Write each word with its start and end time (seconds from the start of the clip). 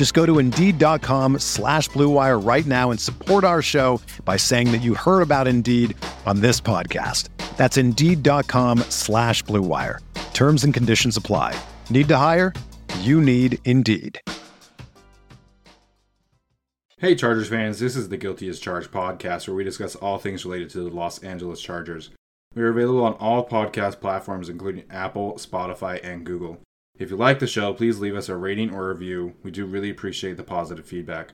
Just 0.00 0.14
go 0.14 0.24
to 0.24 0.38
Indeed.com 0.38 1.40
slash 1.40 1.90
BlueWire 1.90 2.42
right 2.42 2.64
now 2.64 2.90
and 2.90 2.98
support 2.98 3.44
our 3.44 3.60
show 3.60 4.00
by 4.24 4.38
saying 4.38 4.72
that 4.72 4.80
you 4.80 4.94
heard 4.94 5.20
about 5.20 5.46
Indeed 5.46 5.94
on 6.24 6.40
this 6.40 6.58
podcast. 6.58 7.28
That's 7.58 7.76
Indeed.com 7.76 8.78
slash 8.88 9.44
BlueWire. 9.44 9.98
Terms 10.32 10.64
and 10.64 10.72
conditions 10.72 11.18
apply. 11.18 11.54
Need 11.90 12.08
to 12.08 12.16
hire? 12.16 12.54
You 13.00 13.20
need 13.20 13.58
Indeed. 13.66 14.18
Hey, 16.96 17.14
Chargers 17.14 17.50
fans, 17.50 17.78
this 17.78 17.94
is 17.94 18.08
the 18.08 18.16
Guilty 18.16 18.48
as 18.48 18.58
Charged 18.58 18.90
podcast 18.90 19.48
where 19.48 19.54
we 19.54 19.64
discuss 19.64 19.96
all 19.96 20.16
things 20.16 20.46
related 20.46 20.70
to 20.70 20.78
the 20.78 20.96
Los 20.96 21.18
Angeles 21.18 21.60
Chargers. 21.60 22.08
We 22.54 22.62
are 22.62 22.70
available 22.70 23.04
on 23.04 23.12
all 23.20 23.46
podcast 23.46 24.00
platforms, 24.00 24.48
including 24.48 24.84
Apple, 24.88 25.34
Spotify, 25.34 26.02
and 26.02 26.24
Google. 26.24 26.56
If 27.00 27.10
you 27.10 27.16
like 27.16 27.38
the 27.38 27.46
show, 27.46 27.72
please 27.72 27.98
leave 27.98 28.14
us 28.14 28.28
a 28.28 28.36
rating 28.36 28.74
or 28.74 28.90
review. 28.90 29.34
We 29.42 29.50
do 29.50 29.64
really 29.64 29.88
appreciate 29.88 30.36
the 30.36 30.42
positive 30.42 30.84
feedback. 30.84 31.30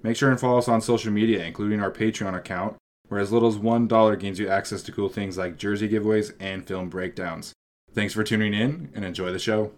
Make 0.00 0.16
sure 0.16 0.30
and 0.30 0.38
follow 0.38 0.58
us 0.58 0.68
on 0.68 0.80
social 0.80 1.10
media, 1.10 1.44
including 1.44 1.80
our 1.80 1.90
Patreon 1.90 2.36
account, 2.36 2.76
where 3.08 3.18
as 3.18 3.32
little 3.32 3.48
as 3.48 3.56
$1 3.56 4.20
gains 4.20 4.38
you 4.38 4.48
access 4.48 4.80
to 4.84 4.92
cool 4.92 5.08
things 5.08 5.36
like 5.36 5.58
jersey 5.58 5.88
giveaways 5.88 6.32
and 6.38 6.64
film 6.64 6.88
breakdowns. 6.88 7.52
Thanks 7.92 8.14
for 8.14 8.22
tuning 8.22 8.54
in 8.54 8.92
and 8.94 9.04
enjoy 9.04 9.32
the 9.32 9.40
show. 9.40 9.72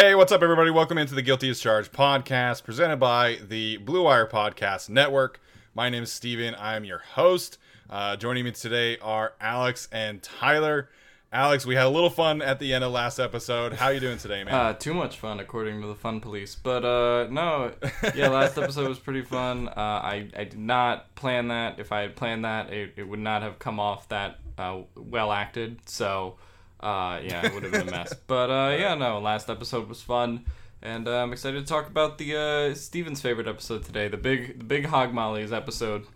Hey, 0.00 0.14
what's 0.14 0.30
up, 0.30 0.44
everybody? 0.44 0.70
Welcome 0.70 0.96
into 0.96 1.16
the 1.16 1.22
Guilty 1.22 1.50
as 1.50 1.58
Charged 1.58 1.92
podcast 1.92 2.62
presented 2.62 2.98
by 2.98 3.38
the 3.48 3.78
Blue 3.78 4.04
Wire 4.04 4.28
Podcast 4.28 4.88
Network. 4.88 5.40
My 5.74 5.88
name 5.88 6.04
is 6.04 6.12
Steven. 6.12 6.54
I'm 6.56 6.84
your 6.84 6.98
host. 6.98 7.58
Uh, 7.90 8.14
joining 8.14 8.44
me 8.44 8.52
today 8.52 8.98
are 8.98 9.32
Alex 9.40 9.88
and 9.90 10.22
Tyler. 10.22 10.88
Alex, 11.32 11.66
we 11.66 11.74
had 11.74 11.84
a 11.84 11.88
little 11.88 12.10
fun 12.10 12.42
at 12.42 12.60
the 12.60 12.72
end 12.74 12.84
of 12.84 12.92
last 12.92 13.18
episode. 13.18 13.72
How 13.72 13.88
you 13.88 13.98
doing 13.98 14.18
today, 14.18 14.44
man? 14.44 14.54
Uh, 14.54 14.72
too 14.72 14.94
much 14.94 15.18
fun, 15.18 15.40
according 15.40 15.80
to 15.80 15.88
the 15.88 15.96
fun 15.96 16.20
police. 16.20 16.54
But 16.54 16.84
uh, 16.84 17.26
no, 17.28 17.72
yeah, 18.14 18.28
last 18.28 18.56
episode 18.62 18.88
was 18.88 19.00
pretty 19.00 19.22
fun. 19.22 19.66
Uh, 19.66 19.72
I 19.76 20.28
I 20.36 20.44
did 20.44 20.60
not 20.60 21.12
plan 21.16 21.48
that. 21.48 21.80
If 21.80 21.90
I 21.90 22.02
had 22.02 22.14
planned 22.14 22.44
that, 22.44 22.72
it, 22.72 22.92
it 22.94 23.08
would 23.08 23.18
not 23.18 23.42
have 23.42 23.58
come 23.58 23.80
off 23.80 24.08
that 24.10 24.38
uh, 24.58 24.82
well 24.94 25.32
acted. 25.32 25.80
So, 25.86 26.36
uh, 26.80 27.20
yeah, 27.22 27.44
it 27.46 27.54
would 27.54 27.62
have 27.64 27.72
been 27.72 27.88
a 27.88 27.90
mess. 27.90 28.14
But 28.26 28.50
uh, 28.50 28.76
yeah, 28.78 28.94
no, 28.94 29.18
last 29.20 29.48
episode 29.50 29.88
was 29.88 30.00
fun, 30.02 30.44
and 30.82 31.08
uh, 31.08 31.22
I'm 31.22 31.32
excited 31.32 31.60
to 31.60 31.66
talk 31.66 31.86
about 31.88 32.18
the 32.18 32.36
uh, 32.36 32.74
Steven's 32.74 33.20
favorite 33.20 33.48
episode 33.48 33.84
today, 33.84 34.08
the 34.08 34.16
big 34.16 34.58
the 34.58 34.64
big 34.64 34.86
Hog 34.86 35.12
Mollies 35.14 35.52
episode. 35.52 36.06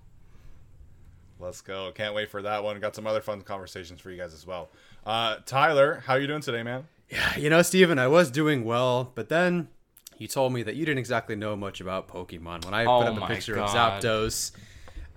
Let's 1.40 1.60
go. 1.60 1.90
Can't 1.94 2.14
wait 2.14 2.30
for 2.30 2.42
that 2.42 2.62
one. 2.62 2.78
Got 2.78 2.94
some 2.94 3.06
other 3.06 3.20
fun 3.20 3.40
conversations 3.42 4.00
for 4.00 4.10
you 4.10 4.16
guys 4.18 4.32
as 4.32 4.46
well. 4.46 4.70
Uh, 5.04 5.36
Tyler, 5.44 6.02
how 6.06 6.14
are 6.14 6.20
you 6.20 6.28
doing 6.28 6.40
today, 6.42 6.62
man? 6.62 6.84
Yeah, 7.10 7.36
you 7.36 7.50
know, 7.50 7.62
Steven, 7.62 7.98
I 7.98 8.06
was 8.06 8.30
doing 8.30 8.64
well, 8.64 9.10
but 9.16 9.28
then 9.28 9.68
you 10.18 10.28
told 10.28 10.52
me 10.52 10.62
that 10.62 10.76
you 10.76 10.86
didn't 10.86 10.98
exactly 11.00 11.34
know 11.34 11.56
much 11.56 11.80
about 11.80 12.06
Pokemon. 12.06 12.64
When 12.64 12.74
I 12.74 12.84
Oh 12.84 13.00
put 13.02 13.08
up 13.08 13.22
a 13.22 13.26
picture 13.26 13.56
God. 13.56 13.64
of 13.64 14.02
Zapdos, 14.02 14.52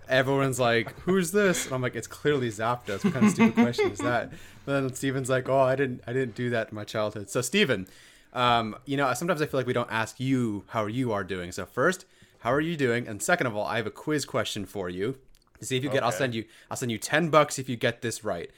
everyone's 0.09 0.59
like, 0.59 0.97
"Who's 1.01 1.31
this?" 1.31 1.65
And 1.65 1.75
I'm 1.75 1.81
like, 1.83 1.95
"It's 1.95 2.07
clearly 2.07 2.49
Zapdos." 2.49 3.03
What 3.03 3.13
kind 3.13 3.25
of 3.27 3.31
stupid 3.31 3.53
question 3.53 3.91
is 3.91 3.99
that? 3.99 4.31
Then 4.65 4.93
Steven's 4.93 5.29
like, 5.29 5.47
"Oh, 5.49 5.59
I 5.59 5.75
didn't, 5.75 6.01
I 6.07 6.13
didn't 6.13 6.35
do 6.35 6.49
that 6.49 6.69
in 6.69 6.75
my 6.75 6.83
childhood." 6.83 7.29
So, 7.29 7.41
Steven, 7.41 7.87
um, 8.33 8.75
you 8.85 8.97
know, 8.97 9.13
sometimes 9.13 9.41
I 9.41 9.45
feel 9.45 9.59
like 9.59 9.67
we 9.67 9.73
don't 9.73 9.91
ask 9.91 10.19
you 10.19 10.63
how 10.67 10.85
you 10.87 11.11
are 11.11 11.23
doing. 11.23 11.51
So, 11.51 11.65
first, 11.65 12.05
how 12.39 12.51
are 12.51 12.61
you 12.61 12.75
doing? 12.75 13.07
And 13.07 13.21
second 13.21 13.47
of 13.47 13.55
all, 13.55 13.65
I 13.65 13.77
have 13.77 13.87
a 13.87 13.91
quiz 13.91 14.25
question 14.25 14.65
for 14.65 14.89
you 14.89 15.17
to 15.59 15.65
see 15.65 15.77
if 15.77 15.83
you 15.83 15.89
get. 15.89 16.03
I'll 16.03 16.11
send 16.11 16.35
you. 16.35 16.45
I'll 16.69 16.77
send 16.77 16.91
you 16.91 16.97
ten 16.97 17.29
bucks 17.29 17.59
if 17.59 17.69
you 17.69 17.75
get 17.75 18.01
this 18.01 18.23
right. 18.23 18.49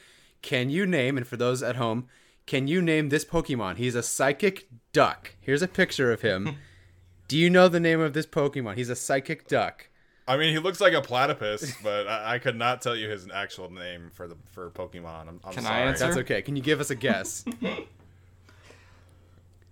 Can 0.42 0.70
you 0.70 0.86
name? 0.86 1.18
And 1.18 1.28
for 1.28 1.38
those 1.38 1.64
at 1.64 1.76
home, 1.76 2.08
can 2.46 2.68
you 2.68 2.82
name 2.82 3.10
this 3.10 3.26
Pokemon? 3.26 3.78
He's 3.78 3.96
a 3.96 4.04
psychic 4.04 4.68
duck. 4.94 5.36
Here's 5.42 5.62
a 5.62 5.68
picture 5.68 6.12
of 6.12 6.22
him. 6.22 6.58
Do 7.28 7.38
you 7.38 7.50
know 7.50 7.68
the 7.68 7.82
name 7.82 8.00
of 8.00 8.14
this 8.14 8.26
Pokemon? 8.26 8.78
He's 8.78 8.90
a 8.90 8.96
psychic 8.96 9.48
duck. 9.50 9.87
I 10.28 10.36
mean, 10.38 10.52
he 10.52 10.60
looks 10.60 10.82
like 10.82 10.94
a 10.94 11.02
platypus, 11.02 11.74
but 11.82 12.06
I, 12.08 12.36
I 12.36 12.40
could 12.40 12.58
not 12.58 12.82
tell 12.82 12.96
you 12.96 13.08
his 13.10 13.28
actual 13.34 13.72
name 13.72 14.12
for 14.14 14.28
the 14.28 14.36
for 14.52 14.70
Pokemon. 14.72 15.28
I'm, 15.30 15.40
I'm 15.44 15.54
Can 15.54 15.66
I 15.66 15.70
sorry. 15.70 15.82
answer? 15.84 16.06
That's 16.06 16.18
okay. 16.18 16.42
Can 16.42 16.56
you 16.56 16.62
give 16.62 16.80
us 16.82 16.90
a 16.90 16.96
guess? 16.96 17.46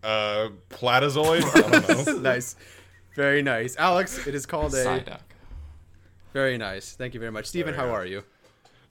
Uh, 0.03 0.49
Platazoid. 0.69 1.41
Don't 2.05 2.21
nice. 2.23 2.55
Very 3.15 3.41
nice. 3.41 3.75
Alex, 3.75 4.27
it 4.27 4.35
is 4.35 4.45
called 4.45 4.75
a. 4.75 4.85
Psyduck. 4.85 5.21
Very 6.31 6.59
nice. 6.59 6.93
Thank 6.93 7.15
you 7.15 7.19
very 7.19 7.31
much. 7.31 7.47
Steven, 7.47 7.73
Very 7.73 7.87
how 7.87 7.91
good. 7.91 7.99
are 8.01 8.05
you? 8.05 8.23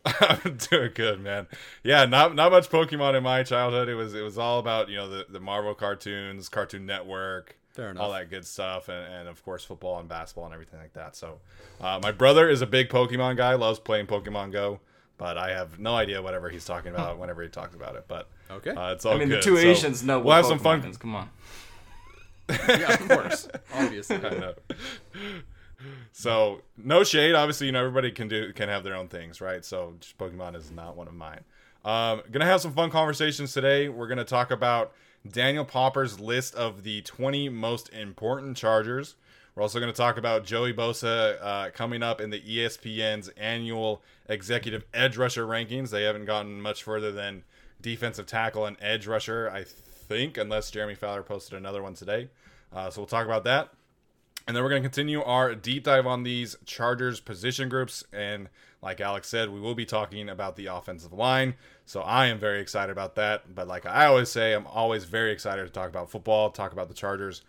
I'm 0.07 0.57
doing 0.71 0.91
good, 0.95 1.21
man. 1.21 1.47
Yeah, 1.83 2.05
not 2.05 2.35
not 2.35 2.53
much 2.53 2.69
Pokemon 2.69 3.15
in 3.17 3.23
my 3.23 3.43
childhood. 3.43 3.89
It 3.89 3.95
was 3.95 4.15
it 4.15 4.23
was 4.23 4.37
all 4.39 4.59
about 4.59 4.89
you 4.89 4.97
know 4.97 5.09
the, 5.09 5.27
the 5.29 5.41
Marvel 5.41 5.75
cartoons, 5.75 6.49
Cartoon 6.49 6.85
Network, 6.87 7.57
Fair 7.73 7.91
enough. 7.91 8.03
all 8.03 8.13
that 8.13 8.29
good 8.31 8.47
stuff, 8.47 8.89
and, 8.89 9.13
and 9.13 9.29
of 9.29 9.43
course 9.45 9.65
football 9.65 9.99
and 10.01 10.09
basketball 10.09 10.45
and 10.45 10.53
everything 10.55 10.79
like 10.81 10.93
that. 10.93 11.17
So, 11.17 11.39
uh, 11.81 12.01
my 12.03 12.13
brother 12.13 12.49
is 12.49 12.61
a 12.61 12.67
big 12.67 12.89
Pokemon 12.91 13.37
guy, 13.39 13.55
loves 13.55 13.79
playing 13.79 14.07
Pokemon 14.07 14.53
Go, 14.53 14.81
but 15.17 15.39
I 15.39 15.51
have 15.53 15.79
no 15.79 15.95
idea 15.97 16.21
whatever 16.21 16.51
he's 16.51 16.65
talking 16.67 16.93
about 16.93 17.19
whenever 17.19 17.43
he 17.43 17.49
talks 17.49 17.75
about 17.75 17.97
it. 17.97 18.05
But 18.07 18.29
Okay. 18.51 18.71
uh, 18.73 18.93
it's 18.93 19.07
all 19.07 19.15
I 19.15 19.19
mean, 19.19 19.29
good. 19.29 19.39
the 19.39 19.43
two 19.43 19.57
So, 19.57 19.63
Asians 19.67 20.03
know 20.03 20.21
We'll 20.21 20.35
have 20.37 20.45
Pokemon 20.45 20.49
some 20.49 20.59
fun. 20.59 20.85
is. 20.85 20.97
Come 20.99 21.15
on. 21.17 21.31
yeah, 22.69 22.93
of 22.93 23.09
course. 23.09 23.49
Obviously. 23.75 24.17
I 24.17 24.21
know. 24.21 24.55
So 26.13 26.61
no 26.77 27.05
shade. 27.05 27.35
Obviously, 27.35 27.67
you 27.67 27.73
know 27.73 27.81
everybody 27.81 28.11
can 28.11 28.29
do 28.29 28.53
can 28.53 28.69
have 28.69 28.85
their 28.85 28.95
own 28.95 29.09
things, 29.09 29.41
right? 29.41 29.65
So 29.65 29.95
Pokemon 30.19 30.57
is 30.57 30.71
not 30.71 30.97
one 30.97 31.09
of 31.09 31.15
mine. 31.15 31.41
Um, 31.85 32.23
gonna 32.31 32.47
have 32.47 32.61
some 32.61 32.73
fun 32.73 32.91
conversations 32.91 33.53
today. 33.53 33.89
We're 33.89 34.07
gonna 34.07 34.25
talk 34.25 34.51
about 34.51 34.93
Daniel 35.31 35.65
Popper's 35.65 36.19
list 36.21 36.55
of 36.55 36.83
the 36.83 37.03
20 37.03 37.49
most 37.49 37.93
important 37.93 38.57
Chargers. 38.57 39.17
We're 39.55 39.63
also 39.63 39.81
gonna 39.81 39.93
talk 39.93 40.17
about 40.17 40.45
Joey 40.45 40.73
Bosa 40.73 41.37
uh, 41.43 41.71
coming 41.71 42.03
up 42.03 42.21
in 42.21 42.31
the 42.31 42.41
ESPN's 42.41 43.29
annual 43.37 44.03
executive 44.29 44.85
edge 44.95 45.17
rusher 45.17 45.47
rankings. 45.47 45.91
They 45.91 46.05
haven't 46.05 46.25
gotten 46.25 46.61
much 46.61 46.83
further 46.83 47.13
than 47.13 47.45
defensive 47.81 48.27
tackle 48.27 48.65
and 48.67 48.77
edge 48.81 49.07
rusher, 49.07 49.51
I 49.53 49.65
think, 49.65 50.39
unless 50.39 50.71
Jeremy 50.71 50.95
Fowler 50.95 51.23
posted 51.23 51.59
another 51.59 51.83
one 51.83 51.95
today. 51.95 52.31
Uh, 52.73 52.91
so 52.91 53.03
we'll 53.03 53.07
talk 53.07 53.27
about 53.27 53.45
that. 53.45 53.71
And 54.47 54.55
then 54.55 54.63
we're 54.63 54.71
going 54.71 54.83
to 54.83 54.89
continue 54.89 55.23
our 55.23 55.55
deep 55.55 55.85
dive 55.85 56.07
on 56.07 56.23
these 56.23 56.57
Chargers 56.67 57.21
position 57.21 57.69
groups. 57.69 58.05
And 58.13 58.49
like 58.83 59.01
Alex 59.01 59.29
said, 59.29 59.51
we 59.51 59.61
will 59.61 59.75
be 59.75 59.87
talking 59.87 60.29
about 60.29 60.57
the 60.57 60.67
offensive 60.67 61.13
line. 61.13 61.55
So 61.87 62.03
I 62.03 62.27
am 62.27 62.39
very 62.39 62.61
excited 62.61 62.93
about 62.93 63.15
that. 63.15 63.55
But 63.55 63.67
like 63.69 63.87
I 63.87 64.07
always 64.07 64.29
say, 64.31 64.53
I'm 64.53 64.67
always 64.67 65.05
very 65.05 65.33
excited 65.33 65.65
to 65.65 65.71
talk 65.71 65.89
about 65.89 66.11
football, 66.11 66.51
talk 66.51 66.73
about 66.73 66.89
the 66.89 66.95
Chargers. 66.95 67.43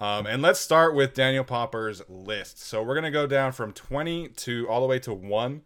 Um, 0.00 0.26
and 0.26 0.42
let's 0.42 0.58
start 0.58 0.94
with 0.94 1.14
Daniel 1.14 1.44
Popper's 1.44 2.02
list. 2.08 2.60
So 2.60 2.82
we're 2.82 2.94
going 2.94 3.04
to 3.04 3.10
go 3.10 3.26
down 3.26 3.52
from 3.52 3.72
20 3.72 4.28
to 4.28 4.68
all 4.68 4.80
the 4.80 4.86
way 4.86 4.98
to 5.00 5.14
one. 5.14 5.62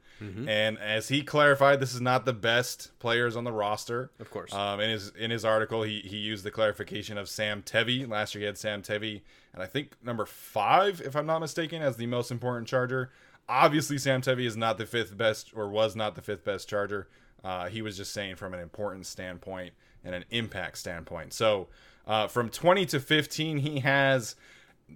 And 0.48 0.78
as 0.78 1.08
he 1.08 1.22
clarified, 1.22 1.78
this 1.78 1.94
is 1.94 2.00
not 2.00 2.24
the 2.24 2.32
best 2.32 2.90
players 2.98 3.36
on 3.36 3.44
the 3.44 3.52
roster. 3.52 4.10
Of 4.18 4.30
course. 4.30 4.52
Um, 4.52 4.80
in 4.80 4.88
his 4.88 5.10
in 5.10 5.30
his 5.30 5.44
article, 5.44 5.82
he, 5.82 6.00
he 6.00 6.16
used 6.16 6.42
the 6.42 6.50
clarification 6.50 7.18
of 7.18 7.28
Sam 7.28 7.62
Tevi. 7.62 8.08
Last 8.08 8.34
year, 8.34 8.40
he 8.40 8.46
had 8.46 8.56
Sam 8.56 8.80
Tevi, 8.80 9.20
and 9.56 9.64
I 9.64 9.66
think 9.66 9.92
number 10.04 10.26
five, 10.26 11.00
if 11.00 11.16
I'm 11.16 11.26
not 11.26 11.40
mistaken, 11.40 11.82
as 11.82 11.96
the 11.96 12.06
most 12.06 12.30
important 12.30 12.68
Charger. 12.68 13.10
Obviously, 13.48 13.96
Sam 13.96 14.20
Tevi 14.20 14.44
is 14.44 14.56
not 14.56 14.76
the 14.76 14.84
fifth 14.86 15.16
best, 15.16 15.52
or 15.54 15.68
was 15.68 15.96
not 15.96 16.14
the 16.14 16.20
fifth 16.20 16.44
best 16.44 16.68
Charger. 16.68 17.08
Uh, 17.42 17.68
he 17.68 17.80
was 17.80 17.96
just 17.96 18.12
saying 18.12 18.36
from 18.36 18.52
an 18.52 18.60
importance 18.60 19.08
standpoint 19.08 19.72
and 20.04 20.14
an 20.14 20.24
impact 20.30 20.76
standpoint. 20.76 21.32
So 21.32 21.68
uh, 22.06 22.26
from 22.26 22.50
20 22.50 22.84
to 22.86 23.00
15, 23.00 23.58
he 23.58 23.80
has 23.80 24.36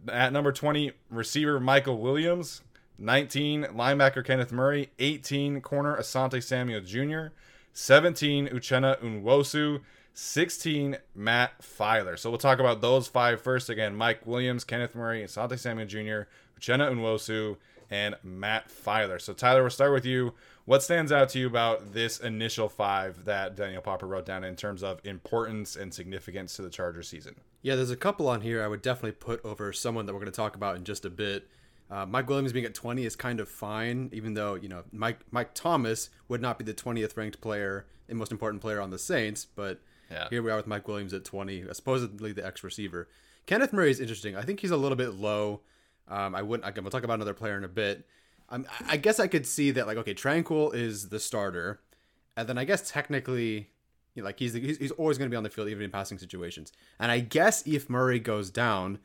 at 0.08 0.32
number 0.32 0.52
20 0.52 0.92
receiver 1.08 1.58
Michael 1.58 1.98
Williams, 1.98 2.60
19 2.98 3.64
linebacker 3.64 4.24
Kenneth 4.24 4.52
Murray, 4.52 4.90
18 4.98 5.62
corner 5.62 5.96
Asante 5.96 6.42
Samuel 6.42 6.82
Jr., 6.82 7.32
17 7.72 8.48
Uchenna 8.48 9.00
Nwosu, 9.00 9.80
16 10.14 10.96
Matt 11.14 11.60
Feiler. 11.62 12.18
So 12.18 12.30
we'll 12.30 12.38
talk 12.38 12.58
about 12.58 12.80
those 12.80 13.08
five 13.08 13.40
first. 13.40 13.70
Again, 13.70 13.94
Mike 13.94 14.26
Williams, 14.26 14.64
Kenneth 14.64 14.94
Murray, 14.94 15.22
Asante 15.22 15.58
Samuel 15.58 15.86
Jr., 15.86 16.28
Uchenna 16.58 16.90
Nwosu, 16.92 17.56
and 17.90 18.16
Matt 18.22 18.68
Feiler. 18.68 19.20
So 19.20 19.32
Tyler, 19.32 19.62
we'll 19.62 19.70
start 19.70 19.92
with 19.92 20.04
you. 20.04 20.34
What 20.64 20.82
stands 20.82 21.10
out 21.10 21.30
to 21.30 21.38
you 21.38 21.46
about 21.46 21.94
this 21.94 22.20
initial 22.20 22.68
five 22.68 23.24
that 23.24 23.56
Daniel 23.56 23.82
Popper 23.82 24.06
wrote 24.06 24.26
down 24.26 24.44
in 24.44 24.54
terms 24.54 24.82
of 24.82 25.00
importance 25.04 25.74
and 25.74 25.92
significance 25.92 26.54
to 26.56 26.62
the 26.62 26.70
Charger 26.70 27.02
season? 27.02 27.34
Yeah, 27.62 27.74
there's 27.74 27.90
a 27.90 27.96
couple 27.96 28.28
on 28.28 28.42
here 28.42 28.62
I 28.62 28.68
would 28.68 28.82
definitely 28.82 29.12
put 29.12 29.44
over 29.44 29.72
someone 29.72 30.06
that 30.06 30.12
we're 30.12 30.20
going 30.20 30.32
to 30.32 30.36
talk 30.36 30.54
about 30.54 30.76
in 30.76 30.84
just 30.84 31.04
a 31.04 31.10
bit. 31.10 31.48
Uh, 31.90 32.06
Mike 32.06 32.28
Williams 32.28 32.52
being 32.52 32.64
at 32.64 32.74
20 32.74 33.04
is 33.04 33.16
kind 33.16 33.40
of 33.40 33.48
fine, 33.48 34.10
even 34.12 34.34
though 34.34 34.54
you 34.54 34.68
know 34.68 34.84
Mike 34.92 35.20
Mike 35.32 35.54
Thomas 35.54 36.10
would 36.28 36.40
not 36.40 36.56
be 36.58 36.64
the 36.64 36.74
20th 36.74 37.16
ranked 37.16 37.40
player 37.40 37.86
and 38.08 38.16
most 38.16 38.30
important 38.30 38.62
player 38.62 38.80
on 38.80 38.90
the 38.90 38.98
Saints, 38.98 39.44
but 39.44 39.80
Yeah. 40.10 40.28
here 40.28 40.42
we 40.42 40.50
are 40.50 40.56
with 40.56 40.66
Mike 40.66 40.88
Williams 40.88 41.14
at 41.14 41.24
20, 41.24 41.64
supposedly 41.72 42.32
the 42.32 42.44
ex 42.44 42.64
receiver. 42.64 43.08
Kenneth 43.46 43.72
Murray 43.72 43.90
is 43.90 44.00
interesting. 44.00 44.36
I 44.36 44.42
think 44.42 44.60
he's 44.60 44.70
a 44.70 44.76
little 44.76 44.96
bit 44.96 45.14
low. 45.14 45.60
Um, 46.08 46.34
I 46.34 46.42
wouldn't. 46.42 46.68
Again, 46.68 46.84
we'll 46.84 46.90
talk 46.90 47.04
about 47.04 47.14
another 47.14 47.34
player 47.34 47.56
in 47.56 47.64
a 47.64 47.68
bit. 47.68 48.06
Um, 48.48 48.66
I 48.88 48.96
guess 48.96 49.20
I 49.20 49.28
could 49.28 49.46
see 49.46 49.70
that 49.72 49.86
like 49.86 49.96
okay, 49.98 50.14
Tranquill 50.14 50.74
is 50.74 51.08
the 51.08 51.20
starter, 51.20 51.80
and 52.36 52.48
then 52.48 52.58
I 52.58 52.64
guess 52.64 52.90
technically, 52.90 53.70
you 54.14 54.22
know, 54.22 54.24
like 54.24 54.38
he's, 54.38 54.54
he's 54.54 54.78
he's 54.78 54.90
always 54.92 55.18
going 55.18 55.30
to 55.30 55.32
be 55.32 55.36
on 55.36 55.44
the 55.44 55.50
field 55.50 55.68
even 55.68 55.84
in 55.84 55.90
passing 55.90 56.18
situations. 56.18 56.72
And 56.98 57.12
I 57.12 57.20
guess 57.20 57.66
if 57.66 57.88
Murray 57.88 58.18
goes 58.18 58.50
down, 58.50 58.98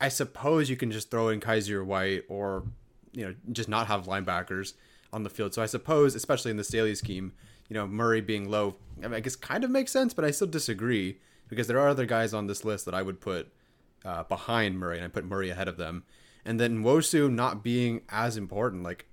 I 0.00 0.08
suppose 0.10 0.68
you 0.68 0.76
can 0.76 0.90
just 0.90 1.10
throw 1.10 1.28
in 1.28 1.40
Kyzir 1.40 1.84
White 1.84 2.24
or 2.28 2.64
you 3.12 3.24
know 3.24 3.34
just 3.52 3.68
not 3.68 3.86
have 3.86 4.06
linebackers 4.06 4.74
on 5.12 5.22
the 5.22 5.30
field. 5.30 5.54
So 5.54 5.62
I 5.62 5.66
suppose, 5.66 6.14
especially 6.14 6.50
in 6.50 6.58
the 6.58 6.64
Staley 6.64 6.94
scheme, 6.94 7.32
you 7.68 7.74
know 7.74 7.86
Murray 7.86 8.20
being 8.20 8.48
low, 8.50 8.76
I, 8.98 9.08
mean, 9.08 9.14
I 9.14 9.20
guess 9.20 9.36
kind 9.36 9.64
of 9.64 9.70
makes 9.70 9.92
sense, 9.92 10.14
but 10.14 10.24
I 10.24 10.30
still 10.30 10.46
disagree 10.46 11.18
because 11.48 11.66
there 11.66 11.78
are 11.78 11.88
other 11.88 12.06
guys 12.06 12.34
on 12.34 12.46
this 12.46 12.64
list 12.64 12.84
that 12.86 12.94
I 12.94 13.02
would 13.02 13.20
put 13.20 13.52
uh, 14.04 14.24
behind 14.24 14.78
Murray, 14.78 14.96
and 14.96 15.04
I 15.04 15.08
put 15.08 15.24
Murray 15.24 15.50
ahead 15.50 15.68
of 15.68 15.76
them. 15.76 16.04
And 16.44 16.60
then 16.60 16.84
Wosu 16.84 17.30
not 17.30 17.64
being 17.64 18.02
as 18.08 18.36
important, 18.36 18.82
like 18.82 19.06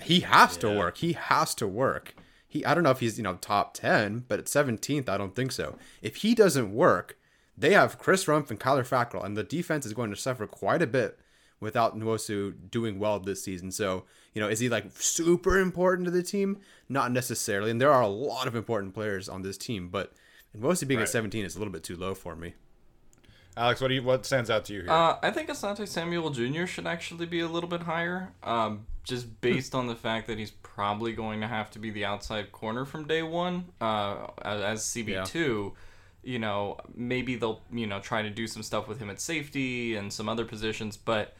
he 0.00 0.20
has 0.20 0.56
to 0.58 0.68
work. 0.68 0.98
He 0.98 1.14
has 1.14 1.54
to 1.56 1.66
work. 1.66 2.14
He 2.46 2.64
I 2.64 2.74
don't 2.74 2.84
know 2.84 2.90
if 2.90 3.00
he's 3.00 3.16
you 3.16 3.24
know 3.24 3.34
top 3.34 3.74
ten, 3.74 4.24
but 4.28 4.38
at 4.38 4.46
17th 4.46 5.08
I 5.08 5.18
don't 5.18 5.34
think 5.34 5.52
so. 5.52 5.76
If 6.02 6.16
he 6.16 6.34
doesn't 6.34 6.74
work, 6.74 7.18
they 7.56 7.72
have 7.72 7.98
Chris 7.98 8.26
Rumpf 8.26 8.50
and 8.50 8.60
Kyler 8.60 8.86
Fackrell, 8.86 9.24
and 9.24 9.36
the 9.36 9.42
defense 9.42 9.84
is 9.84 9.94
going 9.94 10.10
to 10.10 10.16
suffer 10.16 10.46
quite 10.46 10.82
a 10.82 10.86
bit 10.86 11.18
without 11.60 11.98
Nwosu 11.98 12.54
doing 12.70 12.98
well 12.98 13.18
this 13.18 13.42
season. 13.42 13.72
So 13.72 14.04
you 14.38 14.44
know, 14.44 14.48
is 14.48 14.60
he 14.60 14.68
like 14.68 14.84
super 14.94 15.58
important 15.58 16.04
to 16.04 16.12
the 16.12 16.22
team? 16.22 16.58
Not 16.88 17.10
necessarily, 17.10 17.72
and 17.72 17.80
there 17.80 17.92
are 17.92 18.02
a 18.02 18.06
lot 18.06 18.46
of 18.46 18.54
important 18.54 18.94
players 18.94 19.28
on 19.28 19.42
this 19.42 19.58
team, 19.58 19.88
but 19.88 20.12
Nwosu 20.56 20.86
being 20.86 20.98
Right. 21.00 21.08
at 21.08 21.12
17 21.12 21.44
is 21.44 21.56
a 21.56 21.58
little 21.58 21.72
bit 21.72 21.82
too 21.82 21.96
low 21.96 22.14
for 22.14 22.36
me. 22.36 22.54
Alex, 23.56 23.80
what 23.80 23.88
do 23.88 23.94
you 23.94 24.02
what 24.04 24.24
stands 24.24 24.48
out 24.48 24.64
to 24.66 24.74
you 24.74 24.82
here? 24.82 24.90
Uh, 24.92 25.16
I 25.20 25.32
think 25.32 25.48
Asante 25.48 25.88
Samuel 25.88 26.30
Jr. 26.30 26.66
should 26.66 26.86
actually 26.86 27.26
be 27.26 27.40
a 27.40 27.48
little 27.48 27.68
bit 27.68 27.82
higher, 27.82 28.32
um, 28.44 28.86
just 29.02 29.40
based 29.40 29.74
on 29.74 29.88
the 29.88 29.96
fact 29.96 30.28
that 30.28 30.38
he's 30.38 30.52
probably 30.52 31.12
going 31.12 31.40
to 31.40 31.48
have 31.48 31.68
to 31.72 31.80
be 31.80 31.90
the 31.90 32.04
outside 32.04 32.52
corner 32.52 32.84
from 32.84 33.08
day 33.08 33.24
one 33.24 33.64
uh, 33.80 34.28
as, 34.42 34.60
as 34.62 34.80
CB2. 34.84 35.72
You 36.22 36.38
know, 36.38 36.76
maybe 36.94 37.34
they'll 37.34 37.60
you 37.72 37.88
know 37.88 37.98
try 37.98 38.22
to 38.22 38.30
do 38.30 38.46
some 38.46 38.62
stuff 38.62 38.86
with 38.86 39.00
him 39.00 39.10
at 39.10 39.20
safety 39.20 39.96
and 39.96 40.12
some 40.12 40.28
other 40.28 40.44
positions, 40.44 40.96
but 40.96 41.34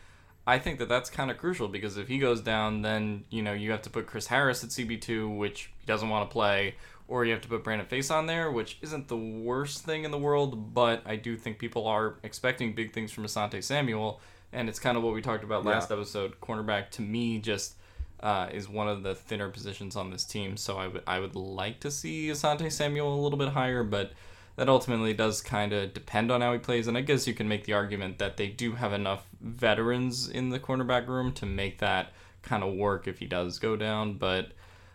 I 0.49 0.59
think 0.59 0.79
that 0.79 0.89
that's 0.89 1.11
kind 1.11 1.31
of 1.31 1.37
crucial 1.37 1.69
because 1.69 1.99
if 1.99 2.09
he 2.09 2.19
goes 2.19 2.41
down, 2.41 2.81
then 2.81 3.25
you 3.29 3.43
know 3.43 3.53
you 3.53 3.71
have 3.71 3.83
to 3.83 3.91
put 3.91 4.07
Chris 4.07 4.29
Harris 4.29 4.65
at 4.65 4.71
CB2, 4.71 5.37
which 5.37 5.71
he 5.79 5.85
doesn't 5.85 6.09
want 6.09 6.29
to 6.29 6.33
play, 6.33 6.77
or 7.07 7.27
you 7.27 7.33
have 7.33 7.43
to 7.43 7.49
put 7.49 7.63
Brandon 7.63 7.87
Facyson 7.87 8.27
there, 8.27 8.51
which 8.51 8.79
isn't 8.81 9.09
the 9.09 9.17
worst 9.17 9.85
thing 9.85 10.05
in 10.05 10.11
the 10.11 10.17
world, 10.17 10.73
but 10.73 11.03
I 11.05 11.17
do 11.17 11.37
think 11.37 11.59
people 11.59 11.87
are 11.87 12.15
expecting 12.23 12.75
big 12.75 12.95
things 12.95 13.13
from 13.13 13.25
Asante 13.25 13.63
Samuel, 13.63 14.23
and 14.51 14.71
it's 14.71 14.79
kind 14.79 14.97
of 14.97 15.03
what 15.03 15.13
we 15.13 15.21
talked 15.21 15.45
about 15.45 15.67
last 15.67 15.93
episode. 15.93 16.41
Cornerback 16.41 16.89
to 16.93 17.03
me 17.03 17.41
just 17.41 17.75
uh, 18.21 18.49
is 18.51 18.71
one 18.71 18.89
of 18.89 19.03
the 19.03 19.15
thinner 19.15 19.51
positions 19.51 19.97
on 19.97 20.09
this 20.11 20.25
team, 20.25 20.57
so 20.57 20.79
I 20.79 20.89
would 20.89 21.03
I 21.07 21.21
would 21.21 21.37
like 21.37 21.79
to 21.81 21.91
see 21.91 22.29
Asante 22.29 22.73
Samuel 22.73 23.13
a 23.13 23.21
little 23.21 23.39
bit 23.39 23.51
higher, 23.51 23.85
but 23.85 24.13
that 24.59 24.69
ultimately 24.69 25.15
does 25.15 25.41
kind 25.41 25.73
of 25.73 25.95
depend 25.95 26.33
on 26.33 26.41
how 26.41 26.53
he 26.53 26.59
plays. 26.59 26.89
And 26.89 26.99
I 26.99 27.01
guess 27.01 27.29
you 27.29 27.33
can 27.33 27.49
make 27.49 27.65
the 27.65 27.75
argument 27.75 28.19
that 28.19 28.37
they 28.37 28.49
do 28.49 28.73
have 28.73 28.93
enough 28.93 29.25
veterans 29.41 30.29
in 30.29 30.51
the 30.51 30.59
cornerback 30.59 31.07
room 31.07 31.33
to 31.35 31.47
make 31.47 31.79
that 31.79 32.13
kind 32.43 32.65
of 32.65 32.75
work 32.75 33.07
if 33.07 33.21
he 33.21 33.27
does 33.27 33.61
go 33.61 33.77
down. 33.77 34.15
But 34.15 34.49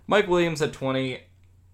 Mike 0.06 0.28
Williams 0.28 0.62
at 0.62 0.74
20, 0.74 1.22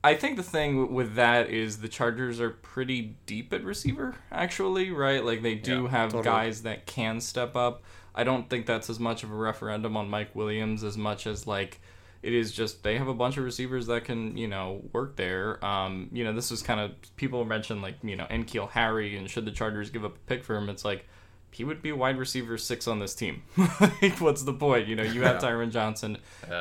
I 0.04 0.14
think 0.14 0.38
the 0.38 0.44
thing 0.44 0.94
with 0.94 1.16
that 1.16 1.50
is 1.50 1.80
the 1.80 1.88
Chargers 1.88 2.40
are 2.40 2.52
pretty 2.52 3.18
deep 3.26 3.52
at 3.54 3.64
receiver, 3.64 4.16
actually, 4.32 4.92
right? 4.92 5.26
Like 5.26 5.42
they 5.42 5.56
do 5.56 5.86
Yeah, 5.86 5.90
have 5.90 6.12
totally. 6.12 6.24
guys 6.26 6.62
that 6.62 6.86
can 6.86 7.20
step 7.20 7.56
up. 7.56 7.82
I 8.14 8.24
don't 8.24 8.50
think 8.52 8.68
that's 8.68 8.90
as 8.92 9.00
much 9.00 9.24
of 9.24 9.32
a 9.32 9.36
referendum 9.36 9.98
on 9.98 10.10
Mike 10.10 10.36
Williams 10.36 10.84
as 10.84 10.96
much 10.96 11.26
as 11.26 11.48
like 11.48 11.82
it 12.22 12.34
is 12.34 12.52
just 12.52 12.84
they 12.84 12.98
have 12.98 13.08
a 13.08 13.14
bunch 13.14 13.38
of 13.38 13.44
receivers 13.44 13.88
that 13.88 14.04
can 14.06 14.36
you 14.38 14.48
know 14.48 14.82
work 14.94 15.16
there. 15.16 15.64
Um, 15.66 16.10
you 16.12 16.24
know, 16.24 16.34
this 16.34 16.52
was 16.52 16.62
kind 16.62 16.80
of 16.80 16.92
people 17.16 17.46
mentioned 17.46 17.82
like 17.82 17.96
you 18.04 18.16
know 18.16 18.26
N'Keal 18.26 18.70
Harry 18.72 19.16
and 19.18 19.30
should 19.30 19.46
the 19.46 19.52
Chargers 19.52 19.90
give 19.90 20.04
up 20.06 20.16
a 20.16 20.20
pick 20.28 20.44
for 20.44 20.56
him? 20.56 20.70
It's 20.70 20.84
like 20.86 21.06
he 21.52 21.64
would 21.64 21.82
be 21.82 21.92
wide 21.92 22.18
receiver 22.18 22.58
six 22.58 22.88
on 22.88 23.00
this 23.00 23.16
team. 23.16 23.42
like, 23.80 24.20
what's 24.20 24.44
the 24.44 24.54
point? 24.54 24.88
You 24.88 24.96
know, 24.96 25.04
you 25.04 25.24
have 25.24 25.42
Tyron 25.42 25.72
Johnson, 25.72 26.18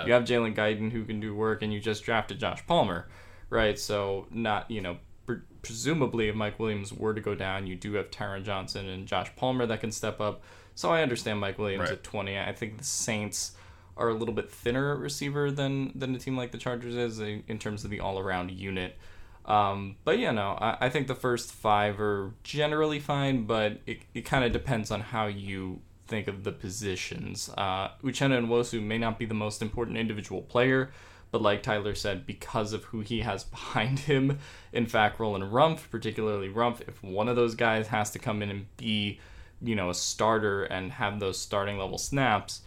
you 0.06 0.12
have 0.12 0.24
Jalen 0.24 0.54
Guyton 0.56 0.90
who 0.92 1.04
can 1.04 1.20
do 1.20 1.34
work, 1.34 1.62
and 1.62 1.72
you 1.72 1.78
just 1.80 2.04
drafted 2.04 2.38
Josh 2.38 2.66
Palmer, 2.66 3.06
right? 3.50 3.78
So 3.78 4.26
not 4.30 4.70
you 4.70 4.80
know. 4.80 4.96
pre- 5.26 5.38
Presumably, 5.60 6.28
if 6.28 6.34
Mike 6.36 6.58
Williams 6.58 6.92
were 6.94 7.12
to 7.12 7.20
go 7.20 7.34
down, 7.34 7.66
you 7.66 7.74
do 7.76 7.92
have 7.94 8.10
Tyron 8.10 8.44
Johnson 8.44 8.88
and 8.88 9.06
Josh 9.06 9.28
Palmer 9.36 9.66
that 9.66 9.80
can 9.80 9.90
step 9.92 10.20
up. 10.20 10.40
So 10.76 10.90
I 10.90 11.02
understand 11.02 11.40
Mike 11.40 11.58
Williams 11.58 11.90
Right. 11.90 11.98
at 11.98 12.04
20. 12.04 12.38
I 12.38 12.52
think 12.52 12.78
the 12.78 12.84
Saints 12.84 13.52
are 13.98 14.08
a 14.08 14.14
little 14.14 14.34
bit 14.34 14.50
thinner 14.50 14.96
receiver 14.96 15.50
than 15.50 15.92
than 15.94 16.14
a 16.14 16.18
team 16.18 16.36
like 16.36 16.52
the 16.52 16.58
Chargers 16.58 16.94
is 16.94 17.20
in 17.20 17.44
in 17.48 17.58
terms 17.58 17.84
of 17.84 17.90
the 17.90 18.00
all 18.00 18.18
around 18.18 18.50
unit. 18.50 18.96
Um, 19.44 19.96
but 20.04 20.18
yeah, 20.18 20.30
no, 20.30 20.58
I, 20.60 20.76
I 20.82 20.88
think 20.90 21.06
the 21.06 21.14
first 21.14 21.52
five 21.52 21.98
are 22.00 22.34
generally 22.42 23.00
fine, 23.00 23.44
but 23.44 23.80
it, 23.86 24.00
it 24.12 24.26
kind 24.26 24.44
of 24.44 24.52
depends 24.52 24.90
on 24.90 25.00
how 25.00 25.26
you 25.26 25.80
think 26.06 26.28
of 26.28 26.44
the 26.44 26.52
positions. 26.52 27.48
Uh, 27.56 27.88
Uchenna 28.02 28.44
Nwosu 28.46 28.82
may 28.82 28.98
not 28.98 29.18
be 29.18 29.24
the 29.24 29.34
most 29.34 29.62
important 29.62 29.96
individual 29.96 30.42
player, 30.42 30.90
but 31.30 31.40
like 31.40 31.62
Tyler 31.62 31.94
said, 31.94 32.26
because 32.26 32.74
of 32.74 32.84
who 32.84 33.00
he 33.00 33.20
has 33.20 33.44
behind 33.56 34.00
him 34.00 34.38
in 34.72 34.86
Fackrell 34.86 35.34
and 35.34 35.52
Rumpf, 35.52 35.90
particularly 35.90 36.48
Rumpf, 36.48 36.86
if 36.86 37.02
one 37.02 37.28
of 37.28 37.36
those 37.36 37.54
guys 37.54 37.88
has 37.88 38.10
to 38.10 38.18
come 38.18 38.42
in 38.42 38.50
and 38.50 38.76
be, 38.76 39.18
you 39.62 39.74
know, 39.74 39.88
a 39.88 39.94
starter 39.94 40.64
and 40.64 40.92
have 40.92 41.20
those 41.20 41.38
starting 41.38 41.78
level 41.78 41.98
snaps, 41.98 42.60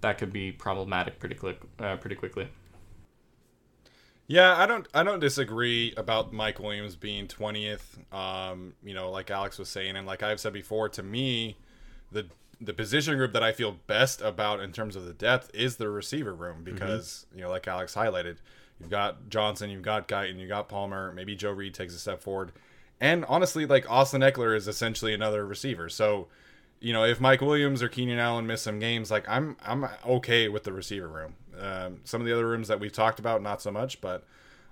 that 0.00 0.18
could 0.18 0.32
be 0.32 0.52
problematic 0.52 1.18
pretty 1.18 1.34
quick, 1.34 1.60
uh, 1.78 1.96
pretty 1.96 2.16
quickly. 2.16 2.48
Yeah, 4.26 4.56
I 4.56 4.66
don't 4.66 4.86
I 4.92 5.02
don't 5.02 5.20
disagree 5.20 5.94
about 5.96 6.32
Mike 6.34 6.60
Williams 6.60 6.96
being 6.96 7.26
20th. 7.26 8.12
Um, 8.12 8.74
you 8.84 8.92
know, 8.92 9.10
like 9.10 9.30
Alex 9.30 9.58
was 9.58 9.70
saying 9.70 9.96
and 9.96 10.06
like 10.06 10.22
I've 10.22 10.38
said 10.38 10.52
before, 10.52 10.90
to 10.90 11.02
me, 11.02 11.56
the 12.12 12.26
the 12.60 12.74
position 12.74 13.16
group 13.16 13.32
that 13.32 13.42
I 13.42 13.52
feel 13.52 13.76
best 13.86 14.20
about 14.20 14.60
in 14.60 14.72
terms 14.72 14.96
of 14.96 15.04
the 15.04 15.12
depth 15.12 15.50
is 15.54 15.76
the 15.76 15.88
receiver 15.88 16.34
room 16.34 16.64
because, 16.64 17.26
you 17.34 17.40
know, 17.40 17.50
like 17.50 17.68
Alex 17.68 17.94
highlighted, 17.94 18.38
you've 18.80 18.90
got 18.90 19.28
Johnson, 19.28 19.70
you've 19.70 19.82
got 19.82 20.08
Guyton, 20.08 20.38
you've 20.38 20.48
got 20.48 20.68
Palmer, 20.68 21.12
maybe 21.12 21.36
Joe 21.36 21.52
Reed 21.52 21.74
takes 21.74 21.94
a 21.94 21.98
step 21.98 22.20
forward. 22.20 22.52
And 23.00 23.24
honestly, 23.26 23.64
like 23.64 23.88
Austin 23.88 24.22
Ekeler 24.22 24.56
is 24.56 24.66
essentially 24.66 25.14
another 25.14 25.46
receiver. 25.46 25.88
So, 25.88 26.26
you 26.80 26.92
know, 26.92 27.04
if 27.04 27.20
Mike 27.20 27.40
Williams 27.40 27.82
or 27.82 27.88
Keenan 27.88 28.18
Allen 28.18 28.46
miss 28.46 28.62
some 28.62 28.78
games, 28.78 29.10
like 29.10 29.28
I'm 29.28 29.56
I'm 29.64 29.86
okay 30.06 30.48
with 30.48 30.64
the 30.64 30.72
receiver 30.72 31.08
room. 31.08 31.34
Um, 31.58 32.00
some 32.04 32.20
of 32.20 32.26
the 32.26 32.32
other 32.32 32.46
rooms 32.46 32.68
that 32.68 32.78
we've 32.80 32.92
talked 32.92 33.18
about, 33.18 33.42
not 33.42 33.60
so 33.60 33.70
much, 33.70 34.00
but 34.00 34.24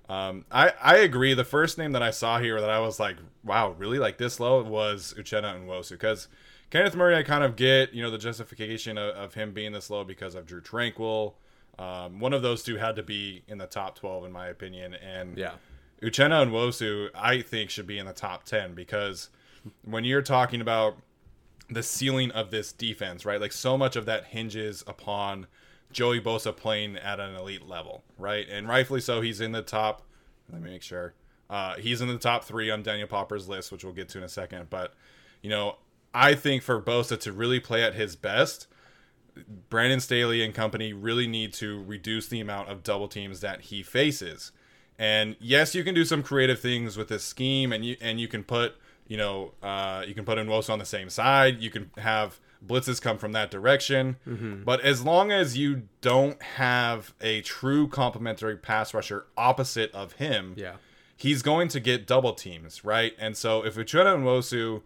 um, 0.09 0.45
I 0.51 0.73
I 0.81 0.97
agree. 0.97 1.33
The 1.33 1.43
first 1.43 1.77
name 1.77 1.91
that 1.91 2.03
I 2.03 2.11
saw 2.11 2.39
here 2.39 2.61
that 2.61 2.69
I 2.69 2.79
was 2.79 2.99
like, 2.99 3.17
wow, 3.43 3.71
really 3.77 3.99
like 3.99 4.17
this 4.17 4.39
low 4.39 4.63
was 4.63 5.13
Uchenna 5.17 5.65
Nwosu 5.65 5.91
because 5.91 6.27
Kenneth 6.69 6.95
Murray, 6.95 7.15
I 7.15 7.23
kind 7.23 7.43
of 7.43 7.55
get 7.55 7.93
you 7.93 8.01
know 8.01 8.11
the 8.11 8.17
justification 8.17 8.97
of, 8.97 9.15
of 9.15 9.33
him 9.33 9.51
being 9.53 9.73
this 9.73 9.89
low 9.89 10.03
because 10.03 10.35
of 10.35 10.45
Drew 10.45 10.61
Tranquill. 10.61 11.33
Um, 11.77 12.19
one 12.19 12.33
of 12.33 12.41
those 12.41 12.63
two 12.63 12.77
had 12.77 12.95
to 12.95 13.03
be 13.03 13.43
in 13.47 13.57
the 13.57 13.67
top 13.67 13.99
twelve 13.99 14.23
in 14.25 14.31
my 14.31 14.47
opinion, 14.47 14.93
and 14.95 15.37
Yeah. 15.37 15.53
Uchenna 16.01 16.47
Nwosu, 16.47 17.09
I 17.15 17.41
think, 17.41 17.69
should 17.71 17.87
be 17.87 17.97
in 17.97 18.05
the 18.05 18.13
top 18.13 18.43
10 18.43 18.75
because 18.75 19.31
when 19.83 20.03
you're 20.03 20.21
talking 20.21 20.61
about 20.61 20.95
the 21.69 21.83
ceiling 21.83 22.31
of 22.31 22.51
this 22.51 22.71
defense, 22.71 23.25
right? 23.25 23.41
Like 23.41 23.51
so 23.51 23.77
much 23.77 23.95
of 23.95 24.05
that 24.05 24.25
hinges 24.25 24.83
upon 24.87 25.47
Joey 25.91 26.21
Bosa 26.21 26.55
playing 26.55 26.97
at 26.97 27.19
an 27.19 27.35
elite 27.35 27.67
level, 27.67 28.03
right? 28.17 28.47
And 28.49 28.67
rightfully 28.67 29.01
so. 29.01 29.21
He's 29.21 29.41
in 29.41 29.51
the 29.51 29.61
top. 29.61 30.03
Let 30.51 30.61
me 30.61 30.71
make 30.71 30.83
sure. 30.83 31.13
Uh, 31.49 31.75
he's 31.75 32.01
in 32.01 32.07
the 32.07 32.17
top 32.17 32.43
three 32.43 32.69
on 32.69 32.83
Daniel 32.83 33.07
Popper's 33.07 33.47
list, 33.47 33.71
which 33.71 33.83
we'll 33.83 33.93
get 33.93 34.09
to 34.09 34.17
in 34.17 34.23
a 34.23 34.29
second. 34.29 34.69
But 34.69 34.93
you 35.41 35.49
know, 35.49 35.77
I 36.13 36.35
think 36.35 36.63
for 36.63 36.81
Bosa 36.81 37.19
to 37.21 37.31
really 37.31 37.59
play 37.59 37.83
at 37.83 37.93
his 37.93 38.15
best, 38.15 38.67
Brandon 39.69 39.99
Staley 39.99 40.43
and 40.43 40.53
company 40.53 40.93
really 40.93 41.27
need 41.27 41.53
to 41.53 41.83
reduce 41.83 42.27
the 42.27 42.39
amount 42.39 42.69
of 42.69 42.83
double 42.83 43.07
teams 43.07 43.41
that 43.41 43.61
he 43.61 43.83
faces. 43.83 44.51
And 44.97 45.35
yes, 45.39 45.75
you 45.75 45.83
can 45.83 45.93
do 45.93 46.05
some 46.05 46.23
creative 46.23 46.59
things 46.59 46.97
with 46.97 47.07
this 47.07 47.23
scheme, 47.23 47.71
and 47.71 47.85
you 47.85 47.97
and 48.01 48.19
you 48.19 48.27
can 48.27 48.43
put 48.43 48.75
you 49.07 49.17
know 49.17 49.53
uh, 49.63 50.03
you 50.07 50.13
can 50.13 50.25
put 50.25 50.37
Nwosu 50.37 50.69
on 50.71 50.79
the 50.79 50.85
same 50.85 51.09
side. 51.09 51.61
You 51.61 51.69
can 51.69 51.91
have 51.97 52.39
blitzes 52.65 53.01
come 53.01 53.17
from 53.17 53.33
that 53.33 53.51
direction. 53.51 54.17
Mm-hmm. 54.27 54.63
But 54.63 54.81
as 54.81 55.03
long 55.03 55.31
as 55.31 55.57
you 55.57 55.83
don't 56.01 56.41
have 56.41 57.13
a 57.21 57.41
true 57.41 57.87
complementary 57.87 58.57
pass 58.57 58.93
rusher 58.93 59.25
opposite 59.37 59.91
of 59.93 60.13
him, 60.13 60.55
Yeah. 60.57 60.77
he's 61.15 61.43
going 61.43 61.67
to 61.69 61.79
get 61.79 62.07
double 62.07 62.33
teams, 62.33 62.83
right? 62.83 63.13
And 63.19 63.37
so 63.37 63.63
if 63.63 63.75
Uchenna 63.75 64.17
Nwosu 64.17 64.81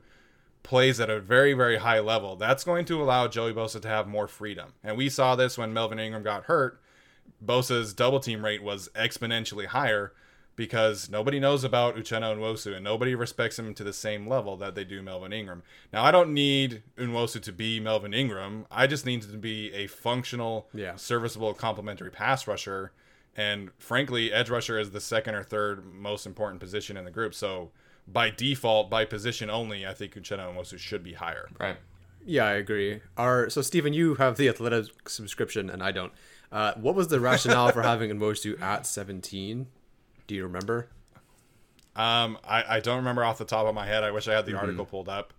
plays 0.63 0.99
at 0.99 1.09
a 1.09 1.19
very, 1.21 1.53
very 1.53 1.77
high 1.77 1.99
level, 1.99 2.35
that's 2.35 2.63
going 2.65 2.83
to 2.85 3.01
allow 3.01 3.27
Joey 3.29 3.53
Bosa 3.53 3.81
to 3.81 3.87
have 3.87 4.05
more 4.07 4.27
freedom. 4.27 4.73
And 4.83 4.97
we 4.97 5.07
saw 5.09 5.35
this 5.35 5.57
when 5.57 5.71
Melvin 5.73 5.97
Ingram 5.97 6.23
got 6.23 6.43
hurt. 6.43 6.79
Bosa's 7.43 7.93
double 7.93 8.19
team 8.19 8.43
rate 8.45 8.61
was 8.61 8.89
exponentially 8.95 9.65
higher 9.67 10.11
because 10.55 11.10
nobody 11.10 11.39
knows 11.39 11.63
about 11.63 11.96
Uchenna 11.96 12.36
Nwosu 12.38 12.75
and 12.75 12.84
nobody 12.84 13.15
respects 13.15 13.58
him 13.58 13.74
to 13.74 13.84
the 13.84 13.93
same 13.93 14.27
level 14.27 14.58
that 14.58 14.75
they 14.75 14.84
do 14.84 15.01
Melvin 15.01 15.34
Ingram. 15.34 15.63
Now, 15.93 16.03
I 16.03 16.12
don't 16.12 16.34
need 16.34 16.84
Nwosu 16.98 17.41
to 17.43 17.51
be 17.51 17.79
Melvin 17.79 18.13
Ingram. 18.13 18.65
I 18.70 18.88
just 18.88 19.05
need 19.05 19.24
him 19.24 19.31
to 19.31 19.38
be 19.38 19.72
a 19.74 19.88
functional, 19.88 20.67
Yeah. 20.74 20.96
serviceable, 20.98 21.53
complementary 21.53 22.12
pass 22.12 22.48
rusher. 22.48 22.91
And 23.36 23.72
frankly, 23.79 24.31
edge 24.31 24.50
rusher 24.50 24.77
is 24.77 24.91
the 24.91 25.00
second 25.01 25.36
or 25.36 25.43
third 25.43 25.86
most 25.86 26.25
important 26.25 26.60
position 26.60 26.98
in 26.98 27.05
the 27.05 27.12
group. 27.12 27.34
So 27.34 27.72
by 28.08 28.29
default, 28.29 28.89
by 28.89 29.05
position 29.05 29.50
only, 29.50 29.88
I 29.88 29.93
think 29.93 30.13
Uchenna 30.15 30.53
Nwosu 30.53 30.77
should 30.77 31.01
be 31.03 31.13
higher. 31.13 31.48
Right. 31.60 31.77
Yeah, 32.25 32.46
I 32.46 32.51
agree. 32.53 33.00
Our 33.17 33.50
so 33.50 33.62
Steven, 33.62 33.93
you 33.93 34.15
have 34.15 34.38
the 34.38 34.48
athletic 34.50 35.10
subscription, 35.10 35.70
and 35.70 35.81
I 35.81 35.91
don't. 35.91 36.12
Uh, 36.51 36.74
what 36.75 36.93
was 36.93 37.08
the 37.08 37.20
rationale 37.22 37.72
for 37.72 37.81
having 37.84 38.12
Nwosu 38.12 38.62
at 38.62 38.86
17? 38.86 39.67
Do 40.31 40.38
you 40.38 40.43
remember? 40.43 40.88
Um, 41.93 42.38
I, 42.47 42.77
I 42.77 42.79
don't 42.79 42.95
remember 42.95 43.21
off 43.21 43.38
the 43.38 43.43
top 43.43 43.65
of 43.67 43.75
my 43.75 43.85
head. 43.85 44.05
I 44.05 44.11
wish 44.11 44.29
I 44.29 44.33
had 44.33 44.45
the 44.45 44.57
article 44.57 44.85
pulled 44.85 45.09
up. 45.09 45.33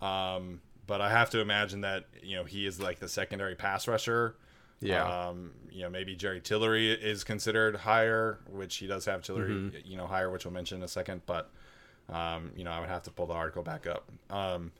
Um, 0.00 0.60
but 0.86 1.00
I 1.00 1.10
have 1.10 1.30
to 1.30 1.40
imagine 1.40 1.80
that 1.80 2.04
you 2.22 2.36
know 2.36 2.44
he 2.44 2.64
is 2.64 2.80
like 2.80 3.00
the 3.00 3.08
secondary 3.08 3.56
pass 3.56 3.88
rusher. 3.88 4.36
Yeah. 4.80 5.02
Um, 5.02 5.50
you 5.68 5.82
know 5.82 5.90
maybe 5.90 6.14
Jerry 6.14 6.40
Tillery 6.40 6.92
is 6.92 7.24
considered 7.24 7.74
higher, 7.74 8.38
which 8.48 8.76
he 8.76 8.86
does 8.86 9.04
have 9.06 9.22
Tillery, 9.22 9.82
you 9.84 9.96
know 9.96 10.06
higher, 10.06 10.30
which 10.30 10.44
we'll 10.44 10.54
mention 10.54 10.78
in 10.78 10.84
a 10.84 10.88
second. 10.88 11.22
But 11.26 11.50
um, 12.08 12.52
you 12.54 12.62
know 12.62 12.70
I 12.70 12.78
would 12.78 12.88
have 12.88 13.02
to 13.02 13.10
pull 13.10 13.26
the 13.26 13.34
article 13.34 13.64
back 13.64 13.88
up. 13.88 14.08
Um, 14.30 14.70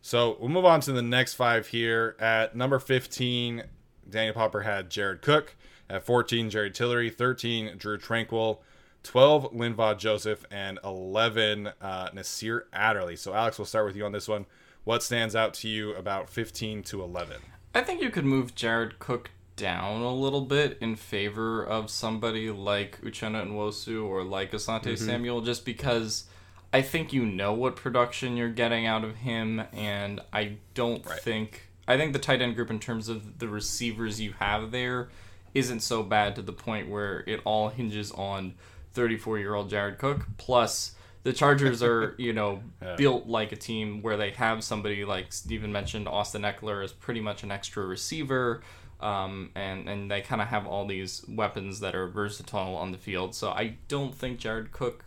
so 0.00 0.38
we'll 0.40 0.48
move 0.48 0.64
on 0.64 0.80
to 0.80 0.92
the 0.92 1.02
next 1.02 1.34
five 1.34 1.66
here. 1.66 2.16
At 2.18 2.56
number 2.56 2.78
fifteen, 2.78 3.64
Daniel 4.08 4.32
Popper 4.32 4.62
had 4.62 4.88
Jared 4.88 5.20
Cook. 5.20 5.56
At 5.90 6.06
fourteen, 6.06 6.48
Jerry 6.48 6.70
Tillery. 6.70 7.10
Thirteen, 7.10 7.76
Drew 7.76 7.98
Tranquill. 7.98 8.60
12 9.02 9.52
Linval 9.52 9.98
Joseph 9.98 10.44
and 10.50 10.78
11 10.84 11.70
uh, 11.80 12.10
Nasir 12.12 12.66
Adderley. 12.72 13.16
So 13.16 13.34
Alex, 13.34 13.58
we'll 13.58 13.66
start 13.66 13.86
with 13.86 13.96
you 13.96 14.04
on 14.04 14.12
this 14.12 14.28
one. 14.28 14.46
What 14.84 15.02
stands 15.02 15.36
out 15.36 15.54
to 15.54 15.68
you 15.68 15.94
about 15.94 16.28
15 16.30 16.82
to 16.84 17.02
11? 17.02 17.36
I 17.74 17.82
think 17.82 18.02
you 18.02 18.10
could 18.10 18.24
move 18.24 18.54
Jared 18.54 18.98
Cook 18.98 19.30
down 19.56 20.00
a 20.00 20.14
little 20.14 20.40
bit 20.40 20.78
in 20.80 20.96
favor 20.96 21.62
of 21.62 21.90
somebody 21.90 22.50
like 22.50 23.00
Uchenna 23.02 23.46
Nwosu 23.46 24.04
or 24.06 24.24
like 24.24 24.52
Asante 24.52 24.96
Samuel, 24.96 25.42
just 25.42 25.64
because 25.64 26.24
I 26.72 26.82
think 26.82 27.12
you 27.12 27.26
know 27.26 27.52
what 27.52 27.76
production 27.76 28.36
you're 28.36 28.48
getting 28.48 28.86
out 28.86 29.04
of 29.04 29.16
him, 29.16 29.62
and 29.72 30.20
I 30.32 30.56
don't 30.74 31.04
think 31.04 31.68
I 31.86 31.96
think 31.96 32.12
the 32.12 32.18
tight 32.18 32.40
end 32.40 32.54
group 32.54 32.70
in 32.70 32.78
terms 32.78 33.08
of 33.08 33.38
the 33.38 33.48
receivers 33.48 34.20
you 34.20 34.32
have 34.38 34.70
there 34.70 35.10
isn't 35.52 35.80
so 35.80 36.02
bad 36.02 36.36
to 36.36 36.42
the 36.42 36.52
point 36.52 36.88
where 36.88 37.24
it 37.26 37.40
all 37.44 37.68
hinges 37.68 38.12
on 38.12 38.54
34 38.94 39.38
year 39.38 39.54
old 39.54 39.70
Jared 39.70 39.98
Cook. 39.98 40.26
Plus, 40.36 40.94
the 41.22 41.32
Chargers 41.32 41.82
are, 41.82 42.14
you 42.18 42.32
know, 42.32 42.62
built 42.96 43.26
like 43.26 43.52
a 43.52 43.56
team 43.56 44.02
where 44.02 44.16
they 44.16 44.30
have 44.30 44.64
somebody 44.64 45.04
like 45.04 45.32
Steven 45.32 45.72
mentioned, 45.72 46.08
Austin 46.08 46.42
Ekeler 46.42 46.84
is 46.84 46.92
pretty 46.92 47.20
much 47.20 47.42
an 47.42 47.50
extra 47.50 47.84
receiver. 47.84 48.62
Um, 49.00 49.50
and, 49.54 49.88
and 49.88 50.10
they 50.10 50.20
kind 50.20 50.42
of 50.42 50.48
have 50.48 50.66
all 50.66 50.86
these 50.86 51.24
weapons 51.26 51.80
that 51.80 51.94
are 51.94 52.06
versatile 52.06 52.76
on 52.76 52.92
the 52.92 52.98
field. 52.98 53.34
So 53.34 53.48
I 53.48 53.76
don't 53.88 54.14
think 54.14 54.38
Jared 54.38 54.72
Cook 54.72 55.06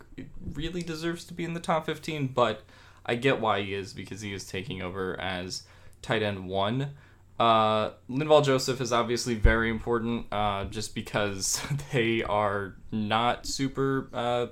really 0.52 0.82
deserves 0.82 1.24
to 1.26 1.34
be 1.34 1.44
in 1.44 1.54
the 1.54 1.60
top 1.60 1.86
15, 1.86 2.28
but 2.28 2.62
I 3.06 3.14
get 3.14 3.40
why 3.40 3.62
he 3.62 3.74
is 3.74 3.92
because 3.92 4.20
he 4.20 4.32
is 4.32 4.44
taking 4.46 4.82
over 4.82 5.18
as 5.20 5.62
tight 6.02 6.22
end 6.22 6.48
one. 6.48 6.90
Uh, 7.38 7.90
Linval 8.08 8.44
Joseph 8.44 8.80
is 8.80 8.92
obviously 8.92 9.34
very 9.34 9.68
important, 9.68 10.26
uh, 10.30 10.64
just 10.66 10.94
because 10.94 11.60
they 11.92 12.22
are 12.22 12.76
not 12.92 13.46
super. 13.46 14.08
Uh, 14.12 14.46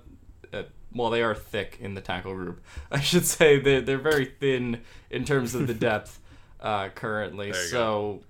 uh, 0.53 0.63
well, 0.93 1.11
they 1.11 1.23
are 1.23 1.35
thick 1.35 1.79
in 1.81 1.95
the 1.95 2.01
tackle 2.01 2.35
group. 2.35 2.63
I 2.91 3.01
should 3.01 3.25
say 3.25 3.59
they're 3.59 3.81
they're 3.81 3.99
very 3.99 4.27
thin 4.27 4.81
in 5.11 5.25
terms 5.25 5.55
of 5.55 5.67
the 5.67 5.75
depth 5.89 6.19
uh, 6.61 6.89
currently. 6.91 7.53
So, 7.53 8.23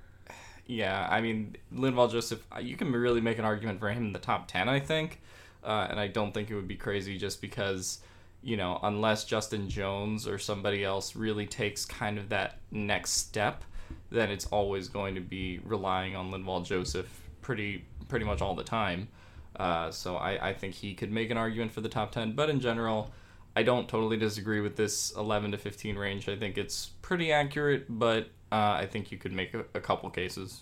yeah, 0.66 1.08
I 1.10 1.20
mean 1.22 1.56
Linval 1.74 2.10
Joseph, 2.10 2.46
uh, 2.54 2.60
you 2.60 2.76
can 2.76 2.92
really 2.92 3.20
make 3.20 3.38
an 3.38 3.44
argument 3.44 3.80
for 3.80 3.88
him 3.88 4.06
in 4.06 4.12
the 4.12 4.18
top 4.18 4.48
ten. 4.48 4.68
I 4.68 4.80
think, 4.80 5.20
uh, 5.64 5.86
and 5.88 5.98
I 5.98 6.08
don't 6.08 6.32
think 6.32 6.50
it 6.50 6.54
would 6.54 6.68
be 6.68 6.76
crazy 6.76 7.16
just 7.16 7.40
because 7.40 8.00
you 8.42 8.56
know, 8.56 8.80
unless 8.82 9.24
Justin 9.24 9.68
Jones 9.68 10.26
or 10.26 10.36
somebody 10.36 10.84
else 10.84 11.14
really 11.14 11.46
takes 11.46 11.84
kind 11.84 12.18
of 12.18 12.28
that 12.30 12.58
next 12.72 13.12
step, 13.12 13.62
then 14.10 14.30
it's 14.30 14.46
always 14.46 14.88
going 14.88 15.14
to 15.14 15.20
be 15.20 15.60
relying 15.64 16.14
on 16.16 16.30
Linval 16.30 16.64
Joseph 16.64 17.08
pretty 17.40 17.84
pretty 18.08 18.24
much 18.24 18.40
all 18.42 18.54
the 18.54 18.64
time. 18.64 19.08
Uh, 19.56 19.90
so 19.90 20.16
I, 20.16 20.48
I 20.50 20.52
think 20.54 20.74
he 20.74 20.94
could 20.94 21.10
make 21.12 21.30
an 21.30 21.36
argument 21.36 21.72
for 21.72 21.80
the 21.82 21.88
top 21.88 22.12
10. 22.12 22.32
But 22.32 22.48
in 22.50 22.60
general, 22.60 23.10
I 23.54 23.62
don't 23.62 23.88
totally 23.88 24.16
disagree 24.16 24.60
with 24.60 24.76
this 24.76 25.12
11 25.16 25.52
to 25.52 25.58
15 25.58 25.96
range. 25.96 26.28
I 26.28 26.36
think 26.36 26.56
it's 26.56 26.90
pretty 27.02 27.32
accurate, 27.32 27.84
but 27.88 28.28
uh, 28.50 28.54
I 28.80 28.86
think 28.90 29.12
you 29.12 29.18
could 29.18 29.32
make 29.32 29.52
a, 29.54 29.64
a 29.74 29.80
couple 29.80 30.08
cases. 30.10 30.60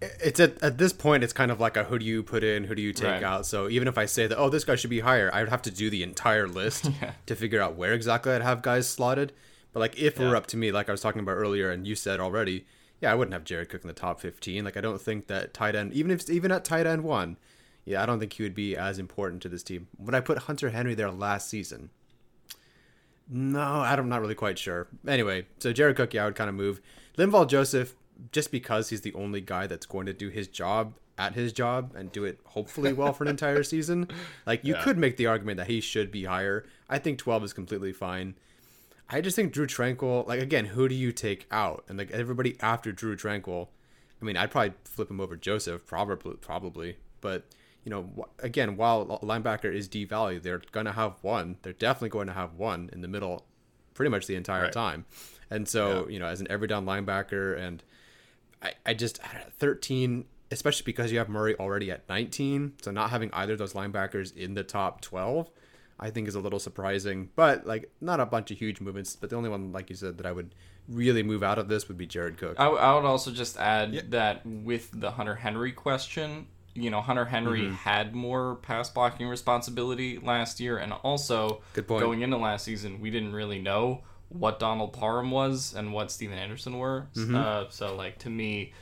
It's 0.00 0.38
at, 0.38 0.62
at 0.62 0.78
this 0.78 0.92
point, 0.92 1.24
it's 1.24 1.32
kind 1.32 1.50
of 1.50 1.58
like 1.58 1.76
a 1.76 1.82
who 1.82 1.98
do 1.98 2.04
you 2.04 2.22
put 2.22 2.44
in, 2.44 2.62
who 2.64 2.76
do 2.76 2.82
you 2.82 2.92
take 2.92 3.08
Right. 3.10 3.22
out. 3.24 3.46
So 3.46 3.68
even 3.68 3.88
if 3.88 3.98
I 3.98 4.06
say 4.06 4.28
that, 4.28 4.38
oh, 4.38 4.48
this 4.48 4.62
guy 4.64 4.76
should 4.76 4.90
be 4.90 5.00
higher, 5.00 5.28
I 5.34 5.40
would 5.40 5.48
have 5.48 5.62
to 5.62 5.72
do 5.72 5.90
the 5.90 6.04
entire 6.04 6.46
list 6.46 6.84
Yeah. 7.02 7.12
to 7.26 7.34
figure 7.34 7.60
out 7.60 7.74
where 7.74 7.92
exactly 7.94 8.32
I'd 8.32 8.42
have 8.42 8.62
guys 8.62 8.88
slotted. 8.88 9.32
But 9.72 9.80
like 9.80 9.98
if 9.98 10.18
it 10.18 10.24
were 10.26 10.36
up 10.36 10.46
to 10.48 10.56
me, 10.56 10.72
like 10.72 10.88
I 10.88 10.92
was 10.92 11.00
talking 11.00 11.20
about 11.20 11.32
earlier, 11.36 11.70
and 11.70 11.86
you 11.86 11.94
said 11.94 12.20
already, 12.20 12.64
yeah, 13.00 13.12
I 13.12 13.14
wouldn't 13.14 13.32
have 13.34 13.44
Jared 13.44 13.68
Cook 13.68 13.82
in 13.82 13.88
the 13.88 13.94
top 13.94 14.20
15. 14.20 14.64
Like 14.64 14.76
I 14.76 14.80
don't 14.80 15.00
think 15.00 15.26
that 15.26 15.52
tight 15.54 15.74
end, 15.74 15.92
even 15.92 16.10
if 16.10 16.28
even 16.30 16.50
at 16.50 16.64
tight 16.64 16.86
end 16.86 17.04
one, 17.04 17.36
yeah, 17.84 18.02
I 18.02 18.06
don't 18.06 18.18
think 18.18 18.32
he 18.32 18.42
would 18.42 18.54
be 18.54 18.76
as 18.76 18.98
important 18.98 19.42
to 19.42 19.48
this 19.48 19.62
team. 19.62 19.88
When 19.96 20.14
I 20.14 20.20
put 20.20 20.38
Hunter 20.38 20.70
Henry 20.70 20.94
there 20.94 21.10
last 21.10 21.48
season, 21.48 21.90
no, 23.28 23.60
I'm 23.60 24.08
not 24.08 24.20
really 24.20 24.34
quite 24.34 24.58
sure. 24.58 24.88
Anyway, 25.06 25.46
so 25.58 25.72
Jared 25.72 25.96
Cook, 25.96 26.14
yeah, 26.14 26.22
I 26.22 26.26
would 26.26 26.34
kind 26.34 26.48
of 26.48 26.56
move. 26.56 26.80
Linval 27.18 27.46
Joseph, 27.46 27.94
just 28.32 28.50
because 28.50 28.88
he's 28.88 29.02
the 29.02 29.12
only 29.14 29.40
guy 29.40 29.66
that's 29.66 29.86
going 29.86 30.06
to 30.06 30.12
do 30.14 30.28
his 30.30 30.48
job 30.48 30.94
at 31.18 31.34
his 31.34 31.52
job 31.52 31.92
and 31.96 32.10
do 32.12 32.24
it 32.24 32.38
hopefully 32.44 32.92
well 32.92 33.12
for 33.12 33.24
an 33.24 33.28
entire 33.30 33.62
season. 33.62 34.08
Like 34.46 34.64
you 34.64 34.74
Yeah. 34.76 34.82
could 34.82 34.96
make 34.98 35.16
the 35.16 35.26
argument 35.26 35.58
that 35.58 35.66
he 35.66 35.80
should 35.80 36.10
be 36.10 36.24
higher. 36.24 36.64
I 36.88 36.98
think 36.98 37.18
12 37.18 37.44
is 37.44 37.52
completely 37.52 37.92
fine. 37.92 38.34
I 39.10 39.20
just 39.20 39.36
think 39.36 39.52
Drew 39.52 39.66
Tranquill, 39.66 40.26
like 40.26 40.40
again, 40.40 40.66
who 40.66 40.88
do 40.88 40.94
you 40.94 41.12
take 41.12 41.46
out? 41.50 41.84
And 41.88 41.96
like 41.98 42.10
everybody 42.10 42.56
after 42.60 42.92
Drew 42.92 43.16
Tranquill, 43.16 43.68
I 44.20 44.24
mean, 44.24 44.36
I'd 44.36 44.50
probably 44.50 44.74
flip 44.84 45.10
him 45.10 45.20
over 45.20 45.36
Joseph, 45.36 45.86
probably, 45.86 46.34
probably. 46.36 46.96
But 47.20 47.44
you 47.84 47.90
know, 47.90 48.26
again, 48.40 48.76
while 48.76 49.06
linebacker 49.22 49.72
is 49.72 49.88
devalued, 49.88 50.42
they're 50.42 50.60
gonna 50.72 50.92
have 50.92 51.14
one. 51.22 51.56
They're 51.62 51.72
definitely 51.72 52.10
going 52.10 52.26
to 52.26 52.34
have 52.34 52.54
one 52.54 52.90
in 52.92 53.00
the 53.00 53.08
middle, 53.08 53.46
pretty 53.94 54.10
much 54.10 54.26
the 54.26 54.34
entire 54.34 54.64
Right. 54.64 54.72
time. 54.72 55.06
And 55.50 55.66
so, 55.66 56.06
you 56.08 56.18
know, 56.18 56.26
as 56.26 56.40
an 56.42 56.46
every 56.50 56.68
down 56.68 56.84
linebacker, 56.84 57.58
and 57.58 57.82
I, 58.62 58.72
I 58.84 58.92
just 58.94 59.20
I 59.24 59.32
don't 59.32 59.44
know, 59.46 59.52
13, 59.58 60.26
especially 60.50 60.84
because 60.84 61.10
you 61.12 61.18
have 61.18 61.30
Murray 61.30 61.56
already 61.58 61.90
at 61.90 62.06
19. 62.08 62.74
So 62.82 62.90
not 62.90 63.08
having 63.10 63.30
either 63.32 63.54
of 63.54 63.58
those 63.58 63.72
linebackers 63.72 64.36
in 64.36 64.52
the 64.52 64.64
top 64.64 65.00
12, 65.00 65.48
I 66.00 66.10
think 66.10 66.28
is 66.28 66.34
a 66.34 66.40
little 66.40 66.58
surprising. 66.60 67.30
But 67.36 67.66
like, 67.66 67.90
not 68.00 68.20
a 68.20 68.26
bunch 68.26 68.50
of 68.50 68.58
huge 68.58 68.80
movements. 68.80 69.16
But 69.16 69.30
the 69.30 69.36
only 69.36 69.48
one, 69.50 69.72
like 69.72 69.90
you 69.90 69.96
said, 69.96 70.18
that 70.18 70.26
I 70.26 70.32
would 70.32 70.54
really 70.88 71.22
move 71.22 71.42
out 71.42 71.58
of 71.58 71.68
this 71.68 71.88
would 71.88 71.98
be 71.98 72.06
Jared 72.06 72.36
Cook. 72.38 72.56
I, 72.58 72.64
w- 72.64 72.80
I 72.82 72.94
would 72.94 73.04
also 73.04 73.30
just 73.30 73.58
add 73.58 74.10
that 74.12 74.46
with 74.46 74.90
the 74.92 75.10
Hunter 75.10 75.34
Henry 75.34 75.72
question, 75.72 76.46
you 76.74 76.90
know, 76.90 77.00
Hunter 77.00 77.24
Henry 77.26 77.62
Mm-hmm. 77.62 77.74
had 77.74 78.14
more 78.14 78.54
pass 78.56 78.88
blocking 78.88 79.26
responsibility 79.28 80.18
last 80.18 80.60
year, 80.60 80.78
and 80.78 80.92
also 80.92 81.62
Good 81.74 81.88
point. 81.88 82.02
going 82.02 82.22
into 82.22 82.36
last 82.36 82.64
season, 82.64 83.00
we 83.00 83.10
didn't 83.10 83.32
really 83.32 83.60
know 83.60 84.02
what 84.28 84.58
Donald 84.60 84.92
Parham 84.92 85.30
was 85.30 85.74
and 85.74 85.92
what 85.92 86.10
Stephen 86.10 86.38
Anderson 86.38 86.78
were. 86.78 87.08
Mm-hmm. 87.16 87.34
Uh, 87.34 87.64
so, 87.70 87.96
like 87.96 88.18
to 88.20 88.30
me, 88.30 88.72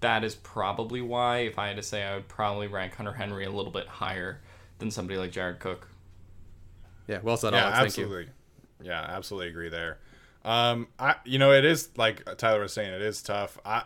that 0.00 0.22
is 0.24 0.34
probably 0.34 1.00
why, 1.00 1.38
if 1.38 1.58
I 1.58 1.68
had 1.68 1.76
to 1.76 1.82
say, 1.82 2.02
I 2.04 2.14
would 2.16 2.28
probably 2.28 2.66
rank 2.66 2.94
Hunter 2.96 3.12
Henry 3.14 3.44
a 3.46 3.50
little 3.50 3.72
bit 3.72 3.86
higher 3.86 4.40
than 4.78 4.90
somebody 4.90 5.18
like 5.18 5.32
Jared 5.32 5.58
Cook. 5.58 5.88
Yeah, 7.06 7.20
well 7.22 7.36
said, 7.36 7.52
yeah, 7.52 7.66
Alex. 7.66 7.98
Absolutely. 7.98 8.28
Yeah, 8.82 9.00
absolutely 9.00 9.48
agree 9.48 9.68
there. 9.68 9.98
Um, 10.44 10.88
I 10.98 11.16
you 11.24 11.38
know 11.38 11.52
it 11.52 11.64
is 11.64 11.90
like 11.96 12.24
Tyler 12.36 12.60
was 12.60 12.72
saying, 12.72 12.92
it 12.92 13.02
is 13.02 13.22
tough. 13.22 13.58
I 13.64 13.82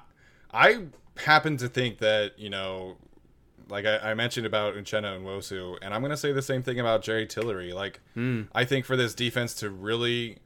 I 0.53 0.85
happen 1.17 1.57
to 1.59 1.69
think 1.69 1.99
that 1.99 2.39
you 2.39 2.51
know, 2.51 2.97
like 3.69 3.87
I, 3.87 4.11
I 4.11 4.15
mentioned 4.15 4.47
about 4.47 4.75
Uchenna 4.75 5.21
Nwosu, 5.21 5.79
and 5.83 5.95
I'm 5.95 6.03
gonna 6.03 6.17
say 6.17 6.33
the 6.33 6.43
same 6.43 6.63
thing 6.63 6.81
about 6.81 7.03
Jerry 7.03 7.27
Tillery. 7.27 7.73
Like 7.73 8.01
I 8.55 8.65
think 8.65 8.85
for 8.85 8.97
this 8.97 9.15
defense 9.15 9.55
to 9.57 9.71
really 9.71 10.39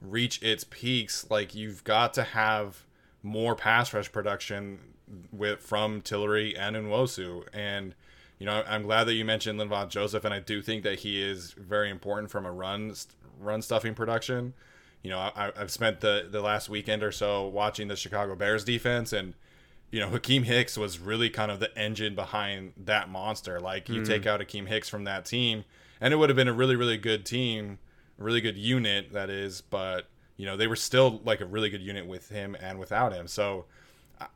reach 0.00 0.42
its 0.42 0.64
peaks, 0.64 1.26
like 1.28 1.54
you've 1.54 1.82
got 1.84 2.14
to 2.14 2.22
have 2.22 2.84
more 3.22 3.54
pass 3.54 3.92
rush 3.92 4.10
production 4.10 4.78
with 5.32 5.60
from 5.60 6.00
Tillery 6.00 6.56
and 6.56 6.76
Nwosu. 6.76 7.44
And 7.52 7.94
you 8.38 8.46
know, 8.46 8.62
I'm 8.68 8.82
glad 8.82 9.04
that 9.04 9.14
you 9.14 9.24
mentioned 9.24 9.58
Linval 9.58 9.88
Joseph, 9.88 10.24
and 10.24 10.32
I 10.32 10.38
do 10.38 10.62
think 10.62 10.84
that 10.84 11.00
he 11.00 11.20
is 11.20 11.52
very 11.52 11.90
important 11.90 12.30
from 12.30 12.46
a 12.46 12.52
run 12.52 12.94
run 13.40 13.62
stuffing 13.62 13.94
production. 13.94 14.54
You 15.02 15.10
know, 15.10 15.18
I, 15.18 15.52
I've 15.56 15.70
spent 15.70 16.00
the 16.00 16.28
the 16.30 16.40
last 16.40 16.68
weekend 16.68 17.02
or 17.02 17.12
so 17.12 17.46
watching 17.46 17.88
the 17.88 17.96
Chicago 17.96 18.36
Bears 18.36 18.64
defense, 18.64 19.12
and 19.12 19.34
you 19.90 20.00
know, 20.00 20.10
Akiem 20.10 20.44
Hicks 20.44 20.78
was 20.78 20.98
really 20.98 21.30
kind 21.30 21.50
of 21.50 21.60
the 21.60 21.76
engine 21.76 22.14
behind 22.14 22.74
that 22.76 23.08
monster. 23.08 23.58
Like 23.58 23.88
you 23.88 24.04
take 24.04 24.22
mm. 24.22 24.26
out 24.26 24.40
Akiem 24.40 24.68
Hicks 24.68 24.88
from 24.88 25.04
that 25.04 25.24
team, 25.24 25.64
and 26.00 26.14
it 26.14 26.16
would 26.16 26.28
have 26.28 26.36
been 26.36 26.48
a 26.48 26.52
really 26.52 26.76
really 26.76 26.98
good 26.98 27.26
team, 27.26 27.78
really 28.18 28.40
good 28.40 28.56
unit 28.56 29.12
that 29.12 29.30
is, 29.30 29.62
but 29.62 30.06
you 30.36 30.46
know 30.46 30.56
they 30.56 30.68
were 30.68 30.76
still 30.76 31.20
like 31.24 31.40
a 31.40 31.46
really 31.46 31.70
good 31.70 31.82
unit 31.82 32.06
with 32.06 32.28
him 32.28 32.56
and 32.60 32.78
without 32.78 33.12
him. 33.12 33.26
So 33.26 33.64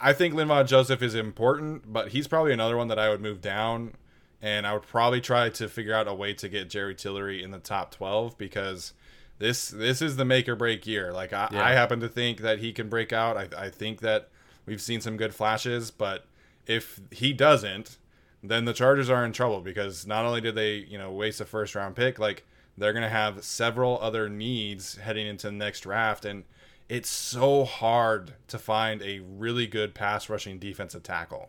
I 0.00 0.12
think 0.12 0.34
Linval 0.34 0.66
Joseph 0.66 1.02
is 1.02 1.14
important, 1.14 1.92
but 1.92 2.08
he's 2.08 2.28
probably 2.28 2.52
another 2.52 2.76
one 2.76 2.88
that 2.88 2.98
I 2.98 3.08
would 3.08 3.20
move 3.20 3.40
down, 3.40 3.94
and 4.40 4.66
I 4.66 4.74
would 4.74 4.82
probably 4.82 5.20
try 5.20 5.48
to 5.48 5.68
figure 5.68 5.94
out 5.94 6.06
a 6.08 6.14
way 6.14 6.34
to 6.34 6.48
get 6.48 6.70
Jerry 6.70 6.94
Tillery 6.94 7.42
in 7.42 7.50
the 7.50 7.58
top 7.58 7.90
twelve 7.92 8.38
because 8.38 8.92
this 9.38 9.68
this 9.68 10.00
is 10.00 10.16
the 10.16 10.24
make 10.24 10.48
or 10.48 10.54
break 10.56 10.86
year. 10.86 11.12
Like 11.12 11.32
I, 11.32 11.48
Yeah. 11.52 11.64
I 11.64 11.72
happen 11.72 12.00
to 12.00 12.08
think 12.08 12.40
that 12.40 12.60
he 12.60 12.72
can 12.72 12.88
break 12.88 13.12
out. 13.12 13.36
I, 13.36 13.48
I 13.66 13.70
think 13.70 14.00
that 14.00 14.28
we've 14.66 14.80
seen 14.80 15.00
some 15.00 15.16
good 15.16 15.34
flashes, 15.34 15.90
but 15.90 16.26
if 16.66 17.00
he 17.10 17.32
doesn't, 17.32 17.98
then 18.42 18.64
the 18.64 18.72
Chargers 18.72 19.10
are 19.10 19.24
in 19.24 19.32
trouble 19.32 19.60
because 19.60 20.06
not 20.06 20.24
only 20.24 20.40
did 20.40 20.54
they 20.54 20.76
you 20.76 20.98
know 20.98 21.10
waste 21.10 21.40
a 21.40 21.44
first 21.44 21.74
round 21.74 21.96
pick, 21.96 22.18
like 22.18 22.44
they're 22.78 22.92
gonna 22.92 23.08
have 23.08 23.42
several 23.42 23.98
other 24.00 24.28
needs 24.28 24.96
heading 24.96 25.26
into 25.26 25.48
the 25.48 25.52
next 25.52 25.80
draft 25.80 26.24
and 26.24 26.44
it's 26.92 27.08
so 27.08 27.64
hard 27.64 28.34
to 28.48 28.58
find 28.58 29.00
a 29.02 29.20
really 29.20 29.66
good 29.66 29.94
pass 29.94 30.28
rushing 30.28 30.58
defensive 30.58 31.02
tackle. 31.02 31.48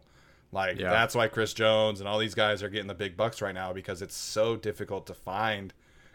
Like 0.54 0.80
Yeah. 0.80 0.90
that's 0.90 1.16
why 1.16 1.28
Chris 1.28 1.54
Jones 1.54 2.00
and 2.00 2.08
all 2.08 2.18
these 2.18 2.34
guys 2.36 2.64
are 2.64 2.70
getting 2.70 2.88
the 2.88 2.94
big 2.94 3.18
bucks 3.18 3.42
right 3.42 3.54
now 3.54 3.74
because 3.74 4.02
it's 4.02 4.16
so 4.16 4.56
difficult 4.56 5.06
to 5.08 5.14
find 5.14 5.74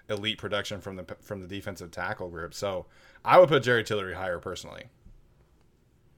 elite 0.09 0.39
production 0.39 0.81
from 0.81 0.97
the 0.97 1.05
from 1.21 1.43
the 1.43 1.47
defensive 1.47 1.91
tackle 1.91 2.31
group. 2.31 2.55
So 2.55 2.87
I 3.23 3.39
would 3.39 3.51
put 3.51 3.65
Jerry 3.65 3.85
Tillery 3.85 4.15
higher 4.15 4.39
personally. 4.39 4.85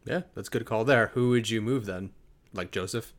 Yeah, 0.04 0.22
that's 0.34 0.46
a 0.48 0.50
good 0.52 0.64
call 0.64 0.84
there. 0.84 1.08
Who 1.14 1.30
would 1.30 1.50
you 1.50 1.60
move 1.60 1.86
then? 1.86 2.10
Like 2.52 2.70
Joseph? 2.70 3.12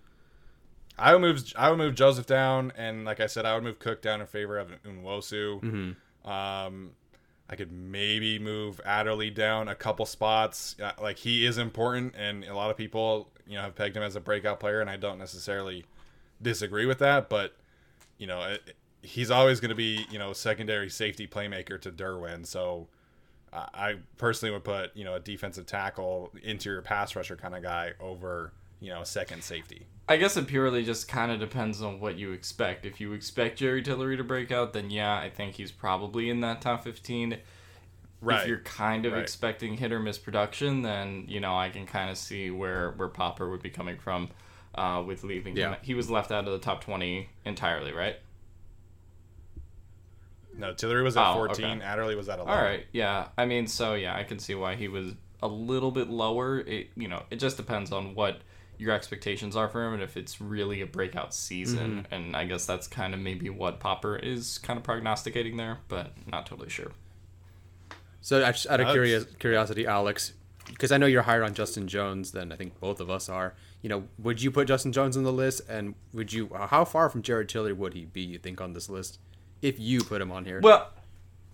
I 0.97 1.13
would 1.13 1.21
move 1.21 1.43
I 1.57 1.69
would 1.69 1.77
move 1.79 1.95
Joseph 1.95 2.27
down, 2.27 2.71
and 2.77 3.03
like 3.03 3.19
I 3.19 3.27
said, 3.27 3.45
I 3.45 3.55
would 3.55 3.63
move 3.63 3.79
Cook 3.79 4.01
down 4.01 4.21
in 4.21 4.27
favor 4.27 4.57
of 4.57 4.69
Nwosu. 4.83 5.95
Um, 6.23 6.91
I 7.51 7.55
could 7.57 7.71
maybe 7.71 8.39
move 8.39 8.79
Adderley 8.85 9.29
down 9.29 9.67
a 9.67 9.75
couple 9.75 10.05
spots. 10.05 10.77
Uh, 10.81 10.93
Like 11.01 11.17
he 11.17 11.45
is 11.45 11.57
important, 11.57 12.15
and 12.17 12.45
a 12.45 12.55
lot 12.55 12.71
of 12.71 12.77
people 12.77 13.29
you 13.45 13.55
know 13.55 13.63
have 13.63 13.75
pegged 13.75 13.97
him 13.97 14.03
as 14.03 14.15
a 14.15 14.21
breakout 14.21 14.59
player, 14.59 14.79
and 14.79 14.89
I 14.89 14.95
don't 14.95 15.19
necessarily 15.19 15.83
disagree 16.41 16.85
with 16.85 16.99
that. 16.99 17.29
But 17.29 17.55
you 18.17 18.25
know, 18.27 18.41
it, 18.43 18.75
he's 19.01 19.29
always 19.29 19.59
going 19.59 19.69
to 19.69 19.75
be 19.75 20.05
you 20.09 20.17
know 20.17 20.31
secondary 20.31 20.89
safety 20.89 21.27
playmaker 21.27 21.79
to 21.81 21.91
Derwin. 21.91 22.45
So 22.45 22.87
I 23.51 23.67
I 23.73 23.95
personally 24.17 24.53
would 24.53 24.63
put 24.63 24.95
you 24.95 25.03
know 25.03 25.15
a 25.15 25.19
defensive 25.19 25.65
tackle, 25.65 26.31
interior 26.43 26.81
pass 26.81 27.15
rusher 27.17 27.35
kind 27.35 27.53
of 27.53 27.61
guy 27.63 27.91
over 27.99 28.53
you 28.79 28.89
know 28.89 29.03
second 29.03 29.43
safety. 29.43 29.87
I 30.11 30.17
guess 30.17 30.35
it 30.35 30.45
purely 30.47 30.83
just 30.83 31.07
kind 31.07 31.31
of 31.31 31.39
depends 31.39 31.81
on 31.81 31.99
what 31.99 32.17
you 32.17 32.31
expect. 32.33 32.85
If 32.85 32.99
you 32.99 33.13
expect 33.13 33.57
Jerry 33.59 33.81
Tillery 33.81 34.17
to 34.17 34.23
break 34.23 34.51
out, 34.51 34.73
then 34.73 34.89
yeah, 34.89 35.15
I 35.15 35.29
think 35.29 35.55
he's 35.55 35.71
probably 35.71 36.29
in 36.29 36.41
that 36.41 36.61
top 36.61 36.83
15. 36.83 37.37
Right. 38.19 38.41
If 38.41 38.47
you're 38.47 38.59
kind 38.59 39.05
of 39.05 39.13
Right. 39.13 39.21
expecting 39.21 39.77
hit 39.77 39.91
or 39.91 39.99
miss 39.99 40.17
production, 40.17 40.81
then 40.81 41.25
you 41.27 41.39
know 41.39 41.57
I 41.57 41.69
can 41.69 41.85
kind 41.85 42.09
of 42.11 42.17
see 42.17 42.51
where 42.51 42.91
where 42.91 43.07
Popper 43.07 43.49
would 43.49 43.61
be 43.63 43.69
coming 43.69 43.97
from 43.97 44.29
uh, 44.75 45.01
with 45.05 45.23
leaving. 45.23 45.53
him. 45.53 45.71
Yeah. 45.71 45.75
He 45.81 45.93
was 45.93 46.09
left 46.09 46.31
out 46.31 46.45
of 46.45 46.51
the 46.51 46.59
top 46.59 46.83
20 46.83 47.29
entirely, 47.45 47.91
right? 47.93 48.17
No, 50.53 50.73
Tillery 50.73 51.03
was 51.03 51.15
at 51.17 51.25
Oh, 51.31 51.33
14. 51.35 51.65
okay. 51.65 51.81
Adderley 51.85 52.15
was 52.15 52.27
at 52.29 52.39
11. 52.39 52.53
All 52.53 52.61
right, 52.63 52.85
yeah. 52.91 53.29
I 53.37 53.45
mean, 53.45 53.67
so 53.67 53.95
yeah, 53.95 54.15
I 54.15 54.23
can 54.23 54.37
see 54.39 54.53
why 54.55 54.75
he 54.75 54.87
was 54.87 55.13
a 55.41 55.47
little 55.47 55.91
bit 55.91 56.09
lower. 56.09 56.59
It 56.59 56.89
you 56.95 57.07
know, 57.07 57.23
it 57.31 57.37
just 57.37 57.57
depends 57.57 57.91
on 57.91 58.13
what 58.15 58.41
your 58.81 58.91
expectations 58.93 59.55
are 59.55 59.69
for 59.69 59.85
him 59.85 59.93
and 59.93 60.01
if 60.01 60.17
it's 60.17 60.41
really 60.41 60.81
a 60.81 60.87
breakout 60.87 61.35
season. 61.35 62.03
Mm-hmm. 62.03 62.13
And 62.13 62.35
I 62.35 62.45
guess 62.45 62.65
that's 62.65 62.87
kind 62.87 63.13
of 63.13 63.19
maybe 63.19 63.47
what 63.47 63.79
Popper 63.79 64.15
is 64.15 64.57
kind 64.57 64.75
of 64.75 64.83
prognosticating 64.83 65.55
there, 65.55 65.77
but 65.87 66.13
not 66.25 66.47
totally 66.47 66.69
sure. 66.69 66.91
So 68.21 68.43
out 68.43 68.45
out 68.45 68.53
of 68.55 68.65
That's- 68.65 68.93
curious, 68.93 69.25
curiosity, 69.37 69.85
Alex, 69.85 70.33
because 70.67 70.91
I 70.91 70.97
know 70.97 71.05
you're 71.05 71.21
higher 71.21 71.43
on 71.43 71.53
Justin 71.53 71.87
Jones 71.87 72.31
than 72.31 72.51
I 72.51 72.55
think 72.55 72.79
both 72.79 72.99
of 72.99 73.09
us 73.09 73.29
are. 73.29 73.53
You 73.83 73.89
know, 73.89 74.03
would 74.17 74.41
you 74.41 74.49
put 74.49 74.67
Justin 74.67 74.91
Jones 74.91 75.15
on 75.15 75.23
the 75.23 75.33
list, 75.33 75.61
and 75.67 75.95
would 76.13 76.33
you? 76.33 76.49
How 76.55 76.85
far 76.85 77.09
from 77.09 77.21
Jared 77.23 77.49
Tillery 77.49 77.73
would 77.73 77.93
he 77.93 78.05
be? 78.05 78.21
You 78.21 78.37
think 78.37 78.61
on 78.61 78.73
this 78.73 78.89
list, 78.89 79.19
if 79.61 79.79
you 79.79 80.01
put 80.03 80.21
him 80.21 80.31
on 80.31 80.45
here? 80.45 80.59
Well, 80.61 80.89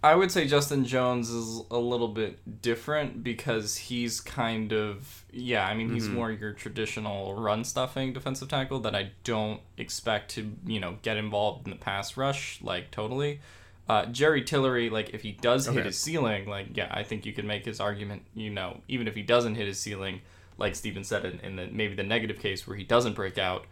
I 0.04 0.14
would 0.14 0.32
say 0.32 0.48
Justin 0.48 0.86
Jones 0.86 1.30
is 1.30 1.64
a 1.72 1.78
little 1.78 2.08
bit 2.08 2.62
different 2.62 3.24
because 3.24 3.78
he's 3.78 4.22
kind 4.22 4.72
of 4.72 5.26
yeah. 5.32 5.66
I 5.66 5.74
mean, 5.74 5.92
he's 5.92 6.08
more 6.08 6.32
your 6.32 6.54
traditional 6.54 7.36
run 7.36 7.64
stuffing 7.64 8.14
defensive 8.14 8.48
tackle 8.48 8.80
that 8.82 8.96
I 8.96 9.12
don't 9.24 9.60
expect 9.78 10.32
to 10.32 10.54
you 10.66 10.80
know 10.80 10.98
get 11.02 11.18
involved 11.18 11.66
in 11.66 11.72
the 11.72 11.78
pass 11.78 12.16
rush 12.16 12.60
like 12.62 12.92
totally. 12.92 13.40
Uh, 13.90 14.06
Jerry 14.06 14.44
Tillery, 14.44 14.90
like 14.90 15.12
if 15.12 15.22
he 15.22 15.32
does 15.32 15.66
hit 15.66 15.86
his 15.86 15.98
ceiling, 15.98 16.48
like 16.48 16.76
yeah, 16.76 16.90
I 16.92 17.04
think 17.04 17.26
you 17.26 17.34
can 17.34 17.48
make 17.48 17.66
his 17.66 17.80
argument. 17.80 18.24
You 18.36 18.52
know, 18.52 18.82
even 18.88 19.08
if 19.08 19.16
he 19.16 19.24
doesn't 19.24 19.56
hit 19.56 19.66
his 19.66 19.80
ceiling, 19.80 20.22
like 20.58 20.76
Steven 20.76 21.04
said, 21.04 21.26
in, 21.26 21.40
in 21.40 21.56
the 21.56 21.68
maybe 21.68 21.96
the 21.96 22.04
negative 22.04 22.40
case 22.40 22.68
where 22.68 22.76
he 22.76 22.84
doesn't 22.84 23.14
break 23.14 23.38
out, 23.38 23.66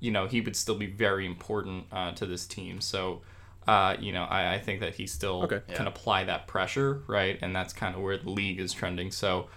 you 0.00 0.10
know, 0.10 0.26
he 0.26 0.40
would 0.40 0.56
still 0.56 0.76
be 0.76 0.86
very 0.86 1.26
important 1.26 1.84
uh, 1.92 2.12
to 2.12 2.26
this 2.26 2.46
team. 2.46 2.80
So, 2.80 3.20
uh, 3.68 3.96
you 4.00 4.12
know, 4.12 4.24
I, 4.24 4.54
I 4.54 4.58
think 4.58 4.80
that 4.80 4.94
he 4.96 5.06
still 5.06 5.42
Okay. 5.44 5.60
can 5.74 5.86
apply 5.86 6.24
that 6.24 6.46
pressure, 6.48 7.02
right? 7.06 7.38
And 7.42 7.54
that's 7.54 7.72
kind 7.72 7.94
of 7.94 8.00
where 8.02 8.16
the 8.18 8.30
league 8.30 8.58
is 8.60 8.72
trending. 8.72 9.10
So, 9.12 9.48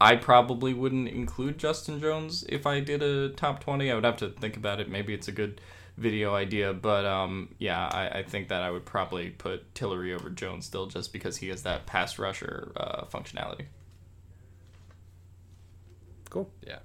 I 0.00 0.14
probably 0.14 0.72
wouldn't 0.74 1.08
include 1.08 1.58
Justin 1.58 1.98
Jones 2.00 2.44
if 2.48 2.66
I 2.66 2.78
did 2.80 3.02
a 3.02 3.30
top 3.30 3.60
20. 3.60 3.90
I 3.90 3.94
would 3.96 4.04
have 4.04 4.18
to 4.18 4.28
think 4.30 4.56
about 4.56 4.78
it. 4.80 4.88
Maybe 4.88 5.12
it's 5.12 5.26
a 5.28 5.32
good 5.32 5.60
video 5.96 6.34
idea, 6.36 6.72
but 6.72 7.04
um, 7.04 7.48
yeah, 7.58 7.88
I, 7.88 8.20
I 8.20 8.22
think 8.22 8.48
that 8.48 8.62
I 8.62 8.70
would 8.70 8.84
probably 8.86 9.30
put 9.30 9.74
Tillery 9.74 10.14
over 10.14 10.30
Jones 10.30 10.66
still 10.66 10.86
just 10.86 11.12
because 11.12 11.38
he 11.38 11.48
has 11.48 11.62
that 11.64 11.86
pass 11.86 12.16
rusher 12.20 12.70
uh, 12.76 13.06
functionality. 13.06 13.66
cool. 16.30 16.50
Yeah. 16.66 16.78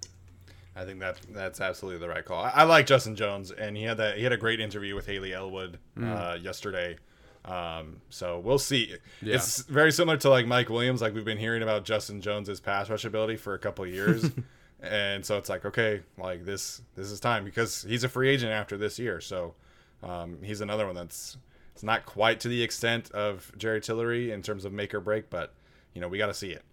I 0.75 0.85
think 0.85 0.99
that 0.99 1.19
that's 1.29 1.61
absolutely 1.61 1.99
the 1.99 2.09
right 2.09 2.25
call. 2.25 2.43
I, 2.43 2.49
I 2.49 2.63
like 2.63 2.87
Justin 2.87 3.15
Jones, 3.15 3.51
and 3.51 3.77
he 3.77 3.83
had 3.83 3.97
that 3.97 4.17
he 4.17 4.23
had 4.23 4.33
a 4.33 4.37
great 4.37 4.59
interview 4.59 4.95
with 4.95 5.05
Hayley 5.05 5.33
Elwood 5.33 5.77
uh, 6.01 6.37
yesterday. 6.41 6.97
Um, 7.45 8.01
so 8.09 8.39
we'll 8.39 8.57
see. 8.57 8.95
Yeah. 9.21 9.35
It's 9.35 9.61
very 9.63 9.91
similar 9.91 10.17
to 10.17 10.29
like 10.29 10.47
Mike 10.47 10.69
Williams. 10.69 11.01
Like 11.01 11.13
we've 11.13 11.25
been 11.25 11.37
hearing 11.37 11.61
about 11.61 11.85
Justin 11.85 12.21
Jones's 12.21 12.59
pass 12.59 12.89
rush 12.89 13.05
ability 13.05 13.35
for 13.35 13.53
a 13.53 13.59
couple 13.59 13.85
of 13.85 13.91
years, 13.91 14.31
and 14.81 15.25
so 15.25 15.37
it's 15.37 15.49
like 15.49 15.65
okay, 15.65 16.01
like 16.17 16.45
this 16.45 16.81
this 16.95 17.11
is 17.11 17.19
time 17.19 17.43
because 17.45 17.83
he's 17.83 18.03
a 18.03 18.09
free 18.09 18.29
agent 18.29 18.51
after 18.51 18.77
this 18.77 18.97
year. 18.97 19.21
So 19.21 19.55
um, 20.01 20.39
he's 20.41 20.61
another 20.61 20.85
one 20.85 20.95
that's 20.95 21.37
it's 21.73 21.83
not 21.83 22.05
quite 22.05 22.39
to 22.41 22.47
the 22.47 22.63
extent 22.63 23.11
of 23.11 23.51
Jerry 23.57 23.81
Tillery 23.81 24.31
in 24.31 24.41
terms 24.41 24.65
of 24.65 24.73
make 24.73 24.93
or 24.93 25.01
break, 25.01 25.29
but 25.29 25.53
you 25.93 26.01
know 26.01 26.07
we 26.07 26.17
got 26.17 26.27
to 26.27 26.33
see 26.33 26.49
it. 26.49 26.63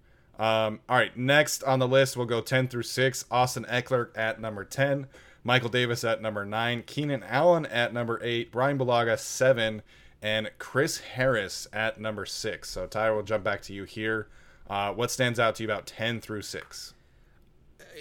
Um, 0.40 0.80
all 0.88 0.96
right, 0.96 1.14
next 1.16 1.62
on 1.64 1.78
the 1.78 1.86
list, 1.86 2.16
we'll 2.16 2.26
go 2.26 2.40
10 2.40 2.68
through 2.68 2.84
6. 2.84 3.26
Austin 3.30 3.66
Ekeler 3.66 4.08
at 4.16 4.40
number 4.40 4.64
10. 4.64 5.06
Michael 5.44 5.68
Davis 5.68 6.02
at 6.02 6.22
number 6.22 6.44
9. 6.44 6.82
Keenan 6.86 7.22
Allen 7.22 7.66
at 7.66 7.92
number 7.92 8.18
8. 8.22 8.50
Bryan 8.50 8.78
Bulaga, 8.78 9.18
7. 9.18 9.82
And 10.22 10.50
Chris 10.58 10.98
Harris 10.98 11.68
at 11.72 12.00
number 12.00 12.24
6. 12.24 12.68
So, 12.68 12.86
Tyler, 12.86 13.14
we'll 13.14 13.22
jump 13.22 13.44
back 13.44 13.60
to 13.62 13.74
you 13.74 13.84
here. 13.84 14.28
Uh, 14.68 14.92
what 14.92 15.10
stands 15.10 15.38
out 15.38 15.56
to 15.56 15.62
you 15.62 15.68
about 15.68 15.86
10 15.86 16.20
through 16.20 16.42
6? 16.42 16.94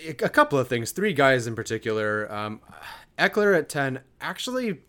a 0.08 0.30
couple 0.30 0.60
of 0.60 0.68
things. 0.68 0.92
Three 0.92 1.14
guys 1.14 1.48
in 1.48 1.56
particular. 1.56 2.32
Um, 2.32 2.62
Ekeler 3.18 3.58
at 3.58 3.70
ten 3.70 4.02
actually 4.22 4.80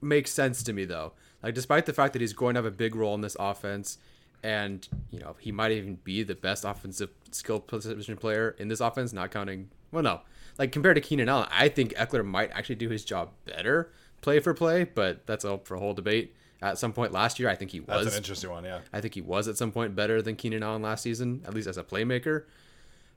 makes 0.00 0.30
sense 0.30 0.62
to 0.64 0.72
me 0.72 0.84
though. 0.84 1.12
Like 1.42 1.54
despite 1.54 1.86
the 1.86 1.92
fact 1.92 2.12
that 2.14 2.22
he's 2.22 2.32
going 2.32 2.54
to 2.54 2.58
have 2.58 2.66
a 2.66 2.70
big 2.70 2.94
role 2.94 3.14
in 3.14 3.20
this 3.20 3.36
offense, 3.38 3.98
and 4.42 4.86
you 5.10 5.18
know 5.18 5.36
he 5.38 5.52
might 5.52 5.72
even 5.72 5.96
be 5.96 6.22
the 6.22 6.34
best 6.34 6.64
offensive 6.64 7.10
skill 7.30 7.60
position 7.60 8.16
player 8.16 8.54
in 8.58 8.68
this 8.68 8.80
offense, 8.80 9.12
not 9.12 9.30
counting. 9.30 9.70
Well, 9.92 10.02
no, 10.02 10.20
like 10.58 10.72
compared 10.72 10.96
to 10.96 11.00
Keenan 11.00 11.28
Allen, 11.28 11.48
I 11.50 11.68
think 11.68 11.94
Ekeler 11.94 12.24
might 12.24 12.50
actually 12.52 12.76
do 12.76 12.88
his 12.88 13.04
job 13.04 13.30
better 13.44 13.92
play 14.20 14.40
for 14.40 14.54
play, 14.54 14.84
but 14.84 15.26
that's 15.26 15.44
up 15.44 15.66
for 15.66 15.74
a 15.74 15.78
whole 15.78 15.94
debate. 15.94 16.34
At 16.62 16.78
some 16.78 16.92
point 16.92 17.12
last 17.12 17.38
year, 17.38 17.48
I 17.48 17.54
think 17.54 17.70
he 17.70 17.80
was. 17.80 18.04
That's 18.04 18.16
an 18.16 18.22
interesting 18.22 18.50
one, 18.50 18.64
yeah. 18.64 18.80
I 18.92 19.00
think 19.00 19.14
he 19.14 19.20
was 19.20 19.46
at 19.46 19.58
some 19.58 19.72
point 19.72 19.94
better 19.94 20.22
than 20.22 20.36
Keenan 20.36 20.62
Allen 20.62 20.82
last 20.82 21.02
season, 21.02 21.42
at 21.46 21.54
least 21.54 21.68
as 21.68 21.76
a 21.76 21.84
playmaker. 21.84 22.44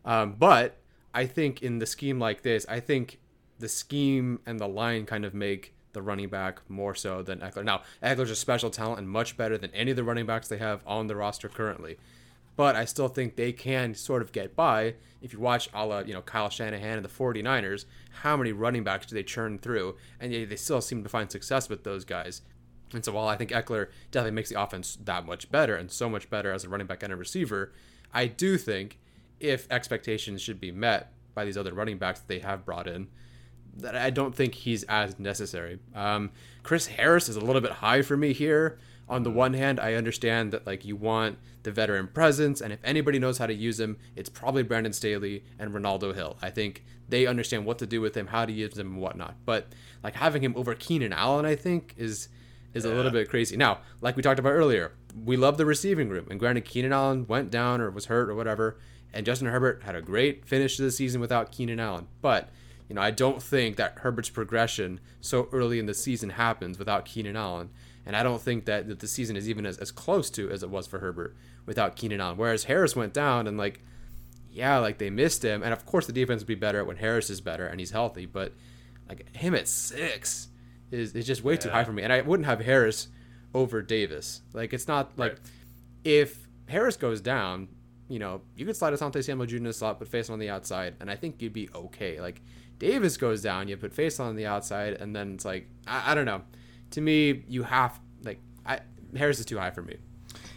Um, 0.04 0.36
but 0.38 0.78
I 1.14 1.26
think 1.26 1.64
in 1.64 1.80
the 1.80 1.86
scheme 1.86 2.20
like 2.20 2.42
this, 2.42 2.66
I 2.68 2.80
think 2.80 3.20
the 3.58 3.70
scheme 3.70 4.40
and 4.46 4.60
the 4.60 4.68
line 4.68 5.06
kind 5.06 5.26
of 5.26 5.34
make 5.34 5.74
the 5.94 6.02
running 6.02 6.30
back 6.30 6.62
more 6.70 6.94
so 6.96 7.22
than 7.22 7.40
Ekeler. 7.40 7.66
Now, 7.66 7.82
Ekeler's 8.04 8.32
a 8.32 8.36
special 8.36 8.70
talent 8.70 9.00
and 9.00 9.10
much 9.10 9.38
better 9.38 9.58
than 9.58 9.74
any 9.74 9.92
of 9.92 9.98
the 9.98 10.04
running 10.04 10.26
backs 10.26 10.48
they 10.48 10.58
have 10.58 10.84
on 10.86 11.08
the 11.08 11.16
roster 11.16 11.50
currently. 11.50 11.98
But 12.56 12.76
I 12.76 12.86
still 12.86 13.08
think 13.08 13.36
they 13.36 13.54
can 13.54 13.96
sort 13.96 14.22
of 14.22 14.32
get 14.32 14.56
by. 14.56 14.96
If 15.22 15.32
you 15.34 15.40
watch 15.40 15.70
a 15.74 15.86
la, 15.86 16.00
you 16.00 16.14
know, 16.14 16.22
Kyle 16.22 16.50
Shanahan 16.50 16.98
and 16.98 17.06
the 17.06 17.10
49ers, 17.10 17.86
how 18.22 18.36
many 18.36 18.52
running 18.52 18.84
backs 18.84 19.06
do 19.06 19.16
they 19.16 19.24
churn 19.24 19.60
through? 19.60 19.96
And 20.20 20.34
they 20.34 20.56
still 20.58 20.82
seem 20.82 21.02
to 21.04 21.10
find 21.10 21.32
success 21.32 21.70
with 21.70 21.84
those 21.84 22.04
guys. 22.04 22.42
And 22.94 23.06
so 23.06 23.14
while 23.14 23.28
I 23.28 23.38
think 23.38 23.52
Ekeler 23.52 23.88
definitely 24.12 24.36
makes 24.36 24.50
the 24.50 24.62
offense 24.62 24.98
that 25.06 25.26
much 25.26 25.52
better 25.52 25.76
and 25.76 25.90
so 25.92 26.10
much 26.10 26.30
better 26.30 26.52
as 26.52 26.64
a 26.66 26.70
running 26.70 26.88
back 26.88 27.04
and 27.04 27.14
a 27.14 27.16
receiver, 27.16 27.72
I 28.14 28.28
do 28.28 28.58
think 28.58 29.00
if 29.40 29.72
expectations 29.72 30.42
should 30.42 30.60
be 30.60 30.72
met 30.72 31.14
by 31.34 31.46
these 31.46 31.58
other 31.58 31.74
running 31.74 31.98
backs 31.98 32.20
that 32.20 32.28
they 32.28 32.40
have 32.40 32.66
brought 32.66 32.88
in, 32.88 33.08
that 33.80 33.96
I 33.96 34.10
don't 34.10 34.36
think 34.36 34.54
he's 34.56 34.84
as 34.84 35.20
necessary. 35.20 35.80
Um, 35.96 36.32
Chris 36.64 36.88
Harris 36.88 37.30
is 37.30 37.36
a 37.36 37.42
little 37.42 37.62
bit 37.62 37.72
high 37.72 38.02
for 38.02 38.18
me 38.18 38.34
here. 38.34 38.80
On 39.08 39.24
the 39.24 39.32
one 39.32 39.54
hand, 39.54 39.80
I 39.80 39.96
understand 39.96 40.52
that 40.54 40.68
like 40.68 40.86
you 40.86 40.96
want 40.96 41.40
the 41.64 41.72
veteran 41.72 42.08
presence, 42.08 42.62
and 42.62 42.72
if 42.72 42.80
anybody 42.84 43.18
knows 43.18 43.40
how 43.40 43.48
to 43.48 43.54
use 43.54 43.80
him, 43.80 43.98
it's 44.16 44.30
probably 44.30 44.62
Brandon 44.64 44.94
Staley 44.94 45.44
and 45.58 45.74
Renaldo 45.74 46.14
Hill. 46.14 46.38
I 46.42 46.52
think 46.52 46.86
they 47.08 47.26
understand 47.26 47.66
what 47.66 47.80
to 47.80 47.88
do 47.88 48.02
with 48.02 48.16
him, 48.16 48.28
how 48.28 48.46
to 48.46 48.52
use 48.54 48.78
him, 48.78 48.92
and 48.92 49.02
whatnot. 49.02 49.36
But 49.46 49.68
like 50.04 50.16
having 50.16 50.44
him 50.44 50.54
over 50.56 50.76
Keenan 50.76 51.12
Allen, 51.12 51.46
I 51.46 51.56
think 51.56 51.96
is 51.98 52.30
is 52.74 52.86
yeah. 52.86 52.92
a 52.92 52.94
little 52.94 53.12
bit 53.12 53.30
crazy. 53.30 53.58
Now, 53.58 53.80
like 54.00 54.16
we 54.16 54.22
talked 54.22 54.40
about 54.40 54.52
earlier, 54.52 54.92
we 55.26 55.38
love 55.38 55.58
the 55.58 55.66
receiving 55.66 56.10
room. 56.10 56.28
And 56.30 56.40
granted, 56.40 56.66
Keenan 56.66 56.94
Allen 56.94 57.26
went 57.28 57.50
down 57.50 57.82
or 57.82 57.90
was 57.90 58.06
hurt 58.06 58.30
or 58.30 58.36
whatever, 58.36 58.78
and 59.14 59.26
Justin 59.26 59.48
Herbert 59.48 59.84
had 59.84 59.96
a 59.96 60.02
great 60.02 60.46
finish 60.46 60.78
to 60.78 60.84
the 60.84 60.92
season 60.92 61.20
without 61.20 61.52
Keenan 61.52 61.80
Allen. 61.80 62.08
But, 62.22 62.50
you 62.90 62.96
know, 62.96 63.02
I 63.02 63.12
don't 63.12 63.42
think 63.42 63.78
that 63.78 64.00
Herbert's 64.00 64.30
progression 64.30 65.00
so 65.22 65.48
early 65.52 65.80
in 65.80 65.86
the 65.86 65.94
season 65.94 66.32
happens 66.32 66.78
without 66.78 67.06
Keenan 67.06 67.36
Allen. 67.36 67.70
And 68.06 68.16
I 68.16 68.24
don't 68.24 68.42
think 68.42 68.66
that, 68.66 68.88
that 68.88 69.00
the 69.00 69.08
season 69.08 69.36
is 69.36 69.48
even 69.48 69.66
as, 69.66 69.78
as 69.78 69.92
close 69.92 70.30
to 70.32 70.50
as 70.50 70.64
it 70.64 70.70
was 70.70 70.88
for 70.88 71.00
Herbert 71.00 71.38
without 71.66 71.96
Keenan 71.96 72.20
Allen. 72.20 72.38
Whereas 72.38 72.64
Harris 72.66 72.96
went 72.96 73.14
down 73.14 73.48
and, 73.48 73.58
like, 73.58 73.84
yeah, 74.52 74.80
like 74.80 74.98
they 74.98 75.12
missed 75.12 75.46
him. 75.46 75.62
And 75.62 75.72
of 75.72 75.86
course, 75.86 76.08
the 76.08 76.14
defense 76.14 76.42
would 76.42 76.48
be 76.48 76.56
better 76.56 76.84
when 76.84 76.98
Harris 76.98 77.30
is 77.30 77.40
better 77.40 77.68
and 77.68 77.80
he's 77.80 77.92
healthy. 77.92 78.26
But, 78.26 78.54
like, 79.08 79.36
him 79.36 79.54
at 79.54 79.68
six 79.68 80.48
is, 80.92 81.14
is 81.14 81.28
just 81.28 81.44
way 81.44 81.54
yeah. 81.54 81.60
too 81.60 81.70
high 81.70 81.84
for 81.84 81.94
me. 81.94 82.04
And 82.04 82.12
I 82.12 82.22
wouldn't 82.22 82.48
have 82.48 82.62
Harris 82.62 83.10
over 83.54 83.82
Davis. 83.82 84.42
Like 84.54 84.74
it's 84.74 84.88
not 84.88 85.18
like 85.18 85.34
right. 85.34 85.42
if 86.04 86.48
Harris 86.68 86.98
goes 86.98 87.22
down, 87.22 87.70
you 88.08 88.20
know, 88.20 88.42
you 88.56 88.66
could 88.66 88.76
slide 88.76 88.94
Asante 88.94 89.24
Samuel 89.24 89.48
Jr. 89.48 89.58
in 89.58 89.64
the 89.64 89.74
slot, 89.74 90.00
put 90.00 90.12
Facyson 90.12 90.32
on 90.32 90.40
the 90.40 90.50
outside, 90.50 90.96
and 91.00 91.10
I 91.12 91.16
think 91.16 91.42
you'd 91.42 91.54
be 91.54 91.70
okay. 91.74 92.20
Like 92.20 92.42
Davis 92.80 93.18
goes 93.18 93.42
down, 93.42 93.68
you 93.68 93.78
put 93.78 93.96
Facyson 93.96 94.22
on 94.22 94.36
the 94.36 94.46
outside, 94.46 94.94
and 94.94 95.16
then 95.16 95.34
it's 95.34 95.46
like 95.46 95.68
I, 95.88 96.12
I 96.12 96.16
don't 96.16 96.26
know. 96.26 96.42
To 96.92 97.02
me, 97.02 97.44
you 97.48 97.64
have 97.64 98.00
like 98.24 98.40
I 98.66 98.80
Harris 99.16 99.40
is 99.40 99.46
too 99.46 99.58
high 99.58 99.72
for 99.72 99.82
me. 99.82 99.98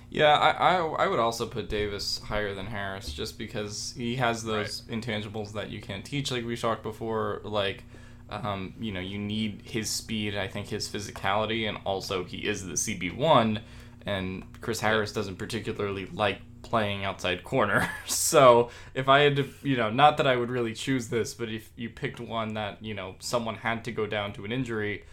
Yeah, 0.09 0.35
I, 0.35 0.51
I, 0.51 0.77
I 0.77 1.07
would 1.07 1.19
also 1.19 1.47
put 1.47 1.71
Davis 1.71 2.21
higher 2.23 2.55
than 2.55 2.67
Harris 2.67 3.15
just 3.15 3.39
because 3.39 3.95
he 3.97 4.17
has 4.17 4.45
those 4.45 4.83
right. 4.87 5.01
intangibles 5.01 5.53
that 5.55 5.71
you 5.71 5.81
can't 5.81 6.05
teach, 6.05 6.31
like 6.31 6.45
we 6.45 6.55
talked 6.55 6.83
before, 6.83 7.41
like 7.45 7.85
um, 8.29 8.75
you 8.81 8.93
know, 8.93 9.01
you 9.01 9.19
need 9.19 9.63
his 9.65 9.91
speed, 9.91 10.37
I 10.37 10.49
think 10.49 10.69
his 10.69 10.89
physicality, 10.89 11.69
and 11.69 11.79
also 11.85 12.25
he 12.25 12.39
is 12.39 12.67
the 12.67 12.75
CB1, 12.75 13.61
and 14.07 14.45
Chris 14.61 14.81
Harris 14.81 15.13
doesn't 15.13 15.37
particularly 15.37 16.07
like 16.07 16.41
playing 16.63 17.05
outside 17.05 17.45
corner. 17.45 17.91
so 18.07 18.71
if 18.95 19.09
I 19.09 19.21
had 19.21 19.37
to, 19.37 19.49
you 19.63 19.77
know, 19.77 19.91
not 19.91 20.17
that 20.17 20.27
I 20.27 20.37
would 20.37 20.51
really 20.51 20.75
choose 20.75 21.09
this, 21.09 21.35
but 21.35 21.49
if 21.49 21.71
you 21.77 21.91
picked 21.91 22.21
one 22.21 22.55
that, 22.55 22.83
you 22.83 22.95
know, 22.95 23.17
someone 23.19 23.57
had 23.57 23.85
to 23.85 23.93
go 23.93 24.07
down 24.07 24.33
to 24.35 24.45
an 24.45 24.53
injury, 24.53 25.05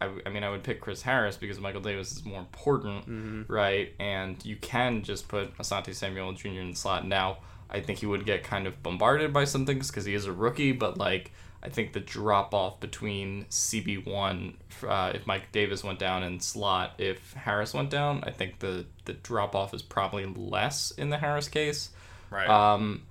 I, 0.00 0.10
I 0.26 0.30
mean, 0.30 0.44
I 0.44 0.50
would 0.50 0.62
pick 0.62 0.80
Chris 0.80 1.02
Harris 1.02 1.36
because 1.36 1.58
Michael 1.58 1.80
Davis 1.80 2.12
is 2.12 2.24
more 2.24 2.40
important, 2.40 3.08
mm-hmm. 3.08 3.52
right? 3.52 3.92
And 3.98 4.42
you 4.44 4.56
can 4.56 5.02
just 5.02 5.28
put 5.28 5.56
Asante 5.58 5.94
Samuel 5.94 6.32
Jr. 6.32 6.48
in 6.48 6.70
the 6.70 6.76
slot. 6.76 7.06
Now, 7.06 7.38
I 7.70 7.80
think 7.80 7.98
he 7.98 8.06
would 8.06 8.24
get 8.24 8.44
kind 8.44 8.66
of 8.66 8.82
bombarded 8.82 9.32
by 9.32 9.44
some 9.44 9.66
things 9.66 9.88
because 9.88 10.04
he 10.04 10.14
is 10.14 10.26
a 10.26 10.32
rookie, 10.32 10.72
but 10.72 10.98
like 10.98 11.32
I 11.62 11.68
think 11.68 11.92
the 11.92 12.00
drop 12.00 12.54
off 12.54 12.78
between 12.78 13.46
CB1, 13.46 14.54
uh, 14.86 15.12
if 15.14 15.26
Mike 15.26 15.50
Davis 15.50 15.82
went 15.82 15.98
down, 15.98 16.22
and 16.22 16.42
slot, 16.42 16.94
if 16.98 17.32
Harris 17.32 17.74
went 17.74 17.90
down, 17.90 18.22
I 18.24 18.30
think 18.30 18.60
the, 18.60 18.86
the 19.06 19.14
drop 19.14 19.56
off 19.56 19.74
is 19.74 19.82
probably 19.82 20.26
less 20.26 20.92
in 20.92 21.10
the 21.10 21.18
Harris 21.18 21.48
case. 21.48 21.90
Right. 22.30 22.48
Um, 22.48 23.02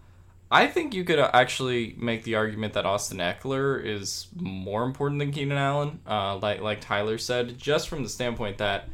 I 0.50 0.68
think 0.68 0.94
you 0.94 1.04
could 1.04 1.20
actually 1.20 1.94
make 1.98 2.24
the 2.24 2.36
argument 2.36 2.74
that 2.74 2.86
Austin 2.86 3.18
Ekeler 3.18 3.84
is 3.84 4.28
more 4.36 4.84
important 4.84 5.20
than 5.20 5.32
Keenan 5.32 5.58
Allen, 5.58 6.00
uh, 6.08 6.38
like 6.38 6.62
like 6.62 6.80
Tyler 6.80 7.18
said, 7.18 7.58
just 7.58 7.90
from 7.90 8.04
the 8.04 8.10
standpoint 8.10 8.58
that 8.60 8.88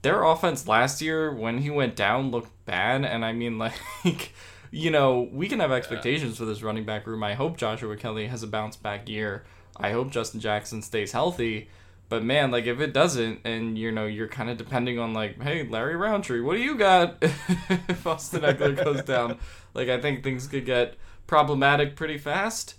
their 0.00 0.22
offense 0.22 0.66
last 0.66 1.02
year 1.02 1.30
when 1.32 1.58
he 1.58 1.68
went 1.68 1.96
down 1.96 2.30
looked 2.30 2.50
bad, 2.64 3.04
and 3.04 3.26
I 3.26 3.32
mean 3.32 3.58
like 4.04 4.32
you 4.76 4.90
know, 4.90 5.26
we 5.32 5.48
can 5.48 5.60
have 5.60 5.72
expectations 5.72 6.32
yeah. 6.32 6.38
for 6.38 6.44
this 6.44 6.62
running 6.62 6.84
back 6.84 7.06
room. 7.06 7.24
I 7.24 7.32
hope 7.32 7.56
Joshua 7.56 7.96
Kelley 7.96 8.26
has 8.26 8.42
a 8.42 8.46
bounce 8.46 8.76
back 8.76 9.08
year. 9.08 9.44
I 9.74 9.92
hope 9.92 10.10
Justin 10.10 10.38
Jackson 10.38 10.82
stays 10.82 11.12
healthy. 11.12 11.70
But 12.10 12.22
man, 12.22 12.50
like 12.50 12.66
if 12.66 12.78
it 12.78 12.92
doesn't, 12.92 13.40
and 13.44 13.78
you 13.78 13.90
know 13.90 14.04
you're 14.04 14.28
kind 14.28 14.50
of 14.50 14.58
depending 14.58 14.98
on 14.98 15.14
like, 15.14 15.42
hey, 15.42 15.66
Larry 15.66 15.96
Rountree, 15.96 16.42
what 16.42 16.56
do 16.56 16.60
you 16.60 16.76
got 16.76 17.16
if 17.22 18.06
Austin 18.06 18.42
Ekeler 18.42 18.84
goes 18.84 19.02
down? 19.02 19.38
Like 19.72 19.88
I 19.88 19.98
think 19.98 20.22
things 20.22 20.46
could 20.46 20.66
get 20.66 20.96
problematic 21.26 21.96
pretty 21.96 22.18
fast. 22.18 22.74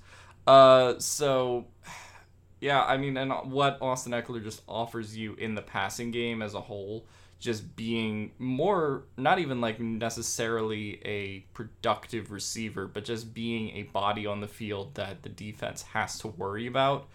Uh, 0.46 1.00
so 1.00 1.66
yeah, 2.62 2.84
I 2.84 2.98
mean, 2.98 3.18
and 3.18 3.34
what 3.52 3.80
Austin 3.82 4.14
Ekeler 4.14 4.44
just 4.44 4.62
offers 4.68 5.18
you 5.18 5.34
in 5.34 5.56
the 5.56 5.64
passing 5.64 6.12
game 6.12 6.44
as 6.44 6.54
a 6.54 6.62
whole 6.62 7.08
just 7.40 7.76
being 7.76 8.32
more 8.40 9.04
not 9.16 9.40
even 9.40 9.62
like 9.62 9.80
necessarily 9.80 11.00
a 11.06 11.40
productive 11.54 12.32
receiver, 12.32 12.88
but 12.88 13.06
just 13.06 13.34
being 13.34 13.70
a 13.72 13.84
body 13.84 14.26
on 14.26 14.42
the 14.42 14.48
field 14.48 14.96
that 14.96 15.24
the 15.24 15.30
defense 15.30 15.84
has 15.84 16.18
to 16.20 16.28
worry 16.28 16.68
about. 16.68 17.08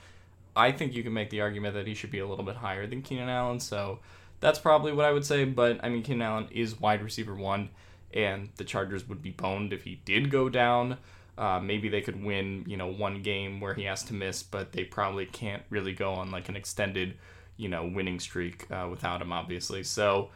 I 0.54 0.70
think 0.70 0.94
you 0.94 1.02
can 1.02 1.12
make 1.12 1.30
the 1.30 1.40
argument 1.40 1.74
that 1.74 1.86
he 1.86 1.94
should 1.94 2.10
be 2.10 2.18
a 2.18 2.26
little 2.26 2.44
bit 2.44 2.56
higher 2.56 2.86
than 2.86 3.02
Keenan 3.02 3.28
Allen, 3.28 3.58
so 3.58 4.00
that's 4.40 4.58
probably 4.58 4.92
what 4.92 5.06
I 5.06 5.12
would 5.12 5.24
say. 5.24 5.44
But 5.44 5.80
I 5.82 5.88
mean, 5.88 6.02
Keenan 6.02 6.22
Allen 6.22 6.48
is 6.50 6.78
wide 6.78 7.02
receiver 7.02 7.34
one, 7.34 7.70
and 8.12 8.50
the 8.56 8.64
Chargers 8.64 9.08
would 9.08 9.22
be 9.22 9.30
boned 9.30 9.72
if 9.72 9.84
he 9.84 10.00
did 10.04 10.30
go 10.30 10.48
down. 10.48 10.98
Uh, 11.36 11.58
maybe 11.58 11.88
they 11.88 12.02
could 12.02 12.22
win, 12.22 12.62
you 12.68 12.76
know, 12.76 12.86
one 12.86 13.22
game 13.22 13.58
where 13.60 13.72
he 13.74 13.84
has 13.84 14.02
to 14.04 14.14
miss, 14.14 14.42
but 14.42 14.72
they 14.72 14.84
probably 14.84 15.24
can't 15.24 15.62
really 15.70 15.94
go 15.94 16.12
on 16.12 16.30
like 16.30 16.48
an 16.50 16.56
extended 16.56 17.14
you 17.62 17.68
know 17.68 17.86
winning 17.86 18.18
streak 18.18 18.66
uh, 18.70 18.88
without 18.90 19.22
him, 19.22 19.32
obviously. 19.32 19.84
So 19.84 20.30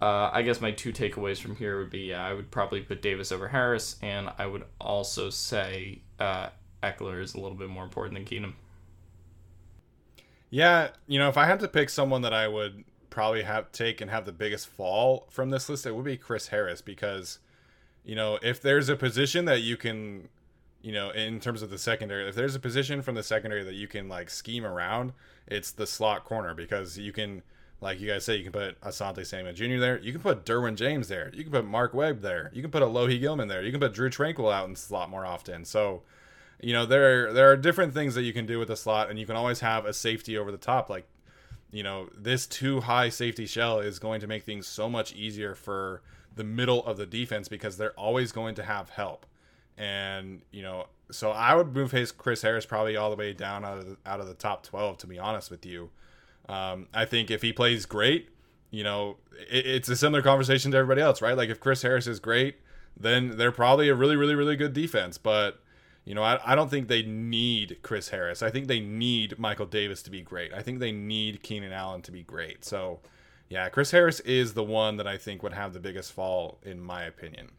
uh, 0.00 0.28
I 0.30 0.42
guess 0.42 0.60
my 0.60 0.72
two 0.72 0.92
takeaways 0.92 1.38
from 1.38 1.56
here 1.56 1.78
would 1.78 1.90
be 1.90 2.10
yeah, 2.10 2.24
I 2.24 2.34
would 2.34 2.50
probably 2.50 2.82
put 2.82 3.00
Davis 3.00 3.32
over 3.32 3.48
Harris, 3.48 3.96
and 4.02 4.30
I 4.36 4.46
would 4.46 4.64
also 4.78 5.30
say 5.30 6.02
uh, 6.20 6.50
Ekeler 6.82 7.22
is 7.22 7.34
a 7.34 7.40
little 7.40 7.56
bit 7.56 7.70
more 7.70 7.82
important 7.84 8.14
than 8.14 8.24
Keenan. 8.26 8.54
Yeah, 10.50 10.90
you 11.06 11.18
know, 11.18 11.28
if 11.28 11.38
I 11.38 11.46
had 11.46 11.60
to 11.60 11.68
pick 11.68 11.88
someone 11.88 12.22
that 12.22 12.34
I 12.34 12.46
would 12.46 12.84
probably 13.08 13.42
have 13.42 13.72
take 13.72 14.02
and 14.02 14.10
have 14.10 14.26
the 14.26 14.32
biggest 14.32 14.68
fall 14.68 15.26
from 15.30 15.48
this 15.48 15.68
list, 15.68 15.86
it 15.86 15.94
would 15.96 16.04
be 16.04 16.18
Chris 16.18 16.48
Harris 16.48 16.82
because, 16.82 17.38
you 18.04 18.14
know, 18.14 18.38
if 18.42 18.60
there's 18.60 18.90
a 18.90 18.96
position 18.96 19.46
that 19.46 19.62
you 19.62 19.76
can, 19.76 20.28
you 20.86 20.92
know, 20.92 21.10
in 21.10 21.40
terms 21.40 21.62
of 21.62 21.70
the 21.70 21.78
secondary, 21.78 22.28
if 22.28 22.36
there's 22.36 22.54
a 22.54 22.60
position 22.60 23.02
from 23.02 23.16
the 23.16 23.22
secondary 23.24 23.64
that 23.64 23.74
you 23.74 23.88
can 23.88 24.08
like 24.08 24.30
scheme 24.30 24.64
around, 24.64 25.12
it's 25.48 25.72
the 25.72 25.84
slot 25.84 26.24
corner 26.24 26.54
because 26.54 26.96
you 26.96 27.12
can, 27.12 27.42
like 27.80 27.98
you 27.98 28.06
guys 28.06 28.24
say, 28.24 28.36
you 28.36 28.44
can 28.44 28.52
put 28.52 28.80
Asante 28.82 29.26
Samuel 29.26 29.52
Jr. 29.52 29.80
there. 29.80 29.98
You 29.98 30.12
can 30.12 30.20
put 30.20 30.44
Derwin 30.44 30.76
James 30.76 31.08
there. 31.08 31.32
You 31.34 31.42
can 31.42 31.50
put 31.50 31.66
Mark 31.66 31.92
Webb 31.92 32.20
there. 32.22 32.52
You 32.54 32.62
can 32.62 32.70
put 32.70 32.84
Alohi 32.84 33.18
Gilman 33.18 33.48
there. 33.48 33.64
You 33.64 33.72
can 33.72 33.80
put 33.80 33.94
Drew 33.94 34.08
Tranquill 34.08 34.54
out 34.54 34.68
in 34.68 34.76
slot 34.76 35.10
more 35.10 35.26
often. 35.26 35.64
So, 35.64 36.02
you 36.60 36.72
know, 36.72 36.86
there 36.86 37.32
there 37.32 37.50
are 37.50 37.56
different 37.56 37.92
things 37.92 38.14
that 38.14 38.22
you 38.22 38.32
can 38.32 38.46
do 38.46 38.60
with 38.60 38.68
the 38.68 38.76
slot, 38.76 39.10
and 39.10 39.18
you 39.18 39.26
can 39.26 39.34
always 39.34 39.58
have 39.58 39.86
a 39.86 39.92
safety 39.92 40.38
over 40.38 40.52
the 40.52 40.56
top. 40.56 40.88
Like, 40.88 41.08
you 41.72 41.82
know, 41.82 42.10
this 42.16 42.46
two 42.46 42.82
high 42.82 43.08
safety 43.08 43.46
shell 43.46 43.80
is 43.80 43.98
going 43.98 44.20
to 44.20 44.28
make 44.28 44.44
things 44.44 44.68
so 44.68 44.88
much 44.88 45.12
easier 45.14 45.56
for 45.56 46.02
the 46.36 46.44
middle 46.44 46.86
of 46.86 46.96
the 46.96 47.06
defense 47.06 47.48
because 47.48 47.76
they're 47.76 47.98
always 47.98 48.30
going 48.30 48.54
to 48.54 48.62
have 48.62 48.90
help. 48.90 49.26
And 49.78 50.42
you 50.50 50.62
know, 50.62 50.86
so 51.10 51.30
I 51.30 51.54
would 51.54 51.74
move 51.74 51.90
his 51.92 52.12
Chris 52.12 52.42
Harris 52.42 52.66
probably 52.66 52.96
all 52.96 53.10
the 53.10 53.16
way 53.16 53.32
down 53.32 53.64
out 53.64 53.78
of 53.78 53.86
the, 53.86 53.96
out 54.06 54.20
of 54.20 54.26
the 54.26 54.34
top 54.34 54.62
twelve. 54.62 54.98
To 54.98 55.06
be 55.06 55.18
honest 55.18 55.50
with 55.50 55.66
you, 55.66 55.90
um, 56.48 56.88
I 56.94 57.04
think 57.04 57.30
if 57.30 57.42
he 57.42 57.52
plays 57.52 57.86
great, 57.86 58.30
you 58.70 58.82
know, 58.82 59.16
it, 59.50 59.66
it's 59.66 59.88
a 59.88 59.96
similar 59.96 60.22
conversation 60.22 60.70
to 60.72 60.78
everybody 60.78 61.02
else, 61.02 61.20
right? 61.20 61.36
Like 61.36 61.50
if 61.50 61.60
Chris 61.60 61.82
Harris 61.82 62.06
is 62.06 62.20
great, 62.20 62.56
then 62.98 63.36
they're 63.36 63.52
probably 63.52 63.88
a 63.88 63.94
really, 63.94 64.16
really, 64.16 64.34
really 64.34 64.56
good 64.56 64.72
defense. 64.72 65.18
But 65.18 65.60
You 66.06 66.14
know, 66.14 66.22
I, 66.22 66.38
I 66.52 66.54
don't 66.54 66.70
think 66.70 66.86
they 66.86 67.02
need 67.02 67.78
Chris 67.82 68.10
Harris. 68.10 68.40
I 68.42 68.48
think 68.50 68.68
they 68.68 68.78
need 68.80 69.38
Michael 69.38 69.66
Davis 69.66 70.02
to 70.04 70.10
be 70.10 70.22
great. 70.22 70.54
I 70.54 70.62
think 70.62 70.78
they 70.78 70.92
need 70.92 71.42
Keenan 71.42 71.72
Allen 71.72 72.00
to 72.02 72.12
be 72.12 72.22
great. 72.22 72.64
So, 72.64 73.00
yeah, 73.48 73.68
Chris 73.68 73.90
Harris 73.90 74.20
is 74.20 74.54
the 74.54 74.62
one 74.62 74.98
that 74.98 75.06
I 75.08 75.18
think 75.18 75.42
would 75.42 75.52
have 75.52 75.72
the 75.72 75.80
biggest 75.80 76.12
fall, 76.12 76.58
in 76.62 76.80
my 76.80 77.02
opinion. 77.02 77.50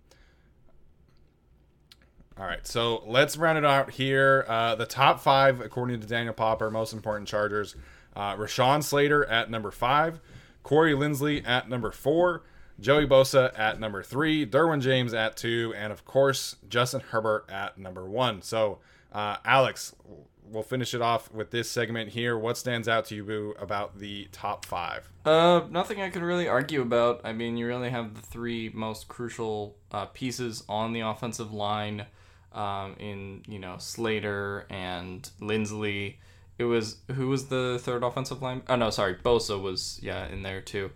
All 2.40 2.46
right, 2.46 2.66
so 2.68 3.04
let's 3.08 3.36
round 3.36 3.58
it 3.58 3.66
out 3.66 3.90
here. 3.90 4.46
Uh, 4.48 4.76
the 4.76 4.86
top 4.86 5.20
five, 5.20 5.60
according 5.60 6.00
to 6.02 6.08
Daniel 6.08 6.36
Popper, 6.36 6.70
most 6.70 6.94
important 6.94 7.28
Chargers. 7.28 7.76
Uh, 8.16 8.36
Rashawn 8.36 8.84
Slater 8.84 9.26
at 9.26 9.50
number 9.50 9.72
five, 9.72 10.20
Corey 10.62 10.94
Linsley 10.94 11.48
at 11.48 11.68
number 11.68 11.92
four, 11.92 12.44
Joey 12.80 13.08
Bosa 13.08 13.58
at 13.58 13.80
number 13.80 14.04
three, 14.04 14.46
Derwin 14.46 14.82
James 14.82 15.16
at 15.16 15.36
two, 15.36 15.74
and 15.76 15.92
of 15.92 16.06
course 16.06 16.58
Justin 16.70 17.02
Herbert 17.10 17.46
at 17.50 17.80
number 17.80 18.06
one. 18.08 18.44
So, 18.44 18.80
uh, 19.12 19.38
Alex, 19.44 19.96
we'll 20.44 20.64
finish 20.64 20.94
it 20.94 21.02
off 21.02 21.32
with 21.32 21.50
this 21.50 21.70
segment 21.70 22.10
here. 22.10 22.38
What 22.38 22.58
stands 22.58 22.88
out 22.88 23.06
to 23.06 23.16
you, 23.16 23.24
Boo, 23.24 23.56
about 23.60 23.98
the 23.98 24.28
top 24.32 24.64
five? 24.66 25.10
Uh, 25.26 25.62
nothing 25.72 26.02
I 26.02 26.10
can 26.10 26.24
really 26.24 26.48
argue 26.48 26.82
about. 26.82 27.22
I 27.24 27.34
mean, 27.34 27.58
you 27.58 27.66
really 27.66 27.90
have 27.90 28.14
the 28.14 28.22
three 28.22 28.70
most 28.74 29.08
crucial 29.08 29.76
uh, 29.92 30.06
pieces 30.06 30.64
on 30.70 30.94
the 30.94 31.02
offensive 31.02 31.52
line. 31.52 32.06
Um, 32.58 32.96
in 32.98 33.44
you 33.48 33.60
know 33.60 33.76
Slater 33.78 34.66
and 34.72 35.30
Linsley. 35.40 36.16
It 36.58 36.64
was 36.64 36.98
who 37.14 37.28
was 37.28 37.46
the 37.50 37.78
third 37.80 38.04
offensive 38.04 38.42
line? 38.42 38.64
Oh 38.68 38.76
no, 38.76 38.90
sorry, 38.90 39.14
Bosa 39.14 39.62
was 39.62 40.00
yeah 40.02 40.28
in 40.28 40.42
there 40.42 40.62
too. 40.62 40.90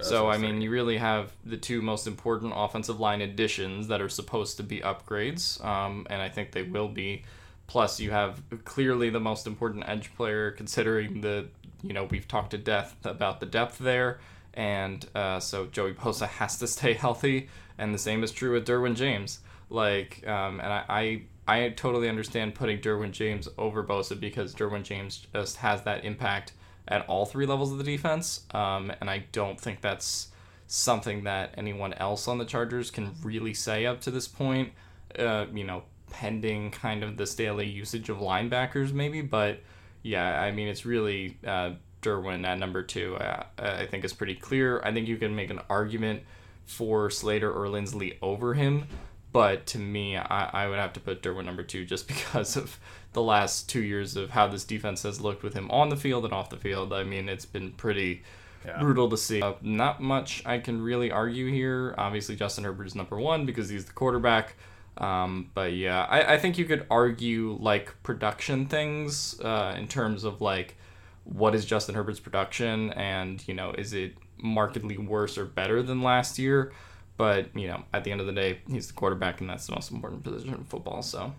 so 0.00 0.30
I 0.30 0.38
mean, 0.38 0.60
you 0.60 0.70
really 0.70 0.98
have 0.98 1.32
the 1.44 1.56
two 1.56 1.82
most 1.82 2.06
important 2.06 2.52
offensive 2.54 3.00
line 3.00 3.20
additions 3.20 3.88
that 3.88 4.00
are 4.00 4.08
supposed 4.08 4.58
to 4.58 4.62
be 4.62 4.78
upgrades, 4.78 5.62
um, 5.64 6.06
and 6.08 6.22
I 6.22 6.28
think 6.28 6.52
they 6.52 6.62
will 6.62 6.88
be. 6.88 7.24
Plus, 7.66 7.98
you 7.98 8.12
have 8.12 8.40
clearly 8.64 9.10
the 9.10 9.18
most 9.18 9.48
important 9.48 9.88
edge 9.88 10.14
player, 10.14 10.52
considering 10.52 11.20
the 11.20 11.48
you 11.82 11.94
know 11.94 12.04
we've 12.04 12.28
talked 12.28 12.52
to 12.52 12.58
death 12.58 12.94
about 13.04 13.40
the 13.40 13.46
depth 13.46 13.78
there, 13.78 14.20
and 14.54 15.04
uh, 15.16 15.40
so 15.40 15.66
Joey 15.66 15.94
Bosa 15.94 16.28
has 16.40 16.60
to 16.60 16.68
stay 16.68 16.92
healthy, 16.92 17.48
and 17.76 17.92
the 17.92 17.98
same 17.98 18.22
is 18.22 18.30
true 18.30 18.52
with 18.52 18.68
Derwin 18.68 18.94
James. 18.94 19.40
Like, 19.70 20.26
um, 20.26 20.60
and 20.60 20.72
I, 20.72 20.84
I 20.88 21.22
I 21.48 21.68
totally 21.70 22.08
understand 22.08 22.54
putting 22.54 22.78
Derwin 22.80 23.10
James 23.10 23.48
over 23.56 23.82
Bosa 23.82 24.18
because 24.18 24.54
Derwin 24.54 24.82
James 24.82 25.26
just 25.32 25.56
has 25.56 25.82
that 25.82 26.04
impact 26.04 26.52
at 26.86 27.06
all 27.06 27.26
three 27.26 27.46
levels 27.46 27.72
of 27.72 27.78
the 27.78 27.84
defense, 27.84 28.44
um, 28.52 28.92
and 29.00 29.10
I 29.10 29.24
don't 29.32 29.60
think 29.60 29.80
that's 29.80 30.28
something 30.66 31.24
that 31.24 31.54
anyone 31.56 31.94
else 31.94 32.28
on 32.28 32.38
the 32.38 32.44
Chargers 32.44 32.90
can 32.90 33.14
really 33.22 33.54
say 33.54 33.86
up 33.86 34.00
to 34.02 34.10
this 34.10 34.28
point. 34.28 34.72
Uh, 35.18 35.46
you 35.54 35.64
know, 35.64 35.84
pending 36.10 36.70
kind 36.70 37.02
of 37.02 37.16
the 37.16 37.26
Staley 37.26 37.66
usage 37.66 38.10
of 38.10 38.18
linebackers, 38.18 38.92
maybe, 38.92 39.22
but 39.22 39.60
yeah, 40.02 40.40
I 40.40 40.50
mean, 40.50 40.68
it's 40.68 40.84
really 40.84 41.38
uh, 41.46 41.72
Derwin 42.02 42.46
at 42.46 42.58
number 42.58 42.82
two. 42.82 43.16
Uh, 43.16 43.44
I 43.58 43.86
think 43.86 44.04
is 44.04 44.12
pretty 44.12 44.34
clear. 44.34 44.80
I 44.84 44.92
think 44.92 45.08
you 45.08 45.16
can 45.16 45.34
make 45.34 45.50
an 45.50 45.60
argument 45.70 46.22
for 46.66 47.08
Slater 47.08 47.50
or 47.50 47.66
Linsley 47.66 48.18
over 48.20 48.52
him 48.52 48.86
but 49.32 49.66
to 49.66 49.78
me, 49.78 50.16
I, 50.16 50.50
I 50.52 50.68
would 50.68 50.78
have 50.78 50.92
to 50.94 51.00
put 51.00 51.22
Derwin 51.22 51.44
number 51.44 51.62
two 51.62 51.84
just 51.84 52.08
because 52.08 52.56
of 52.56 52.78
the 53.12 53.22
last 53.22 53.68
two 53.68 53.82
years 53.82 54.16
of 54.16 54.30
how 54.30 54.46
this 54.48 54.64
defense 54.64 55.02
has 55.02 55.20
looked 55.20 55.42
with 55.42 55.54
him 55.54 55.70
on 55.70 55.88
the 55.88 55.96
field 55.96 56.24
and 56.24 56.32
off 56.32 56.50
the 56.50 56.56
field. 56.56 56.92
I 56.92 57.04
mean, 57.04 57.28
it's 57.28 57.46
been 57.46 57.72
pretty 57.72 58.22
yeah. 58.64 58.80
brutal 58.80 59.08
to 59.10 59.16
see. 59.16 59.42
Uh, 59.42 59.54
not 59.62 60.00
much 60.00 60.42
I 60.46 60.58
can 60.58 60.82
really 60.82 61.10
argue 61.10 61.50
here. 61.50 61.94
Obviously, 61.98 62.36
Justin 62.36 62.64
Herbert 62.64 62.86
is 62.86 62.94
number 62.94 63.18
one 63.18 63.46
because 63.46 63.68
he's 63.68 63.84
the 63.84 63.92
quarterback. 63.92 64.54
Um, 64.98 65.50
but 65.54 65.74
yeah, 65.74 66.04
I, 66.04 66.34
I 66.34 66.38
think 66.38 66.58
you 66.58 66.64
could 66.64 66.86
argue 66.90 67.56
like 67.60 67.94
production 68.02 68.66
things 68.66 69.40
uh, 69.40 69.76
in 69.78 69.86
terms 69.86 70.24
of 70.24 70.40
like 70.40 70.76
what 71.24 71.54
is 71.54 71.64
Justin 71.64 71.94
Herbert's 71.94 72.20
production 72.20 72.92
and, 72.94 73.46
you 73.46 73.54
know, 73.54 73.72
is 73.72 73.92
it 73.92 74.14
markedly 74.38 74.96
worse 74.96 75.36
or 75.36 75.44
better 75.44 75.82
than 75.82 76.02
last 76.02 76.38
year? 76.38 76.72
But 77.18 77.54
you 77.54 77.66
know, 77.66 77.84
at 77.92 78.04
the 78.04 78.12
end 78.12 78.22
of 78.22 78.26
the 78.26 78.32
day, 78.32 78.60
he's 78.70 78.86
the 78.86 78.94
quarterback, 78.94 79.42
and 79.42 79.50
that's 79.50 79.66
the 79.66 79.74
most 79.74 79.90
important 79.90 80.24
position 80.24 80.54
in 80.54 80.64
football. 80.64 81.02
So. 81.02 81.34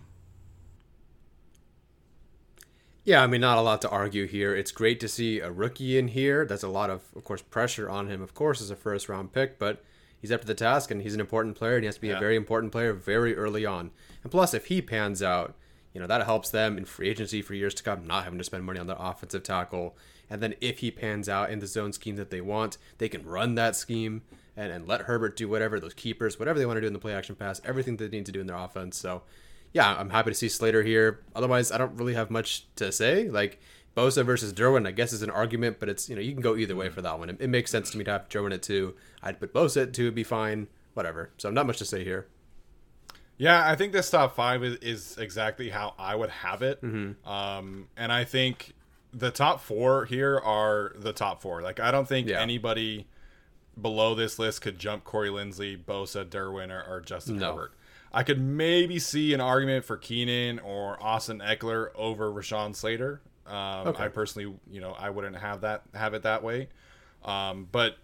Yeah, 3.02 3.22
I 3.22 3.26
mean, 3.26 3.40
not 3.40 3.56
a 3.56 3.62
lot 3.62 3.80
to 3.82 3.88
argue 3.88 4.26
here. 4.26 4.54
It's 4.54 4.70
great 4.70 5.00
to 5.00 5.08
see 5.08 5.40
a 5.40 5.50
rookie 5.50 5.98
in 5.98 6.08
here. 6.08 6.44
There's 6.44 6.62
a 6.62 6.68
lot 6.68 6.90
of, 6.90 7.02
of 7.16 7.24
course, 7.24 7.40
pressure 7.40 7.88
on 7.88 8.08
him, 8.08 8.20
of 8.20 8.34
course, 8.34 8.60
as 8.60 8.70
a 8.70 8.76
first 8.76 9.08
round 9.08 9.32
pick, 9.32 9.58
but 9.58 9.82
he's 10.20 10.30
up 10.30 10.42
to 10.42 10.46
the 10.46 10.54
task 10.54 10.90
and 10.90 11.00
he's 11.00 11.14
an 11.14 11.20
important 11.20 11.56
player 11.56 11.76
and 11.76 11.82
he 11.82 11.86
has 11.86 11.94
to 11.94 12.00
be 12.02 12.08
yeah. 12.08 12.18
a 12.18 12.20
very 12.20 12.36
important 12.36 12.72
player 12.72 12.92
very 12.92 13.34
early 13.34 13.64
on. 13.64 13.90
And 14.22 14.30
plus, 14.30 14.52
if 14.52 14.66
he 14.66 14.82
pans 14.82 15.22
out, 15.22 15.54
you 15.94 16.00
know, 16.00 16.06
that 16.06 16.24
helps 16.26 16.50
them 16.50 16.76
in 16.76 16.84
free 16.84 17.08
agency 17.08 17.40
for 17.40 17.54
years 17.54 17.74
to 17.74 17.82
come, 17.82 18.06
not 18.06 18.24
having 18.24 18.38
to 18.38 18.44
spend 18.44 18.64
money 18.64 18.78
on 18.78 18.86
their 18.86 18.96
offensive 18.98 19.42
tackle. 19.42 19.96
And 20.28 20.42
then 20.42 20.54
if 20.60 20.80
he 20.80 20.90
pans 20.90 21.26
out 21.26 21.50
in 21.50 21.58
the 21.58 21.66
zone 21.66 21.94
scheme 21.94 22.16
that 22.16 22.30
they 22.30 22.42
want, 22.42 22.76
they 22.98 23.08
can 23.08 23.24
run 23.24 23.54
that 23.54 23.76
scheme 23.76 24.22
and, 24.56 24.72
and 24.72 24.86
let 24.86 25.02
Herbert 25.02 25.36
do 25.36 25.48
whatever, 25.48 25.80
those 25.80 25.94
keepers, 25.94 26.38
whatever 26.38 26.58
they 26.58 26.66
want 26.66 26.76
to 26.76 26.80
do 26.80 26.86
in 26.86 26.92
the 26.92 26.98
play 26.98 27.14
action 27.14 27.34
pass, 27.34 27.60
everything 27.64 27.96
they 27.96 28.08
need 28.08 28.26
to 28.26 28.32
do 28.32 28.40
in 28.40 28.46
their 28.46 28.56
offense. 28.56 28.96
So, 28.96 29.22
yeah, 29.72 29.94
I'm 29.96 30.10
happy 30.10 30.30
to 30.30 30.34
see 30.34 30.48
Slater 30.48 30.82
here. 30.82 31.20
Otherwise, 31.34 31.70
I 31.70 31.78
don't 31.78 31.96
really 31.96 32.14
have 32.14 32.30
much 32.30 32.66
to 32.76 32.90
say. 32.92 33.28
Like, 33.28 33.60
Bosa 33.96 34.24
versus 34.24 34.52
Derwin, 34.52 34.86
I 34.86 34.92
guess 34.92 35.12
is 35.12 35.22
an 35.22 35.30
argument, 35.30 35.78
but 35.80 35.88
it's, 35.88 36.08
you 36.08 36.14
know, 36.14 36.22
you 36.22 36.32
can 36.32 36.42
go 36.42 36.56
either 36.56 36.76
way 36.76 36.88
for 36.88 37.02
that 37.02 37.18
one. 37.18 37.30
It, 37.30 37.36
it 37.40 37.48
makes 37.48 37.70
sense 37.70 37.90
to 37.90 37.98
me 37.98 38.04
to 38.04 38.10
have 38.12 38.28
Derwin 38.28 38.54
at 38.54 38.62
two. 38.62 38.94
I'd 39.22 39.40
put 39.40 39.52
Bosa 39.52 39.84
at 39.84 39.94
two, 39.94 40.10
be 40.10 40.24
fine, 40.24 40.68
whatever. 40.94 41.30
So, 41.38 41.50
not 41.50 41.66
much 41.66 41.78
to 41.78 41.84
say 41.84 42.04
here. 42.04 42.26
Yeah, 43.36 43.66
I 43.66 43.74
think 43.74 43.92
this 43.92 44.10
top 44.10 44.36
five 44.36 44.62
is, 44.62 44.76
is 44.76 45.16
exactly 45.18 45.70
how 45.70 45.94
I 45.98 46.14
would 46.14 46.28
have 46.28 46.60
it. 46.60 46.82
Mm-hmm. 46.82 47.26
Um, 47.26 47.88
and 47.96 48.12
I 48.12 48.24
think 48.24 48.74
the 49.14 49.30
top 49.30 49.60
four 49.60 50.04
here 50.04 50.38
are 50.38 50.92
the 50.96 51.12
top 51.12 51.40
four. 51.40 51.62
Like, 51.62 51.80
I 51.80 51.90
don't 51.90 52.06
think 52.06 52.28
yeah. 52.28 52.40
anybody 52.40 53.06
below 53.80 54.14
this 54.14 54.38
list 54.38 54.62
could 54.62 54.78
jump 54.78 55.04
Corey 55.04 55.30
Linsley, 55.30 55.76
Bosa, 55.76 56.24
Derwin, 56.24 56.70
or, 56.70 56.82
or 56.82 57.00
Justin 57.00 57.38
no. 57.38 57.52
Herbert. 57.52 57.72
I 58.12 58.24
could 58.24 58.40
maybe 58.40 58.98
see 58.98 59.32
an 59.34 59.40
argument 59.40 59.84
for 59.84 59.96
Keenan 59.96 60.58
or 60.58 61.00
Austin 61.00 61.38
Ekeler 61.38 61.90
over 61.94 62.30
Rashawn 62.30 62.74
Slater. 62.74 63.20
Um, 63.46 63.88
okay. 63.88 64.04
I 64.04 64.08
personally, 64.08 64.54
you 64.70 64.80
know, 64.80 64.92
I 64.98 65.10
wouldn't 65.10 65.36
have 65.36 65.60
that 65.62 65.82
have 65.94 66.14
it 66.14 66.22
that 66.22 66.42
way. 66.42 66.68
Um, 67.24 67.68
but 67.70 67.96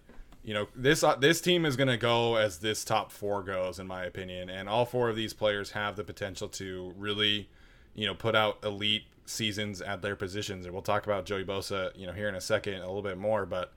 you 0.45 0.55
know, 0.55 0.69
this 0.77 1.03
uh, 1.03 1.17
this 1.17 1.41
team 1.41 1.65
is 1.67 1.75
going 1.77 1.89
to 1.89 1.97
go 1.97 2.37
as 2.37 2.59
this 2.59 2.85
top 2.85 3.11
four 3.11 3.43
goes, 3.43 3.81
in 3.81 3.87
my 3.87 4.05
opinion, 4.05 4.49
and 4.49 4.69
all 4.69 4.85
four 4.85 5.09
of 5.09 5.17
these 5.17 5.35
players 5.35 5.73
have 5.73 5.97
the 5.97 6.05
potential 6.05 6.49
to 6.51 6.95
really, 6.97 7.49
you 7.95 8.07
know, 8.07 8.15
put 8.15 8.37
out 8.37 8.59
elite 8.63 9.05
seasons 9.25 9.81
at 9.81 10.03
their 10.03 10.15
positions. 10.15 10.65
And 10.65 10.73
we'll 10.73 10.83
talk 10.83 11.05
about 11.05 11.27
Joey 11.27 11.45
Bosa, 11.45 11.91
you 11.97 12.07
know, 12.07 12.13
here 12.13 12.29
in 12.29 12.37
a 12.37 12.41
second 12.41 12.75
a 12.75 12.87
little 12.87 13.03
bit 13.03 13.19
more, 13.19 13.45
but 13.45 13.73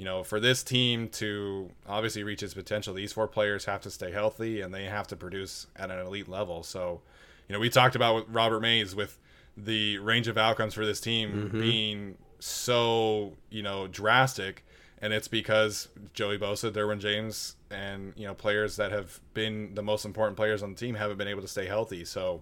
you 0.00 0.06
know, 0.06 0.24
for 0.24 0.40
this 0.40 0.62
team 0.62 1.10
to 1.10 1.70
obviously 1.86 2.22
reach 2.22 2.42
its 2.42 2.54
potential, 2.54 2.94
these 2.94 3.12
four 3.12 3.28
players 3.28 3.66
have 3.66 3.82
to 3.82 3.90
stay 3.90 4.10
healthy 4.10 4.62
and 4.62 4.72
they 4.72 4.84
have 4.84 5.06
to 5.08 5.14
produce 5.14 5.66
at 5.76 5.90
an 5.90 5.98
elite 5.98 6.26
level. 6.26 6.62
So, 6.62 7.02
you 7.46 7.52
know, 7.52 7.58
we 7.58 7.68
talked 7.68 7.96
about 7.96 8.14
with 8.14 8.24
Robert 8.30 8.60
Mays 8.60 8.96
with 8.96 9.18
the 9.58 9.98
range 9.98 10.26
of 10.26 10.38
outcomes 10.38 10.72
for 10.72 10.86
this 10.86 11.02
team 11.02 11.32
mm-hmm. 11.32 11.60
being 11.60 12.16
so, 12.38 13.34
you 13.50 13.62
know, 13.62 13.88
drastic. 13.88 14.64
And 15.02 15.12
it's 15.12 15.28
because 15.28 15.88
Joey 16.14 16.38
Bosa, 16.38 16.72
Derwin 16.72 16.98
James, 16.98 17.56
and, 17.70 18.14
you 18.16 18.26
know, 18.26 18.32
players 18.32 18.76
that 18.76 18.92
have 18.92 19.20
been 19.34 19.74
the 19.74 19.82
most 19.82 20.06
important 20.06 20.38
players 20.38 20.62
on 20.62 20.70
the 20.70 20.76
team 20.76 20.94
haven't 20.94 21.18
been 21.18 21.28
able 21.28 21.42
to 21.42 21.48
stay 21.48 21.66
healthy. 21.66 22.06
So, 22.06 22.40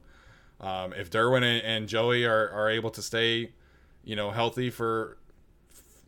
um, 0.60 0.92
if 0.92 1.10
Derwin 1.10 1.42
and, 1.42 1.64
and 1.64 1.88
Joey 1.88 2.24
are, 2.24 2.50
are 2.50 2.70
able 2.70 2.90
to 2.90 3.02
stay, 3.02 3.50
you 4.04 4.14
know, 4.14 4.30
healthy 4.30 4.70
for 4.70 5.16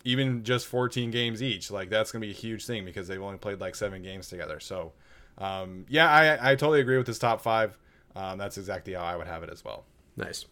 even 0.04 0.44
just 0.44 0.66
14 0.66 1.10
games 1.10 1.42
each, 1.42 1.70
like 1.70 1.90
that's 1.90 2.12
going 2.12 2.20
to 2.22 2.26
be 2.26 2.32
a 2.32 2.36
huge 2.36 2.66
thing 2.66 2.84
because 2.84 3.08
they've 3.08 3.22
only 3.22 3.38
played 3.38 3.60
like 3.60 3.74
seven 3.74 4.02
games 4.02 4.28
together. 4.28 4.60
So, 4.60 4.92
um, 5.38 5.84
yeah, 5.88 6.10
I, 6.10 6.52
I 6.52 6.54
totally 6.54 6.80
agree 6.80 6.96
with 6.96 7.06
this 7.06 7.18
top 7.18 7.40
five. 7.40 7.76
Um, 8.16 8.38
that's 8.38 8.58
exactly 8.58 8.94
how 8.94 9.02
I 9.02 9.16
would 9.16 9.26
have 9.26 9.42
it 9.42 9.50
as 9.50 9.64
well. 9.64 9.84
Nice. 10.16 10.46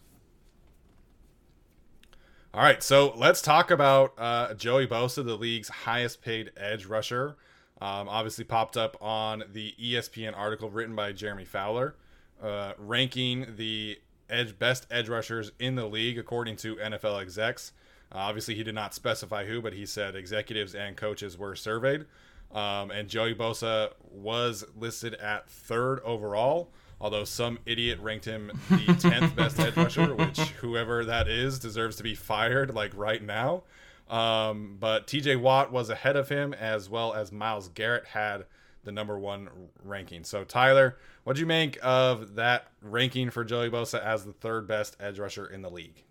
All 2.51 2.63
right, 2.63 2.81
so 2.81 3.13
let's 3.15 3.43
talk 3.43 3.69
about 3.69 4.13
uh, 4.17 4.55
Joey 4.55 4.87
Bosa, 4.87 5.23
the 5.23 5.37
league's 5.37 5.69
highest 5.69 6.23
paid 6.23 6.51
edge 6.57 6.85
rusher. 6.87 7.37
Um, 7.79 8.09
obviously, 8.09 8.43
popped 8.43 8.75
up 8.75 8.97
on 9.01 9.43
the 9.53 9.75
ESPN 9.79 10.35
article 10.35 10.69
written 10.69 10.95
by 10.95 11.11
Jeremy 11.11 11.45
Fowler, 11.45 11.95
uh, 12.41 12.73
ranking 12.77 13.53
the 13.55 13.99
edge 14.29 14.57
best 14.57 14.87
edge 14.89 15.09
rushers 15.09 15.51
in 15.59 15.75
the 15.75 15.85
league 15.85 16.17
according 16.17 16.55
to 16.57 16.75
NFL 16.77 17.21
execs. 17.21 17.71
Uh, 18.11 18.17
obviously, 18.17 18.55
he 18.55 18.63
did 18.63 18.75
not 18.75 18.93
specify 18.93 19.45
who, 19.45 19.61
but 19.61 19.73
he 19.73 19.85
said 19.85 20.15
executives 20.15 20.73
and 20.73 20.97
coaches 20.97 21.37
were 21.37 21.55
surveyed. 21.55 22.05
Um, 22.51 22.89
and 22.89 23.07
Joey 23.07 23.35
Bosa 23.35 23.91
was 24.11 24.65
listed 24.75 25.13
at 25.15 25.47
third 25.49 25.99
overall, 26.03 26.71
although 26.99 27.23
some 27.23 27.59
idiot 27.65 27.99
ranked 28.01 28.25
him 28.25 28.51
the 28.69 28.75
10th 28.87 29.35
best 29.35 29.59
edge 29.59 29.75
rusher, 29.75 30.15
which 30.15 30.39
whoever 30.39 31.05
that 31.05 31.27
is 31.27 31.59
deserves 31.59 31.95
to 31.97 32.03
be 32.03 32.15
fired 32.15 32.73
like 32.73 32.91
right 32.95 33.21
now. 33.21 33.63
Um, 34.09 34.77
but 34.79 35.05
TJ 35.05 35.39
Watt 35.39 35.71
was 35.71 35.91
ahead 35.91 36.15
of 36.15 36.29
him, 36.29 36.53
as 36.53 36.89
well 36.89 37.13
as 37.13 37.31
Myles 37.31 37.69
Garrett 37.69 38.05
had 38.05 38.45
the 38.83 38.91
number 38.91 39.19
one 39.19 39.49
ranking. 39.83 40.23
So, 40.23 40.43
Tyler, 40.43 40.97
what 41.23 41.35
do 41.35 41.41
you 41.41 41.45
make 41.45 41.77
of 41.83 42.35
that 42.35 42.67
ranking 42.81 43.29
for 43.29 43.43
Joey 43.43 43.69
Bosa 43.69 44.03
as 44.03 44.25
the 44.25 44.33
third 44.33 44.67
best 44.67 44.97
edge 44.99 45.19
rusher 45.19 45.45
in 45.45 45.61
the 45.61 45.69
league? 45.69 46.03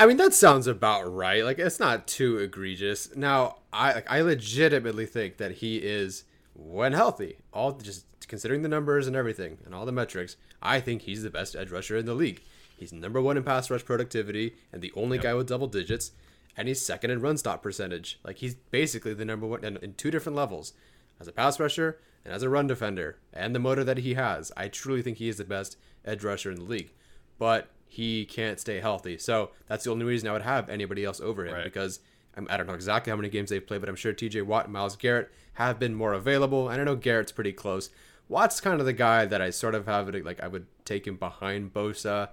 I 0.00 0.06
mean, 0.06 0.16
that 0.16 0.32
sounds 0.32 0.66
about 0.66 1.14
right. 1.14 1.44
Like, 1.44 1.58
it's 1.58 1.78
not 1.78 2.06
too 2.06 2.38
egregious. 2.38 3.14
Now, 3.14 3.58
I 3.70 3.92
like, 3.92 4.10
I 4.10 4.22
legitimately 4.22 5.04
think 5.04 5.36
that 5.36 5.56
he 5.56 5.76
is, 5.76 6.24
when 6.54 6.94
healthy, 6.94 7.36
all 7.52 7.72
just 7.72 8.06
considering 8.26 8.62
the 8.62 8.68
numbers 8.70 9.06
and 9.06 9.14
everything 9.14 9.58
and 9.62 9.74
all 9.74 9.84
the 9.84 9.92
metrics, 9.92 10.36
I 10.62 10.80
think 10.80 11.02
he's 11.02 11.22
the 11.22 11.28
best 11.28 11.54
edge 11.54 11.70
rusher 11.70 11.98
in 11.98 12.06
the 12.06 12.14
league. 12.14 12.40
He's 12.78 12.94
number 12.94 13.20
one 13.20 13.36
in 13.36 13.42
pass 13.42 13.70
rush 13.70 13.84
productivity 13.84 14.54
and 14.72 14.80
the 14.80 14.90
only 14.96 15.18
yep. 15.18 15.24
guy 15.24 15.34
with 15.34 15.48
double 15.48 15.66
digits, 15.66 16.12
and 16.56 16.66
he's 16.66 16.80
second 16.80 17.10
in 17.10 17.20
run 17.20 17.36
stop 17.36 17.62
percentage. 17.62 18.18
Like, 18.24 18.38
he's 18.38 18.54
basically 18.54 19.12
the 19.12 19.26
number 19.26 19.46
one 19.46 19.62
in, 19.62 19.76
in 19.82 19.92
two 19.92 20.10
different 20.10 20.34
levels 20.34 20.72
as 21.20 21.28
a 21.28 21.32
pass 21.32 21.60
rusher 21.60 21.98
and 22.24 22.32
as 22.32 22.42
a 22.42 22.48
run 22.48 22.66
defender, 22.66 23.18
and 23.34 23.54
the 23.54 23.58
motor 23.58 23.84
that 23.84 23.98
he 23.98 24.14
has. 24.14 24.50
I 24.56 24.68
truly 24.68 25.02
think 25.02 25.18
he 25.18 25.28
is 25.28 25.36
the 25.36 25.44
best 25.44 25.76
edge 26.06 26.24
rusher 26.24 26.50
in 26.50 26.56
the 26.56 26.64
league. 26.64 26.92
But 27.38 27.68
he 27.90 28.24
can't 28.24 28.60
stay 28.60 28.78
healthy. 28.78 29.18
So 29.18 29.50
that's 29.66 29.82
the 29.82 29.90
only 29.90 30.04
reason 30.04 30.28
I 30.28 30.32
would 30.32 30.42
have 30.42 30.68
anybody 30.68 31.04
else 31.04 31.20
over 31.20 31.44
him 31.44 31.54
right. 31.54 31.64
because 31.64 31.98
I'm, 32.36 32.46
I 32.48 32.56
do 32.56 32.58
not 32.58 32.68
know 32.68 32.74
exactly 32.74 33.10
how 33.10 33.16
many 33.16 33.28
games 33.28 33.50
they've 33.50 33.66
played, 33.66 33.80
but 33.80 33.88
I'm 33.88 33.96
sure 33.96 34.12
TJ 34.12 34.44
Watt 34.44 34.66
and 34.66 34.72
Myles 34.72 34.94
Garrett 34.94 35.28
have 35.54 35.80
been 35.80 35.94
more 35.96 36.12
available. 36.12 36.68
And 36.68 36.80
I 36.80 36.84
know 36.84 36.94
Garrett's 36.94 37.32
pretty 37.32 37.52
close. 37.52 37.90
Watt's 38.28 38.60
kind 38.60 38.78
of 38.78 38.86
the 38.86 38.92
guy 38.92 39.26
that 39.26 39.42
I 39.42 39.50
sort 39.50 39.74
of 39.74 39.86
have 39.86 40.08
it 40.08 40.24
like 40.24 40.40
I 40.40 40.46
would 40.46 40.66
take 40.84 41.04
him 41.04 41.16
behind 41.16 41.74
Bosa. 41.74 42.28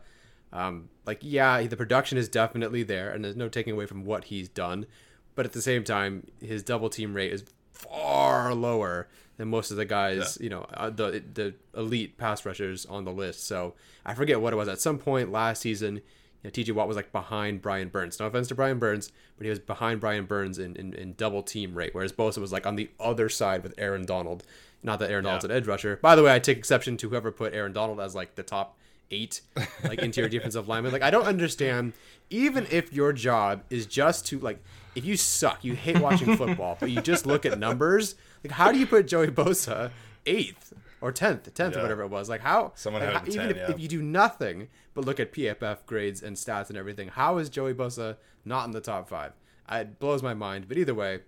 Um, 0.54 0.90
like 1.08 1.20
yeah, 1.22 1.64
the 1.64 1.76
production 1.76 2.20
is 2.20 2.30
definitely 2.30 2.84
there, 2.84 3.10
and 3.10 3.26
there's 3.26 3.36
no 3.36 3.50
taking 3.50 3.74
away 3.74 3.88
from 3.88 4.06
what 4.06 4.26
he's 4.26 4.48
done. 4.48 4.86
But 5.34 5.48
at 5.48 5.54
the 5.54 5.62
same 5.62 5.84
time, 5.84 6.28
his 6.40 6.62
double 6.62 6.90
team 6.90 7.16
rate 7.16 7.34
is 7.34 7.46
far 7.72 8.54
lower 8.54 9.08
than 9.38 9.48
most 9.48 9.72
of 9.72 9.78
the 9.78 9.86
guys, 9.86 10.38
yeah. 10.40 10.44
you 10.44 10.50
know, 10.50 10.66
uh, 10.74 10.90
the 10.90 11.24
the 11.34 11.54
elite 11.76 12.18
pass 12.18 12.46
rushers 12.46 12.86
on 12.86 13.06
the 13.06 13.12
list. 13.12 13.46
So 13.48 13.76
I 14.06 14.14
forget 14.14 14.42
what 14.42 14.54
it 14.54 14.56
was. 14.56 14.68
At 14.68 14.82
some 14.82 14.98
point 14.98 15.32
last 15.32 15.62
season, 15.62 15.96
you 15.96 16.02
know, 16.44 16.50
T.J. 16.50 16.72
Watt 16.74 16.88
was 16.88 16.98
like 16.98 17.12
behind 17.12 17.62
Brian 17.62 17.90
Burns. 17.90 18.20
No 18.20 18.26
offense 18.26 18.48
to 18.50 18.56
Brian 18.56 18.80
Burns, 18.80 19.12
but 19.38 19.46
he 19.46 19.50
was 19.50 19.60
behind 19.60 20.00
Brian 20.00 20.26
Burns 20.26 20.60
in, 20.60 20.76
in, 20.76 20.94
in 20.94 21.14
double 21.14 21.44
team 21.44 21.76
rate, 21.76 21.94
whereas 21.94 22.12
Bosa 22.12 22.40
was 22.40 22.52
like 22.52 22.66
on 22.66 22.76
the 22.76 22.90
other 23.00 23.30
side 23.30 23.64
with 23.64 23.74
Aaron 23.78 24.06
Donald. 24.06 24.44
Not 24.84 25.00
that 25.00 25.10
Aaron 25.10 25.24
Donald's 25.24 25.46
yeah. 25.46 25.52
an 25.52 25.58
edge 25.58 25.68
rusher. 25.68 25.98
By 25.98 26.16
the 26.16 26.24
way, 26.24 26.34
I 26.34 26.40
take 26.40 26.58
exception 26.58 26.98
to 26.98 27.10
whoever 27.10 27.32
put 27.32 27.54
Aaron 27.54 27.74
Donald 27.74 28.00
as 28.00 28.14
like 28.14 28.36
the 28.36 28.44
top 28.44 28.78
eight 29.12 29.42
like 29.84 30.00
interior 30.00 30.30
defensive 30.30 30.68
lineman. 30.70 30.92
Like 30.92 31.02
I 31.02 31.10
don't 31.10 31.26
understand. 31.26 31.94
Even 32.30 32.68
if 32.70 32.92
your 32.92 33.14
job 33.14 33.64
is 33.70 33.86
just 33.86 34.28
to 34.28 34.40
like, 34.40 34.62
if 34.96 35.06
you 35.06 35.16
suck, 35.16 35.64
you 35.64 35.76
hate 35.76 36.00
watching 36.00 36.36
football, 36.36 36.78
but 36.80 36.92
you 36.92 37.02
just 37.02 37.26
look 37.26 37.46
at 37.46 37.58
numbers. 37.58 38.16
Like, 38.44 38.52
how 38.52 38.72
do 38.72 38.78
you 38.78 38.86
put 38.86 39.08
Joey 39.08 39.28
Bosa 39.28 39.92
eighth 40.26 40.74
or 41.00 41.12
tenth, 41.12 41.54
tenth 41.54 41.74
yeah. 41.74 41.80
or 41.80 41.84
whatever 41.84 42.04
it 42.04 42.10
was? 42.10 42.28
Like, 42.28 42.42
how? 42.42 42.74
Someone 42.76 43.02
like, 43.02 43.14
had 43.14 43.22
how, 43.22 43.28
even 43.28 43.40
10, 43.40 43.50
if, 43.52 43.58
yeah. 43.58 43.72
if 43.72 43.80
you 43.80 43.88
do 43.88 44.02
nothing 44.02 44.68
but 44.94 45.06
look 45.06 45.20
at 45.20 45.32
PFF 45.32 45.86
grades 45.86 46.22
and 46.22 46.36
stats 46.36 46.70
and 46.70 46.78
everything, 46.78 47.08
how 47.08 47.38
is 47.38 47.50
Joey 47.50 47.74
Bosa 47.74 48.18
not 48.44 48.66
in 48.66 48.72
the 48.72 48.82
top 48.82 49.08
five? 49.08 49.32
It 49.72 50.00
blows 50.00 50.22
my 50.22 50.34
mind. 50.34 50.68
But 50.68 50.78
either 50.78 50.94
way, 50.94 51.22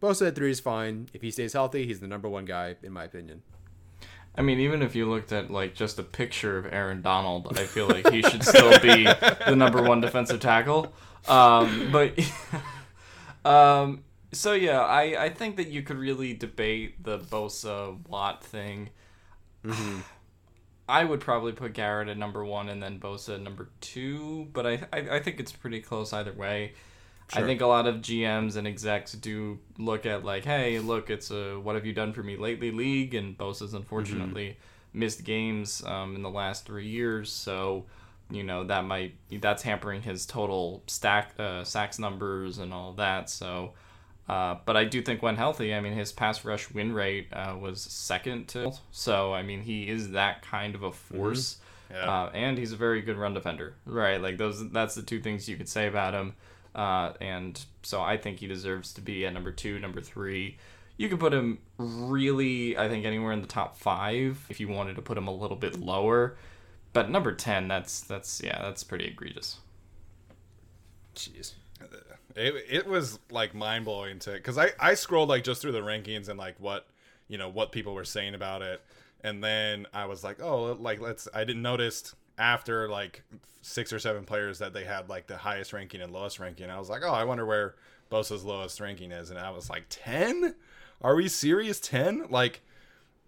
Bosa 0.00 0.28
at 0.28 0.34
three 0.34 0.50
is 0.50 0.60
fine. 0.60 1.08
If 1.12 1.22
he 1.22 1.30
stays 1.30 1.52
healthy, 1.52 1.86
he's 1.86 2.00
the 2.00 2.08
number 2.08 2.28
one 2.28 2.44
guy 2.44 2.76
in 2.82 2.92
my 2.92 3.04
opinion. 3.04 3.42
I 4.34 4.40
mean, 4.42 4.60
even 4.60 4.82
if 4.82 4.94
you 4.94 5.08
looked 5.08 5.32
at 5.32 5.50
like 5.50 5.74
just 5.74 5.98
a 5.98 6.02
picture 6.02 6.56
of 6.56 6.72
Aaron 6.72 7.02
Donald, 7.02 7.58
I 7.58 7.64
feel 7.64 7.86
like 7.86 8.10
he 8.10 8.22
should 8.22 8.42
still 8.42 8.78
be 8.80 9.04
the 9.04 9.54
number 9.54 9.82
one 9.82 10.00
defensive 10.00 10.40
tackle. 10.40 10.92
Um, 11.28 11.90
but 11.92 12.18
um, 13.44 14.04
so 14.32 14.54
yeah, 14.54 14.80
I 14.80 15.24
I 15.24 15.28
think 15.28 15.56
that 15.56 15.68
you 15.68 15.82
could 15.82 15.98
really 15.98 16.32
debate 16.32 17.04
the 17.04 17.18
Bosa 17.18 17.98
Watt 18.08 18.42
thing. 18.42 18.90
Mm-hmm. 19.64 20.00
I 20.88 21.04
would 21.04 21.20
probably 21.20 21.52
put 21.52 21.74
Garrett 21.74 22.08
at 22.08 22.18
number 22.18 22.44
one 22.44 22.68
and 22.68 22.82
then 22.82 22.98
Bosa 22.98 23.34
at 23.34 23.40
number 23.40 23.68
two, 23.80 24.48
but 24.52 24.66
I 24.66 24.72
I, 24.92 24.98
I 25.16 25.20
think 25.20 25.40
it's 25.40 25.52
pretty 25.52 25.80
close 25.80 26.12
either 26.12 26.32
way. 26.32 26.72
Sure. 27.32 27.42
I 27.42 27.46
think 27.46 27.62
a 27.62 27.66
lot 27.66 27.86
of 27.86 27.96
GMs 27.96 28.56
and 28.56 28.66
execs 28.66 29.12
do 29.12 29.58
look 29.78 30.04
at 30.04 30.22
like, 30.22 30.44
hey, 30.44 30.78
look, 30.80 31.08
it's 31.08 31.30
a 31.30 31.58
what 31.58 31.76
have 31.76 31.86
you 31.86 31.94
done 31.94 32.12
for 32.12 32.22
me 32.22 32.36
lately 32.36 32.70
league, 32.70 33.14
and 33.14 33.38
Bosa's 33.38 33.72
unfortunately 33.72 34.48
mm-hmm. 34.48 34.98
missed 34.98 35.24
games 35.24 35.82
um, 35.86 36.14
in 36.14 36.22
the 36.22 36.28
last 36.28 36.66
three 36.66 36.88
years, 36.88 37.32
so 37.32 37.86
you 38.30 38.42
know 38.42 38.64
that 38.64 38.84
might 38.84 39.14
that's 39.40 39.62
hampering 39.62 40.02
his 40.02 40.26
total 40.26 40.82
stack 40.86 41.32
uh, 41.38 41.64
sacks 41.64 41.98
numbers 41.98 42.58
and 42.58 42.70
all 42.74 42.92
that. 42.94 43.30
So, 43.30 43.72
uh, 44.28 44.56
but 44.66 44.76
I 44.76 44.84
do 44.84 45.00
think 45.00 45.22
when 45.22 45.36
healthy, 45.36 45.74
I 45.74 45.80
mean 45.80 45.94
his 45.94 46.12
pass 46.12 46.44
rush 46.44 46.70
win 46.70 46.92
rate 46.92 47.28
uh, 47.32 47.56
was 47.58 47.80
second 47.80 48.48
to. 48.48 48.74
So 48.90 49.32
I 49.32 49.42
mean 49.42 49.62
he 49.62 49.88
is 49.88 50.10
that 50.10 50.42
kind 50.42 50.74
of 50.74 50.82
a 50.82 50.92
force. 50.92 51.54
Mm-hmm. 51.54 51.62
Yeah. 51.94 52.10
Uh, 52.10 52.30
and 52.32 52.58
he's 52.58 52.72
a 52.72 52.76
very 52.76 53.02
good 53.02 53.16
run 53.16 53.34
defender, 53.34 53.74
right? 53.84 54.20
Like 54.20 54.38
those, 54.38 54.70
that's 54.70 54.94
the 54.94 55.02
two 55.02 55.20
things 55.20 55.46
you 55.46 55.58
could 55.58 55.68
say 55.68 55.86
about 55.86 56.14
him. 56.14 56.34
Uh, 56.74 57.12
and 57.20 57.64
so 57.82 58.00
I 58.00 58.16
think 58.16 58.38
he 58.38 58.46
deserves 58.46 58.92
to 58.94 59.00
be 59.00 59.26
at 59.26 59.32
number 59.32 59.52
two, 59.52 59.78
number 59.78 60.00
three. 60.00 60.56
You 60.96 61.08
could 61.08 61.20
put 61.20 61.32
him 61.32 61.58
really, 61.78 62.76
I 62.76 62.88
think, 62.88 63.04
anywhere 63.04 63.32
in 63.32 63.40
the 63.40 63.48
top 63.48 63.76
five 63.76 64.46
if 64.48 64.60
you 64.60 64.68
wanted 64.68 64.96
to 64.96 65.02
put 65.02 65.18
him 65.18 65.26
a 65.26 65.34
little 65.34 65.56
bit 65.56 65.78
lower. 65.78 66.36
But 66.92 67.10
number 67.10 67.32
ten, 67.32 67.68
that's 67.68 68.00
that's 68.00 68.42
yeah, 68.42 68.60
that's 68.62 68.84
pretty 68.84 69.06
egregious. 69.06 69.58
Jeez. 71.14 71.54
It, 72.34 72.54
it 72.70 72.86
was 72.86 73.18
like 73.30 73.54
mind 73.54 73.84
blowing 73.84 74.18
to 74.20 74.32
because 74.32 74.56
I, 74.56 74.70
I 74.78 74.94
scrolled 74.94 75.28
like 75.28 75.44
just 75.44 75.60
through 75.60 75.72
the 75.72 75.80
rankings 75.80 76.28
and 76.28 76.38
like 76.38 76.54
what 76.58 76.86
you 77.28 77.36
know 77.36 77.48
what 77.48 77.72
people 77.72 77.94
were 77.94 78.04
saying 78.04 78.34
about 78.34 78.62
it 78.62 78.80
and 79.22 79.42
then 79.42 79.86
I 79.92 80.06
was 80.06 80.24
like 80.24 80.40
oh 80.40 80.72
like 80.80 81.00
let's 81.00 81.28
I 81.34 81.44
didn't 81.44 81.62
notice 81.62 82.14
after 82.38 82.88
like 82.88 83.22
six 83.62 83.92
or 83.92 83.98
seven 83.98 84.24
players 84.24 84.58
that 84.58 84.72
they 84.72 84.84
had 84.84 85.08
like 85.08 85.26
the 85.26 85.36
highest 85.36 85.72
ranking 85.72 86.00
and 86.00 86.12
lowest 86.12 86.38
ranking. 86.38 86.68
I 86.68 86.78
was 86.78 86.90
like, 86.90 87.02
oh, 87.04 87.12
I 87.12 87.24
wonder 87.24 87.46
where 87.46 87.76
Bosa's 88.10 88.44
lowest 88.44 88.80
ranking 88.80 89.12
is, 89.12 89.30
and 89.30 89.38
I 89.38 89.50
was 89.50 89.70
like, 89.70 89.84
ten? 89.88 90.54
Are 91.00 91.14
we 91.14 91.28
serious? 91.28 91.80
Ten? 91.80 92.26
Like, 92.28 92.60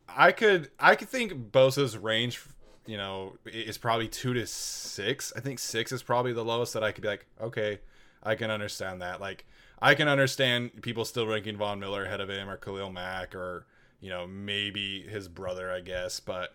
I 0.08 0.32
could 0.32 0.70
I 0.78 0.96
could 0.96 1.08
think 1.08 1.52
Bosa's 1.52 1.96
range, 1.96 2.42
you 2.86 2.96
know, 2.96 3.36
is 3.46 3.78
probably 3.78 4.08
two 4.08 4.34
to 4.34 4.46
six. 4.46 5.32
I 5.36 5.40
think 5.40 5.58
six 5.58 5.92
is 5.92 6.02
probably 6.02 6.32
the 6.32 6.44
lowest 6.44 6.74
that 6.74 6.84
I 6.84 6.92
could 6.92 7.02
be 7.02 7.08
like, 7.08 7.26
okay, 7.40 7.80
I 8.22 8.34
can 8.34 8.50
understand 8.50 9.00
that. 9.02 9.20
Like, 9.20 9.46
I 9.80 9.94
can 9.94 10.08
understand 10.08 10.82
people 10.82 11.04
still 11.04 11.26
ranking 11.26 11.56
Von 11.56 11.78
Miller 11.80 12.04
ahead 12.04 12.20
of 12.20 12.28
him 12.28 12.48
or 12.48 12.56
Khalil 12.56 12.90
Mack 12.90 13.34
or 13.34 13.66
you 14.00 14.10
know 14.10 14.26
maybe 14.26 15.02
his 15.02 15.28
brother, 15.28 15.70
I 15.70 15.80
guess, 15.80 16.20
but 16.20 16.54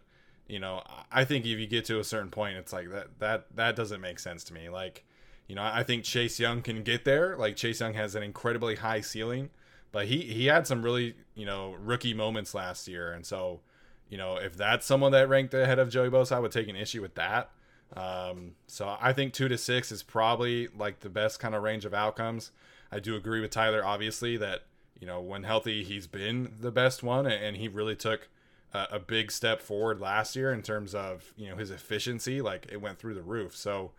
you 0.50 0.60
know, 0.60 0.82
I 1.12 1.24
think 1.24 1.46
if 1.46 1.60
you 1.60 1.68
get 1.68 1.86
to 1.86 2.00
a 2.00 2.04
certain 2.04 2.32
point, 2.32 2.58
it's 2.58 2.74
like 2.74 2.90
that 2.92 3.20
that 3.20 3.56
that 3.56 3.76
doesn't 3.76 4.02
make 4.02 4.20
sense 4.20 4.44
to 4.46 4.54
me. 4.54 4.68
Like, 4.68 5.06
you 5.48 5.56
know, 5.56 5.62
I 5.64 5.84
think 5.84 6.04
Chase 6.04 6.40
Young 6.40 6.62
can 6.62 6.84
get 6.84 7.06
there. 7.06 7.38
Like 7.38 7.56
Chase 7.56 7.80
Young 7.80 7.94
has 7.94 8.16
an 8.16 8.24
incredibly 8.24 8.76
high 8.76 9.02
ceiling, 9.02 9.52
but 9.92 10.08
he 10.08 10.22
he 10.22 10.48
had 10.48 10.66
some 10.66 10.82
really 10.82 11.16
you 11.36 11.46
know 11.46 11.76
rookie 11.80 12.16
moments 12.16 12.56
last 12.56 12.88
year, 12.88 13.12
and 13.12 13.26
so 13.26 13.62
you 14.10 14.18
know 14.18 14.38
if 14.38 14.58
that's 14.58 14.86
someone 14.88 15.12
that 15.12 15.30
ranked 15.30 15.54
ahead 15.54 15.78
of 15.78 15.90
Joey 15.90 16.10
Bosa, 16.10 16.34
I 16.34 16.40
would 16.40 16.52
take 16.52 16.68
an 16.68 16.76
issue 16.76 17.02
with 17.02 17.16
that. 17.16 17.52
Um, 17.96 18.54
so 18.68 18.98
I 19.00 19.14
think 19.14 19.34
two 19.34 19.48
to 19.48 19.58
six 19.58 19.92
is 19.92 20.04
probably 20.04 20.68
like 20.68 21.00
the 21.00 21.10
best 21.10 21.40
kind 21.40 21.54
of 21.54 21.64
range 21.64 21.86
of 21.86 21.94
outcomes. 21.94 22.52
I 22.92 23.00
do 23.00 23.16
agree 23.16 23.40
with 23.40 23.52
Tyler, 23.52 23.86
obviously, 23.86 24.36
that 24.38 24.64
you 25.00 25.06
know 25.06 25.22
when 25.22 25.44
healthy, 25.44 25.84
he's 25.84 26.08
been 26.08 26.56
the 26.60 26.72
best 26.72 27.04
one, 27.04 27.28
and 27.28 27.56
he 27.56 27.68
really 27.68 27.96
took 27.96 28.30
a, 28.73 28.88
a 28.93 28.99
big 28.99 29.32
step 29.32 29.62
forward 29.62 29.99
last 29.99 30.36
year 30.36 30.53
in 30.53 30.62
terms 30.62 30.93
of 30.93 31.34
you 31.38 31.49
know 31.49 31.55
his 31.55 31.71
efficiency. 31.71 32.41
Like 32.41 32.67
it 32.71 32.82
went 32.82 32.99
through 32.99 33.15
the 33.15 33.21
roof. 33.21 33.55
So 33.55 33.91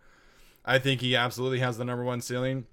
I 0.65 0.79
think 0.79 1.01
he 1.01 1.15
absolutely 1.15 1.59
has 1.59 1.77
the 1.77 1.85
number 1.85 2.03
one 2.03 2.21
ceiling. 2.21 2.65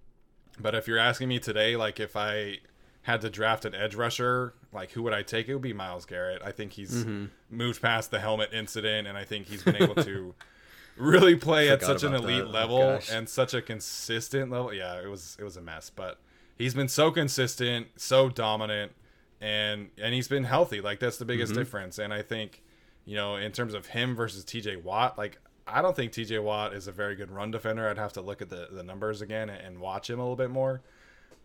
But 0.61 0.75
if 0.75 0.89
you're 0.89 0.99
asking 0.99 1.29
me 1.29 1.39
today, 1.39 1.77
like 1.77 2.01
if 2.01 2.17
I 2.17 2.59
had 3.03 3.21
to 3.23 3.31
draft 3.31 3.65
an 3.65 3.75
edge 3.75 3.95
rusher, 3.95 4.55
like 4.73 4.93
who 4.93 5.03
would 5.03 5.15
I 5.15 5.23
take? 5.23 5.49
It 5.49 5.55
would 5.55 5.63
be 5.63 5.73
Myles 5.73 6.05
Garrett. 6.05 6.43
I 6.45 6.53
think 6.53 6.73
he's 6.73 6.93
mm-hmm. 6.93 7.27
moved 7.51 7.81
past 7.81 8.11
the 8.11 8.21
helmet 8.21 8.51
incident, 8.53 9.07
and 9.07 9.17
I 9.17 9.25
think 9.25 9.47
he's 9.47 9.63
been 9.63 9.77
able 9.77 9.95
to 9.97 10.35
really 10.97 11.37
play 11.37 11.71
at 11.71 11.83
such 11.83 12.03
an 12.03 12.15
elite 12.15 12.45
that. 12.45 12.51
Level 12.51 12.81
oh, 12.81 13.01
and 13.11 13.29
such 13.29 13.55
a 13.55 13.63
consistent 13.63 14.51
level. 14.51 14.75
Yeah, 14.75 15.01
it 15.01 15.09
was 15.09 15.37
it 15.39 15.45
was 15.45 15.57
a 15.57 15.63
mess, 15.63 15.91
but 15.91 16.19
he's 16.57 16.75
been 16.75 16.89
so 16.89 17.11
consistent, 17.11 17.89
so 17.97 18.29
dominant 18.29 18.93
and 19.41 19.91
and 20.01 20.15
he's 20.15 20.29
been 20.29 20.45
healthy. 20.45 20.81
Like 20.81 21.01
that's 21.01 21.19
the 21.19 21.25
biggest 21.25 21.53
mm-hmm. 21.53 21.61
difference. 21.61 21.99
And 21.99 22.13
I 22.13 22.23
think, 22.23 22.63
you 23.05 23.17
know, 23.17 23.37
in 23.37 23.53
terms 23.53 23.75
of 23.75 23.87
him 23.87 24.15
versus 24.15 24.45
TJ 24.45 24.83
Watt, 24.83 25.19
like 25.19 25.39
I 25.67 25.83
don't 25.83 25.95
think 25.95 26.13
TJ 26.13 26.43
Watt 26.43 26.75
is 26.75 26.89
a 26.89 26.93
very 26.93 27.15
good 27.15 27.31
run 27.31 27.51
defender. 27.51 27.89
I'd 27.89 27.99
have 27.99 28.13
to 28.15 28.21
look 28.21 28.43
at 28.43 28.49
the 28.49 28.69
the 28.71 28.83
numbers 28.83 29.21
again 29.21 29.51
and 29.51 29.81
watch 29.81 30.11
him 30.11 30.19
a 30.19 30.23
little 30.23 30.37
bit 30.37 30.51
more. 30.51 30.83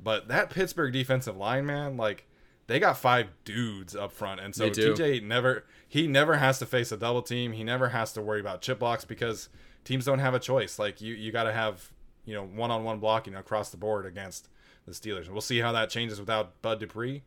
But 0.02 0.28
that 0.28 0.50
Pittsburgh 0.50 0.92
defensive 0.92 1.38
line, 1.38 1.66
man, 1.66 1.98
like 1.98 2.28
they 2.68 2.80
got 2.80 2.98
five 2.98 3.28
dudes 3.46 3.96
up 3.96 4.12
front, 4.12 4.40
and 4.40 4.56
so 4.56 4.70
TJ 4.70 5.24
never 5.24 5.66
he 5.88 6.08
never 6.08 6.38
has 6.38 6.60
to 6.60 6.66
face 6.66 6.92
a 6.92 6.98
double 6.98 7.22
team. 7.22 7.54
He 7.54 7.64
never 7.64 7.90
has 7.90 8.14
to 8.14 8.22
worry 8.22 8.40
about 8.40 8.62
chip 8.62 8.80
blocks 8.80 9.06
because 9.06 9.50
teams 9.84 10.06
don't 10.06 10.20
have 10.20 10.34
a 10.34 10.40
choice. 10.40 10.80
Like 10.80 11.02
you 11.02 11.14
you 11.14 11.32
got 11.32 11.44
to 11.44 11.54
have 11.54 11.92
you 12.26 12.34
know 12.34 12.46
one 12.46 12.72
on 12.72 12.84
one 12.84 13.00
blocking 13.00 13.36
across 13.36 13.70
the 13.70 13.78
board 13.78 14.06
against 14.06 14.50
the 14.86 14.94
Steelers. 14.94 15.30
We'll 15.30 15.42
see 15.42 15.60
how 15.60 15.72
that 15.74 15.90
changes 15.90 16.20
without 16.20 16.62
Bud 16.62 16.80
Dupree. 16.80 17.24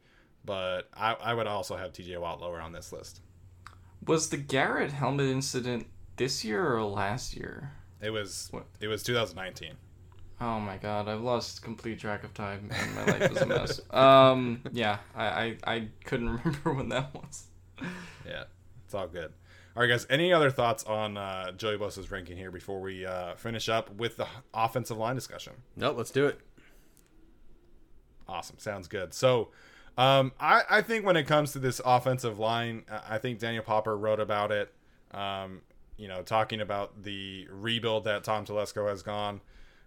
But 0.47 0.89
I, 0.97 1.13
I 1.15 1.35
would 1.35 1.47
also 1.47 1.77
have 1.77 1.93
TJ 1.93 2.19
Watt 2.21 2.41
lower 2.41 2.61
on 2.61 2.73
this 2.73 2.93
list. 2.93 3.21
Was 4.07 4.31
the 4.31 4.37
Garrett 4.37 4.93
helmet 4.93 5.27
incident 5.27 5.87
this 6.17 6.45
year 6.45 6.75
or 6.77 6.85
last 6.85 7.37
year? 7.37 7.73
It 8.01 8.11
was 8.11 8.49
What? 8.53 8.67
it 8.81 8.89
was 8.89 9.03
2019. 9.03 9.73
Oh 10.41 10.61
my 10.61 10.77
god, 10.77 11.09
I've 11.09 11.23
lost 11.23 11.63
complete 11.63 11.99
track 11.99 12.23
of 12.23 12.33
time 12.35 12.71
and 12.71 12.95
my 12.95 13.05
life 13.07 13.33
is 13.33 13.39
a 13.43 13.47
mess. 13.47 13.81
Um, 13.93 14.63
yeah, 14.73 14.99
I, 15.15 15.27
I, 15.27 15.57
I 15.67 15.89
couldn't 16.05 16.29
remember 16.45 16.73
when 16.75 16.89
that 16.91 17.15
was. 17.15 17.47
Yeah, 18.27 18.45
it's 18.85 18.95
all 18.95 19.09
good. 19.09 19.33
All 19.75 19.83
right, 19.83 19.89
guys. 19.89 20.07
Any 20.09 20.33
other 20.33 20.51
thoughts 20.51 20.85
on 20.85 21.17
uh, 21.19 21.53
Joey 21.53 21.77
Bosa's 21.77 22.11
ranking 22.11 22.37
here 22.37 22.51
before 22.51 22.81
we 22.81 23.05
uh, 23.05 23.35
finish 23.35 23.69
up 23.69 23.95
with 23.97 24.17
the 24.19 24.27
offensive 24.55 24.97
line 24.97 25.15
discussion? 25.15 25.53
Nope, 25.77 25.97
let's 25.99 26.11
do 26.11 26.27
it. 26.27 26.41
Awesome. 28.29 28.57
Sounds 28.59 28.89
good. 28.89 29.15
So, 29.15 29.49
um, 29.97 30.33
I, 30.39 30.63
I 30.69 30.83
think 30.83 31.05
when 31.05 31.17
it 31.17 31.27
comes 31.27 31.53
to 31.53 31.59
this 31.59 31.81
offensive 31.85 32.39
line, 32.39 32.85
I- 32.91 33.19
think 33.19 33.39
Daniel 33.39 33.65
Popper 33.65 33.97
wrote 33.97 34.21
about 34.21 34.53
it. 34.53 34.73
Um, 35.13 35.63
you 35.97 36.09
know, 36.09 36.23
talking 36.23 36.61
about 36.61 37.03
the 37.03 37.47
rebuild 37.51 38.05
that 38.05 38.23
Tom 38.23 38.45
Telesco 38.45 38.89
has 38.89 39.03
gone, 39.03 39.41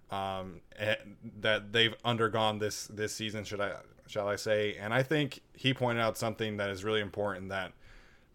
um, 0.09 0.61
and 0.77 0.97
that 1.41 1.71
they've 1.71 1.93
undergone 2.03 2.57
this 2.57 2.87
this 2.87 3.13
season. 3.13 3.43
Should 3.43 3.61
I 3.61 3.73
shall 4.07 4.27
I 4.27 4.35
say? 4.35 4.75
And 4.79 4.91
I 4.93 5.03
think 5.03 5.41
he 5.53 5.73
pointed 5.73 6.01
out 6.01 6.17
something 6.17 6.57
that 6.57 6.71
is 6.71 6.83
really 6.83 7.01
important 7.01 7.49
that 7.49 7.73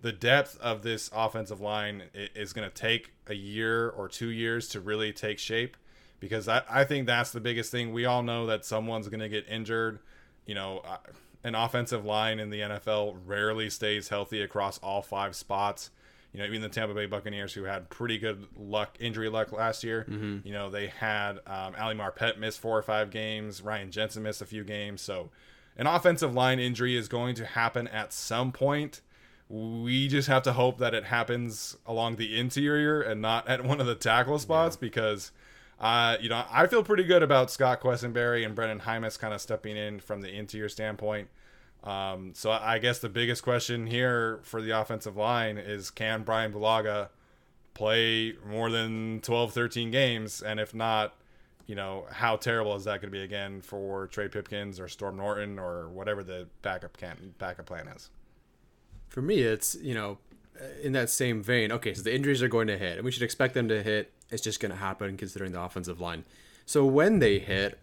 the 0.00 0.12
depth 0.12 0.56
of 0.60 0.82
this 0.82 1.10
offensive 1.12 1.60
line 1.60 2.04
is 2.14 2.52
going 2.52 2.68
to 2.68 2.74
take 2.74 3.12
a 3.26 3.34
year 3.34 3.88
or 3.88 4.06
two 4.08 4.28
years 4.28 4.68
to 4.68 4.80
really 4.80 5.12
take 5.12 5.38
shape 5.38 5.76
because 6.20 6.46
I, 6.46 6.62
I 6.70 6.84
think 6.84 7.06
that's 7.06 7.32
the 7.32 7.40
biggest 7.40 7.72
thing. 7.72 7.92
We 7.92 8.04
all 8.04 8.22
know 8.22 8.46
that 8.46 8.64
someone's 8.64 9.08
going 9.08 9.20
to 9.20 9.28
get 9.28 9.48
injured. 9.48 9.98
You 10.46 10.54
know, 10.54 10.82
an 11.44 11.54
offensive 11.54 12.04
line 12.04 12.40
in 12.40 12.50
the 12.50 12.60
NFL 12.60 13.18
rarely 13.26 13.70
stays 13.70 14.08
healthy 14.08 14.40
across 14.42 14.78
all 14.78 15.02
five 15.02 15.36
spots. 15.36 15.90
You 16.32 16.40
know, 16.40 16.46
even 16.46 16.62
the 16.62 16.68
Tampa 16.68 16.94
Bay 16.94 17.06
Buccaneers, 17.06 17.52
who 17.52 17.62
had 17.62 17.90
pretty 17.90 18.18
good 18.18 18.48
luck, 18.56 18.96
injury 18.98 19.28
luck 19.28 19.52
last 19.52 19.84
year, 19.84 20.04
you 20.44 20.52
know, 20.52 20.68
they 20.68 20.88
had 20.88 21.38
um, 21.46 21.74
Ali 21.78 21.94
Marpet 21.94 22.38
miss 22.38 22.56
four 22.56 22.76
or 22.76 22.82
five 22.82 23.10
games. 23.10 23.62
Ryan 23.62 23.92
Jensen 23.92 24.24
missed 24.24 24.42
a 24.42 24.46
few 24.46 24.64
games. 24.64 25.00
So, 25.00 25.30
an 25.76 25.86
offensive 25.86 26.34
line 26.34 26.58
injury 26.58 26.96
is 26.96 27.06
going 27.06 27.34
to 27.36 27.46
happen 27.46 27.86
at 27.88 28.12
some 28.12 28.50
point. 28.50 29.00
We 29.48 30.08
just 30.08 30.26
have 30.26 30.42
to 30.44 30.54
hope 30.54 30.78
that 30.78 30.94
it 30.94 31.04
happens 31.04 31.76
along 31.86 32.16
the 32.16 32.36
interior 32.38 33.00
and 33.02 33.20
not 33.20 33.46
at 33.46 33.62
one 33.64 33.80
of 33.80 33.86
the 33.86 33.94
tackle 33.94 34.38
spots 34.38 34.76
because, 34.76 35.30
uh, 35.84 36.16
you 36.18 36.30
know, 36.30 36.42
I 36.50 36.66
feel 36.66 36.82
pretty 36.82 37.04
good 37.04 37.22
about 37.22 37.50
Scott 37.50 37.82
Quessenberry 37.82 38.46
and 38.46 38.56
Brenden 38.56 38.80
Jaimes 38.80 39.18
kind 39.18 39.34
of 39.34 39.40
stepping 39.42 39.76
in 39.76 40.00
from 40.00 40.22
the 40.22 40.30
interior 40.30 40.70
standpoint. 40.70 41.28
Um, 41.82 42.32
so 42.34 42.50
I 42.50 42.78
guess 42.78 43.00
the 43.00 43.10
biggest 43.10 43.42
question 43.42 43.86
here 43.86 44.40
for 44.44 44.62
the 44.62 44.70
offensive 44.70 45.18
line 45.18 45.58
is 45.58 45.90
can 45.90 46.22
Bryan 46.22 46.54
Bulaga 46.54 47.10
play 47.74 48.32
more 48.46 48.70
than 48.70 49.20
12, 49.20 49.52
13 49.52 49.90
games? 49.90 50.40
And 50.40 50.58
if 50.58 50.72
not, 50.72 51.16
you 51.66 51.74
know, 51.74 52.06
how 52.10 52.36
terrible 52.36 52.74
is 52.76 52.84
that 52.84 53.02
going 53.02 53.12
to 53.12 53.18
be 53.18 53.22
again 53.22 53.60
for 53.60 54.06
Trey 54.06 54.28
Pipkins 54.28 54.80
or 54.80 54.88
Storm 54.88 55.18
Norton 55.18 55.58
or 55.58 55.90
whatever 55.90 56.24
the 56.24 56.48
backup 56.62 56.96
can 56.96 57.34
backup 57.36 57.66
plan 57.66 57.88
is? 57.88 58.08
For 59.08 59.20
me, 59.20 59.40
it's 59.40 59.74
you 59.74 59.92
know, 59.92 60.16
in 60.82 60.92
that 60.92 61.10
same 61.10 61.42
vein. 61.42 61.72
Okay, 61.72 61.94
so 61.94 62.02
the 62.02 62.14
injuries 62.14 62.42
are 62.42 62.48
going 62.48 62.66
to 62.68 62.78
hit, 62.78 62.96
and 62.96 63.04
we 63.04 63.10
should 63.10 63.22
expect 63.22 63.54
them 63.54 63.68
to 63.68 63.82
hit. 63.82 64.12
It's 64.30 64.42
just 64.42 64.60
going 64.60 64.72
to 64.72 64.78
happen 64.78 65.16
considering 65.16 65.52
the 65.52 65.60
offensive 65.60 66.00
line. 66.00 66.24
So 66.66 66.84
when 66.84 67.18
they 67.18 67.38
hit, 67.38 67.78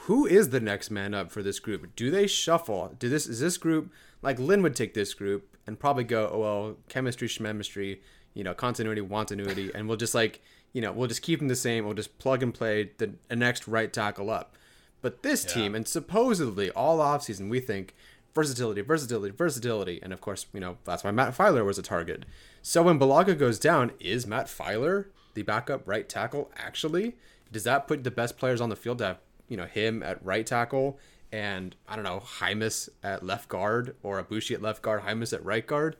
who 0.00 0.26
is 0.26 0.50
the 0.50 0.60
next 0.60 0.90
man 0.90 1.14
up 1.14 1.30
for 1.30 1.42
this 1.42 1.58
group? 1.58 1.94
Do 1.96 2.10
they 2.10 2.26
shuffle? 2.26 2.94
Do 2.98 3.08
this 3.08 3.26
is 3.26 3.40
this 3.40 3.56
group 3.58 3.92
like 4.22 4.38
Lynn 4.38 4.62
would 4.62 4.76
take 4.76 4.94
this 4.94 5.14
group 5.14 5.56
and 5.66 5.78
probably 5.78 6.04
go, 6.04 6.30
oh 6.32 6.38
well, 6.38 6.76
chemistry, 6.88 7.28
schmemistry, 7.28 8.00
you 8.34 8.44
know, 8.44 8.54
continuity, 8.54 9.06
continuity, 9.06 9.70
and 9.74 9.88
we'll 9.88 9.96
just 9.96 10.14
like 10.14 10.40
you 10.72 10.80
know 10.80 10.92
we'll 10.92 11.08
just 11.08 11.22
keep 11.22 11.40
them 11.40 11.48
the 11.48 11.56
same. 11.56 11.84
We'll 11.84 11.94
just 11.94 12.18
plug 12.18 12.42
and 12.42 12.54
play 12.54 12.90
the, 12.98 13.14
the 13.28 13.36
next 13.36 13.68
right 13.68 13.92
tackle 13.92 14.30
up. 14.30 14.56
But 15.02 15.22
this 15.22 15.44
team, 15.44 15.74
and 15.74 15.88
supposedly 15.88 16.70
all 16.70 16.98
offseason, 16.98 17.48
we 17.48 17.60
think 17.60 17.94
versatility, 18.34 18.80
versatility, 18.82 19.34
versatility. 19.34 20.00
And 20.02 20.12
of 20.12 20.20
course, 20.20 20.46
you 20.52 20.60
know, 20.60 20.78
that's 20.84 21.04
why 21.04 21.10
Matt 21.10 21.36
Feiler 21.36 21.64
was 21.64 21.78
a 21.78 21.82
target. 21.82 22.24
So 22.62 22.82
when 22.82 22.98
Bulaga 22.98 23.38
goes 23.38 23.58
down, 23.58 23.92
is 24.00 24.26
Matt 24.26 24.46
Feiler 24.46 25.06
the 25.34 25.42
backup 25.42 25.86
right 25.86 26.08
tackle 26.08 26.50
actually? 26.56 27.16
Does 27.52 27.64
that 27.64 27.88
put 27.88 28.04
the 28.04 28.10
best 28.10 28.38
players 28.38 28.60
on 28.60 28.68
the 28.68 28.76
field 28.76 28.98
to 28.98 29.04
have, 29.06 29.18
you 29.48 29.56
know, 29.56 29.66
him 29.66 30.02
at 30.02 30.24
right 30.24 30.46
tackle 30.46 30.98
and 31.32 31.76
I 31.88 31.94
don't 31.94 32.04
know, 32.04 32.22
Jaimes 32.40 32.88
at 33.02 33.24
left 33.24 33.48
guard 33.48 33.94
or 34.02 34.22
Aboushi 34.22 34.54
at 34.54 34.62
left 34.62 34.82
guard, 34.82 35.02
Jaimes 35.02 35.32
at 35.32 35.44
right 35.44 35.66
guard? 35.66 35.96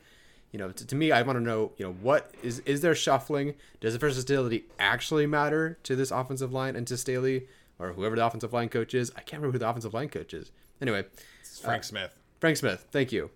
You 0.53 0.59
know, 0.59 0.71
to, 0.73 0.87
to 0.87 0.97
me, 0.97 1.13
I 1.13 1.23
want 1.23 1.39
to 1.39 1.43
know, 1.43 1.73
you 1.77 1.87
know, 1.87 1.93
what 1.93 2.35
is 2.43 2.59
is 2.61 2.81
there 2.81 2.95
shuffling? 2.95 3.55
Does 3.81 3.93
the 3.93 4.01
versatility 4.01 4.65
actually 4.79 5.27
matter 5.27 5.79
to 5.85 5.95
this 5.95 6.11
offensive 6.11 6.53
line 6.53 6.75
and 6.75 6.87
to 6.89 6.97
Staley 6.97 7.47
or 7.79 7.93
whoever 7.93 8.17
the 8.17 8.27
offensive 8.27 8.53
line 8.53 8.69
coach 8.69 8.93
is? 8.93 9.13
I 9.13 9.21
can't 9.21 9.41
remember 9.41 9.53
who 9.53 9.59
the 9.61 9.69
offensive 9.69 9.95
line 9.95 10.09
coach 10.09 10.35
is. 10.35 10.51
Anyway, 10.81 11.05
It's 11.41 11.61
Frank 11.61 11.81
uh, 11.81 11.87
Smith. 11.87 12.20
Frank 12.41 12.57
Smith, 12.57 12.87
thank 12.91 13.13
you. 13.13 13.31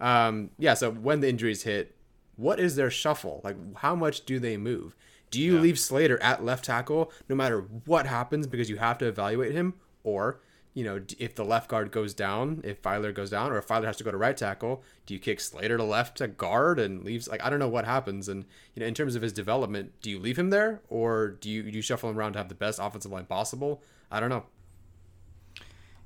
Um, 0.00 0.50
yeah, 0.58 0.74
so 0.74 0.90
when 0.90 1.20
the 1.20 1.28
injuries 1.28 1.62
hit, 1.62 1.94
what 2.36 2.58
is 2.58 2.76
their 2.76 2.90
shuffle? 2.90 3.40
Like, 3.44 3.56
how 3.76 3.94
much 3.94 4.24
do 4.24 4.38
they 4.38 4.56
move? 4.56 4.96
Do 5.30 5.40
you 5.40 5.60
leave 5.60 5.78
Slater 5.78 6.20
at 6.20 6.44
left 6.44 6.64
tackle 6.64 7.12
no 7.28 7.36
matter 7.36 7.60
what 7.84 8.06
happens 8.06 8.46
because 8.46 8.68
you 8.68 8.78
have 8.78 8.98
to 8.98 9.06
evaluate 9.06 9.52
him? 9.52 9.74
Or, 10.02 10.40
you 10.74 10.82
know, 10.82 11.02
if 11.18 11.36
the 11.36 11.44
left 11.44 11.68
guard 11.68 11.92
goes 11.92 12.14
down, 12.14 12.62
if 12.64 12.82
Feiler 12.82 13.14
goes 13.14 13.30
down, 13.30 13.52
or 13.52 13.58
if 13.58 13.68
Feiler 13.68 13.84
has 13.84 13.96
to 13.98 14.04
go 14.04 14.10
to 14.10 14.16
right 14.16 14.36
tackle, 14.36 14.82
do 15.06 15.14
you 15.14 15.20
kick 15.20 15.38
Slater 15.38 15.76
to 15.76 15.84
left 15.84 16.18
to 16.18 16.26
guard 16.26 16.80
and 16.80 17.04
leaves? 17.04 17.28
Like, 17.28 17.44
I 17.44 17.50
don't 17.50 17.60
know 17.60 17.68
what 17.68 17.84
happens. 17.84 18.28
And, 18.28 18.44
you 18.74 18.80
know, 18.80 18.86
in 18.86 18.94
terms 18.94 19.14
of 19.14 19.22
his 19.22 19.32
development, 19.32 19.92
do 20.00 20.10
you 20.10 20.18
leave 20.18 20.38
him 20.38 20.50
there 20.50 20.80
or 20.88 21.28
do 21.28 21.48
you, 21.48 21.62
do 21.62 21.76
you 21.76 21.82
shuffle 21.82 22.10
him 22.10 22.18
around 22.18 22.32
to 22.32 22.38
have 22.38 22.48
the 22.48 22.54
best 22.56 22.80
offensive 22.82 23.12
line 23.12 23.26
possible? 23.26 23.82
I 24.10 24.18
don't 24.18 24.30
know. 24.30 24.46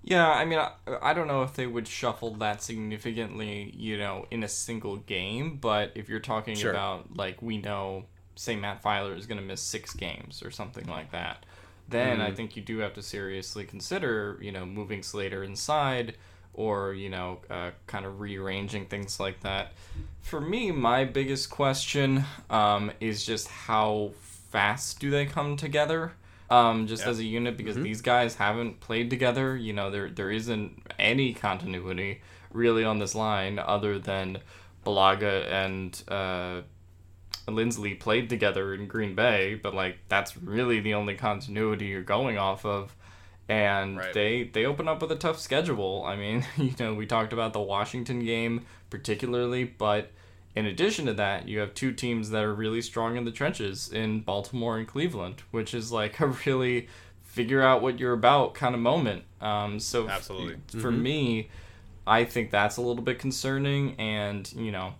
Yeah, 0.07 0.28
I 0.30 0.44
mean, 0.44 0.59
I, 0.59 0.72
I 1.00 1.14
don't 1.14 1.26
know 1.26 1.42
if 1.44 1.55
they 1.55 1.66
would 1.66 1.88
shuffle 1.88 2.34
that 2.34 2.62
significantly, 2.62 3.72
you 3.74 3.96
know, 3.96 4.26
in 4.30 4.42
a 4.44 4.48
single 4.48 4.98
game. 4.98 5.57
But 5.57 5.92
if 5.94 6.11
you're 6.11 6.20
talking 6.20 6.57
Sure. 6.57 6.72
about 6.72 7.16
like 7.16 7.40
we 7.40 7.57
know, 7.57 8.05
say 8.36 8.55
Matt 8.55 8.82
Feiler 8.82 9.16
is 9.16 9.26
going 9.26 9.40
to 9.40 9.46
miss 9.46 9.62
six 9.62 9.94
games 9.94 10.42
or 10.42 10.50
something 10.50 10.86
like 10.86 11.11
that, 11.12 11.46
then 11.88 12.20
I 12.20 12.32
think 12.32 12.55
you 12.55 12.62
do 12.62 12.78
have 12.78 12.92
to 12.94 13.02
seriously 13.02 13.64
consider, 13.64 14.38
you 14.42 14.52
know, 14.52 14.66
moving 14.66 15.02
Slater 15.02 15.42
inside 15.42 16.16
or 16.52 16.92
you 16.92 17.09
know, 17.09 17.40
uh, 17.50 17.70
kind 17.86 18.05
of 18.05 18.20
rearranging 18.20 18.86
things 18.86 19.18
like 19.18 19.40
that. 19.40 19.72
For 20.20 20.40
me, 20.40 20.70
my 20.70 21.05
biggest 21.05 21.48
question 21.50 22.24
um, 22.50 22.92
is 23.00 23.24
just 23.24 23.48
how 23.48 24.12
fast 24.50 25.00
do 25.00 25.11
they 25.11 25.24
come 25.26 25.57
together? 25.57 26.12
Um, 26.55 26.86
just 26.86 27.05
Yeah. 27.05 27.11
as 27.11 27.18
a 27.18 27.24
unit 27.24 27.57
because 27.57 27.76
these 27.76 28.00
guys 28.02 28.36
haven't 28.36 28.80
played 28.80 29.11
together. 29.11 29.57
You 29.57 29.72
know, 29.72 29.90
there 29.90 30.09
there 30.11 30.30
isn't 30.30 30.82
any 30.98 31.32
continuity 31.34 32.20
really 32.52 32.84
on 32.84 32.98
this 32.98 33.14
line 33.14 33.59
other 33.59 33.98
than 33.98 34.38
Bulaga 34.86 35.50
and 35.50 36.02
uh, 36.09 36.61
Linsley 37.48 37.98
played 37.98 38.28
together 38.30 38.72
in 38.74 38.86
Green 38.86 39.14
Bay, 39.14 39.55
but 39.55 39.74
like 39.74 39.98
that's 40.09 40.36
really 40.36 40.80
the 40.80 40.94
only 40.94 41.14
continuity 41.14 41.86
you're 41.86 42.02
going 42.02 42.38
off 42.38 42.64
of. 42.64 42.94
And 43.48 43.98
Right. 43.98 44.12
they 44.14 44.44
they 44.44 44.64
open 44.64 44.88
up 44.88 45.02
with 45.02 45.12
a 45.12 45.16
tough 45.16 45.38
schedule. 45.38 46.02
I 46.07 46.16
mean, 46.16 46.46
you 46.57 46.74
know, 46.78 46.94
we 46.94 47.07
talked 47.07 47.32
about 47.32 47.52
the 47.52 47.61
Washington 47.61 48.24
game 48.24 48.64
particularly, 48.90 49.64
but 49.64 50.11
in 50.57 50.66
addition 50.66 51.07
to 51.07 51.14
that, 51.14 51.48
you 51.48 51.59
have 51.59 51.74
two 51.74 51.92
teams 51.92 52.30
that 52.30 52.44
are 52.44 52.55
really 52.55 52.80
strong 52.80 53.16
in 53.16 53.24
the 53.24 53.32
trenches 53.32 53.92
in 53.92 54.20
Baltimore 54.20 54.78
and 54.78 54.86
Cleveland, 54.86 55.42
which 55.50 55.74
is 55.74 55.90
like 55.90 56.20
a 56.20 56.28
really 56.46 56.88
figure 57.22 57.62
out 57.62 57.82
what 57.82 57.98
you're 57.98 58.12
about 58.12 58.55
kind 58.55 58.74
of 58.74 58.80
moment. 58.80 59.24
Um, 59.40 59.80
so 59.80 60.07
f- 60.07 60.12
Absolutely. 60.12 60.80
for 60.80 60.92
me, 60.92 61.48
I 62.07 62.24
think 62.24 62.50
that's 62.50 62.76
a 62.76 62.82
little 62.82 63.02
bit 63.02 63.18
concerning. 63.18 63.96
And 63.98 64.50
you 64.52 64.70
know, 64.70 64.94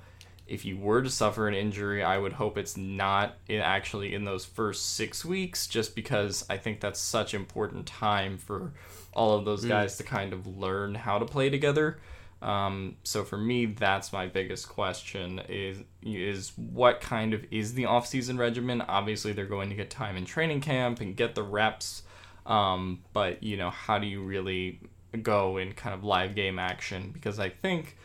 if 0.47 0.65
you 0.65 0.77
were 0.77 1.03
to 1.03 1.11
suffer 1.11 1.47
an 1.47 1.55
injury, 1.55 2.03
I 2.03 2.19
would 2.19 2.33
hope 2.33 2.59
it's 2.59 2.77
not 2.77 3.37
in, 3.49 3.61
actually 3.61 4.15
in 4.15 4.25
those 4.25 4.45
first 4.45 4.95
six 4.97 5.25
weeks, 5.25 5.67
just 5.69 5.95
because 5.95 6.45
I 6.51 6.57
think 6.57 6.81
that's 6.81 7.01
such 7.01 7.33
important 7.33 7.87
time 7.87 8.37
for 8.39 8.73
all 9.13 9.39
of 9.39 9.45
those 9.45 9.65
guys 9.65 9.97
to 9.99 10.03
kind 10.03 10.33
of 10.33 10.47
learn 10.59 10.97
how 10.97 11.19
to 11.19 11.25
play 11.25 11.49
together. 11.49 11.99
Um, 12.45 12.97
so 13.05 13.25
for 13.25 13.39
me, 13.39 13.65
that's 13.65 14.13
my 14.13 14.27
biggest 14.27 14.69
question: 14.69 15.41
is 15.49 15.79
is 16.03 16.53
what 16.57 17.01
kind 17.01 17.33
of 17.33 17.45
is 17.51 17.73
the 17.73 17.87
off-season 17.87 18.37
regimen? 18.37 18.83
Obviously, 18.83 19.33
they're 19.33 19.47
going 19.47 19.71
to 19.71 19.75
get 19.75 19.89
time 19.89 20.17
in 20.17 20.27
training 20.27 20.61
camp 20.61 21.01
and 21.01 21.17
get 21.17 21.35
the 21.35 21.43
reps, 21.43 22.03
um, 22.45 23.01
but 23.15 23.43
you 23.43 23.57
know, 23.57 23.71
how 23.71 23.99
do 23.99 24.07
you 24.07 24.23
really 24.23 24.81
go 25.23 25.57
in 25.57 25.73
kind 25.73 25.95
of 25.95 26.05
live 26.05 26.35
game 26.35 26.59
action? 26.59 27.11
Because 27.13 27.39
I 27.39 27.49
think 27.49 27.97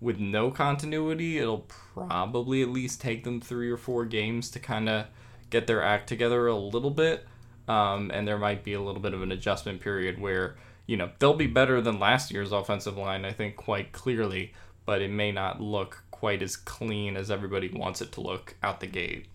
with 0.00 0.20
no 0.20 0.52
continuity, 0.52 1.38
it'll 1.38 1.66
probably 1.94 2.62
at 2.62 2.68
least 2.68 3.00
take 3.00 3.24
them 3.24 3.40
three 3.40 3.68
or 3.68 3.76
four 3.76 4.04
games 4.04 4.48
to 4.50 4.60
kind 4.60 4.88
of 4.88 5.06
get 5.50 5.66
their 5.66 5.82
act 5.82 6.08
together 6.08 6.46
a 6.46 6.56
little 6.56 6.90
bit. 6.90 7.26
Um, 7.66 8.10
and 8.14 8.26
there 8.26 8.38
might 8.38 8.62
be 8.62 8.74
a 8.74 8.80
little 8.80 9.00
bit 9.00 9.12
of 9.12 9.22
an 9.22 9.32
adjustment 9.32 9.80
period 9.80 10.20
where 10.20 10.56
you 10.88 10.96
know, 10.96 11.10
they'll 11.18 11.34
be 11.34 11.46
better 11.46 11.80
than 11.82 12.00
last 12.00 12.32
year's 12.32 12.50
offensive 12.50 12.96
line, 12.96 13.26
I 13.26 13.30
think, 13.30 13.56
quite 13.56 13.92
clearly, 13.92 14.54
but 14.86 15.02
it 15.02 15.10
may 15.10 15.30
not 15.30 15.60
look 15.60 16.02
quite 16.10 16.42
as 16.42 16.56
clean 16.56 17.14
as 17.14 17.30
everybody 17.30 17.68
wants 17.68 18.00
it 18.00 18.10
to 18.12 18.22
look 18.22 18.56
out 18.62 18.80
the 18.80 18.86
gate. 18.86 19.26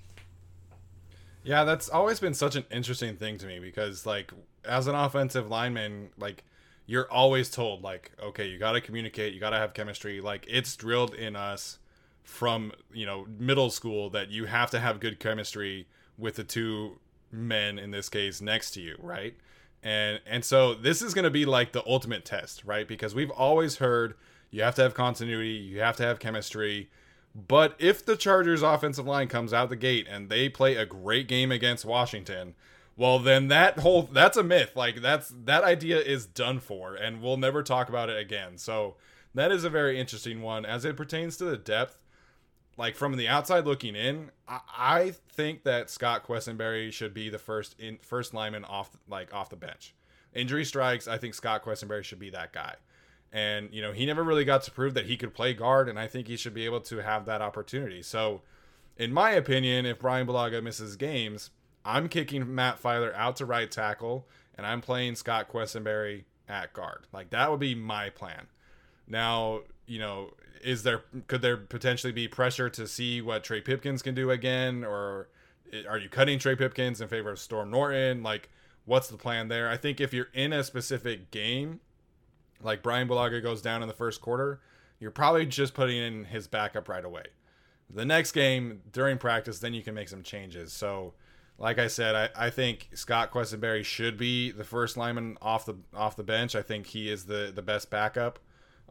Yeah, 1.43 1.63
that's 1.63 1.89
always 1.89 2.19
been 2.19 2.33
such 2.33 2.55
an 2.55 2.65
interesting 2.71 3.17
thing 3.17 3.37
to 3.37 3.45
me 3.45 3.59
because, 3.59 4.03
like, 4.05 4.31
as 4.65 4.87
an 4.87 4.95
offensive 4.95 5.47
lineman, 5.47 6.09
like, 6.17 6.43
you're 6.87 7.09
always 7.11 7.51
told, 7.51 7.83
like, 7.83 8.11
okay, 8.21 8.47
you 8.47 8.57
got 8.57 8.71
to 8.71 8.81
communicate, 8.81 9.33
you 9.33 9.39
got 9.39 9.51
to 9.51 9.57
have 9.57 9.75
chemistry. 9.75 10.21
Like, 10.21 10.47
it's 10.49 10.75
drilled 10.75 11.13
in 11.13 11.35
us 11.35 11.77
from, 12.23 12.71
you 12.91 13.05
know, 13.05 13.27
middle 13.37 13.69
school 13.69 14.09
that 14.09 14.31
you 14.31 14.45
have 14.45 14.71
to 14.71 14.79
have 14.79 14.99
good 14.99 15.19
chemistry 15.19 15.87
with 16.17 16.35
the 16.35 16.43
two 16.43 16.97
men, 17.31 17.77
in 17.77 17.91
this 17.91 18.09
case, 18.09 18.41
next 18.41 18.71
to 18.71 18.81
you, 18.81 18.95
right? 18.99 19.35
And, 19.83 20.21
and 20.25 20.45
so 20.45 20.73
this 20.73 21.01
is 21.01 21.13
going 21.13 21.25
to 21.25 21.29
be 21.29 21.45
like 21.45 21.73
the 21.73 21.83
ultimate 21.85 22.23
test, 22.25 22.63
right? 22.63 22.87
Because 22.87 23.13
we've 23.13 23.31
always 23.31 23.77
heard 23.77 24.15
you 24.49 24.63
have 24.63 24.75
to 24.75 24.81
have 24.81 24.93
continuity, 24.93 25.49
you 25.49 25.81
have 25.81 25.97
to 25.97 26.03
have 26.03 26.19
chemistry 26.19 26.89
but 27.35 27.75
if 27.79 28.05
the 28.05 28.15
Chargers 28.15 28.61
offensive 28.61 29.07
line 29.07 29.27
comes 29.27 29.53
out 29.53 29.69
the 29.69 29.75
gate 29.75 30.07
and 30.09 30.29
they 30.29 30.49
play 30.49 30.75
a 30.75 30.85
great 30.85 31.27
game 31.27 31.51
against 31.51 31.83
Washington, 31.83 32.53
well 32.95 33.17
then 33.17 33.47
that 33.47 33.79
whole 33.79 34.03
that's 34.03 34.37
a 34.37 34.43
myth. 34.43 34.75
Like 34.75 35.01
that's 35.01 35.33
that 35.45 35.63
idea 35.63 35.99
is 35.99 36.25
done 36.25 36.59
for 36.59 36.95
and 36.95 37.21
we'll 37.21 37.37
never 37.37 37.63
talk 37.63 37.89
about 37.89 38.09
it 38.09 38.19
again. 38.19 38.57
So 38.57 38.95
that 39.33 39.51
is 39.51 39.63
a 39.63 39.69
very 39.69 39.99
interesting 39.99 40.41
one 40.41 40.63
as 40.63 40.85
it 40.85 40.95
pertains 40.95 41.37
to 41.37 41.45
the 41.45 41.57
depth. 41.57 41.97
Like 42.77 42.95
from 42.95 43.15
the 43.17 43.27
outside 43.27 43.65
looking 43.65 43.95
in, 43.95 44.31
I, 44.47 44.59
I 44.75 45.13
think 45.29 45.63
that 45.63 45.89
Scott 45.89 46.25
Quessenberry 46.25 46.91
should 46.91 47.13
be 47.13 47.29
the 47.29 47.37
first 47.37 47.79
in 47.79 47.99
first 48.01 48.33
lineman 48.33 48.65
off 48.65 48.97
like 49.07 49.33
off 49.33 49.49
the 49.49 49.55
bench. 49.55 49.93
Injury 50.33 50.65
strikes, 50.65 51.07
I 51.07 51.17
think 51.17 51.35
Scott 51.35 51.63
Quessenberry 51.63 52.03
should 52.03 52.19
be 52.19 52.31
that 52.31 52.53
guy. 52.53 52.75
And, 53.31 53.69
you 53.71 53.81
know, 53.81 53.91
he 53.91 54.05
never 54.05 54.23
really 54.23 54.45
got 54.45 54.63
to 54.63 54.71
prove 54.71 54.93
that 54.93 55.07
he 55.07 55.17
could 55.17 55.33
play 55.33 55.53
guard, 55.53 55.89
and 55.89 55.99
I 55.99 56.07
think 56.07 56.27
he 56.27 56.37
should 56.37 56.53
be 56.53 56.65
able 56.65 56.81
to 56.81 56.97
have 56.97 57.25
that 57.25 57.41
opportunity. 57.41 58.03
So, 58.03 58.41
in 58.95 59.11
my 59.11 59.31
opinion, 59.31 59.87
if 59.87 59.99
Bryan 59.99 60.27
Bulaga 60.27 60.61
misses 60.61 60.95
games, 60.95 61.49
I'm 61.83 62.09
kicking 62.09 62.53
Matt 62.53 62.81
Feiler 62.81 63.13
out 63.15 63.35
to 63.37 63.45
right 63.45 63.69
tackle, 63.69 64.27
and 64.55 64.67
I'm 64.67 64.81
playing 64.81 65.15
Scott 65.15 65.51
Quessenberry 65.51 66.25
at 66.47 66.73
guard. 66.73 67.07
Like, 67.11 67.31
that 67.31 67.49
would 67.49 67.59
be 67.59 67.73
my 67.73 68.11
plan. 68.11 68.47
Now, 69.07 69.61
you 69.85 69.99
know, 69.99 70.31
is 70.63 70.83
there 70.83 71.03
could 71.27 71.41
there 71.41 71.57
potentially 71.57 72.13
be 72.13 72.27
pressure 72.27 72.69
to 72.69 72.87
see 72.87 73.21
what 73.21 73.43
Trey 73.43 73.61
Pipkins 73.61 74.01
can 74.01 74.15
do 74.15 74.31
again, 74.31 74.83
or 74.83 75.29
are 75.89 75.97
you 75.97 76.09
cutting 76.09 76.39
Trey 76.39 76.55
Pipkins 76.55 77.01
in 77.01 77.07
favor 77.07 77.31
of 77.31 77.39
Storm 77.39 77.69
Norton? 77.69 78.23
Like, 78.23 78.49
what's 78.85 79.07
the 79.07 79.17
plan 79.17 79.47
there? 79.47 79.69
I 79.69 79.77
think 79.77 79.99
if 79.99 80.13
you're 80.13 80.29
in 80.33 80.53
a 80.53 80.63
specific 80.63 81.31
game 81.31 81.79
like 82.61 82.81
Bryan 82.81 83.07
Bulaga 83.07 83.41
goes 83.41 83.61
down 83.61 83.81
in 83.81 83.87
the 83.87 83.93
first 83.93 84.21
quarter, 84.21 84.61
you're 84.99 85.11
probably 85.11 85.45
just 85.45 85.73
putting 85.73 85.97
in 85.97 86.25
his 86.25 86.47
backup 86.47 86.87
right 86.87 87.03
away. 87.03 87.25
The 87.89 88.05
next 88.05 88.31
game 88.31 88.81
during 88.91 89.17
practice, 89.17 89.59
then 89.59 89.73
you 89.73 89.83
can 89.83 89.93
make 89.93 90.09
some 90.09 90.23
changes. 90.23 90.73
So, 90.73 91.13
like 91.57 91.77
I 91.77 91.87
said, 91.87 92.15
I, 92.15 92.47
I 92.47 92.49
think 92.49 92.89
Scott 92.93 93.31
Quessenberry 93.31 93.83
should 93.83 94.17
be 94.17 94.51
the 94.51 94.63
first 94.63 94.97
lineman 94.97 95.37
off 95.41 95.65
the 95.65 95.75
off 95.93 96.15
the 96.15 96.23
bench. 96.23 96.55
I 96.55 96.61
think 96.61 96.87
he 96.87 97.11
is 97.11 97.25
the 97.25 97.51
the 97.53 97.61
best 97.61 97.89
backup. 97.89 98.39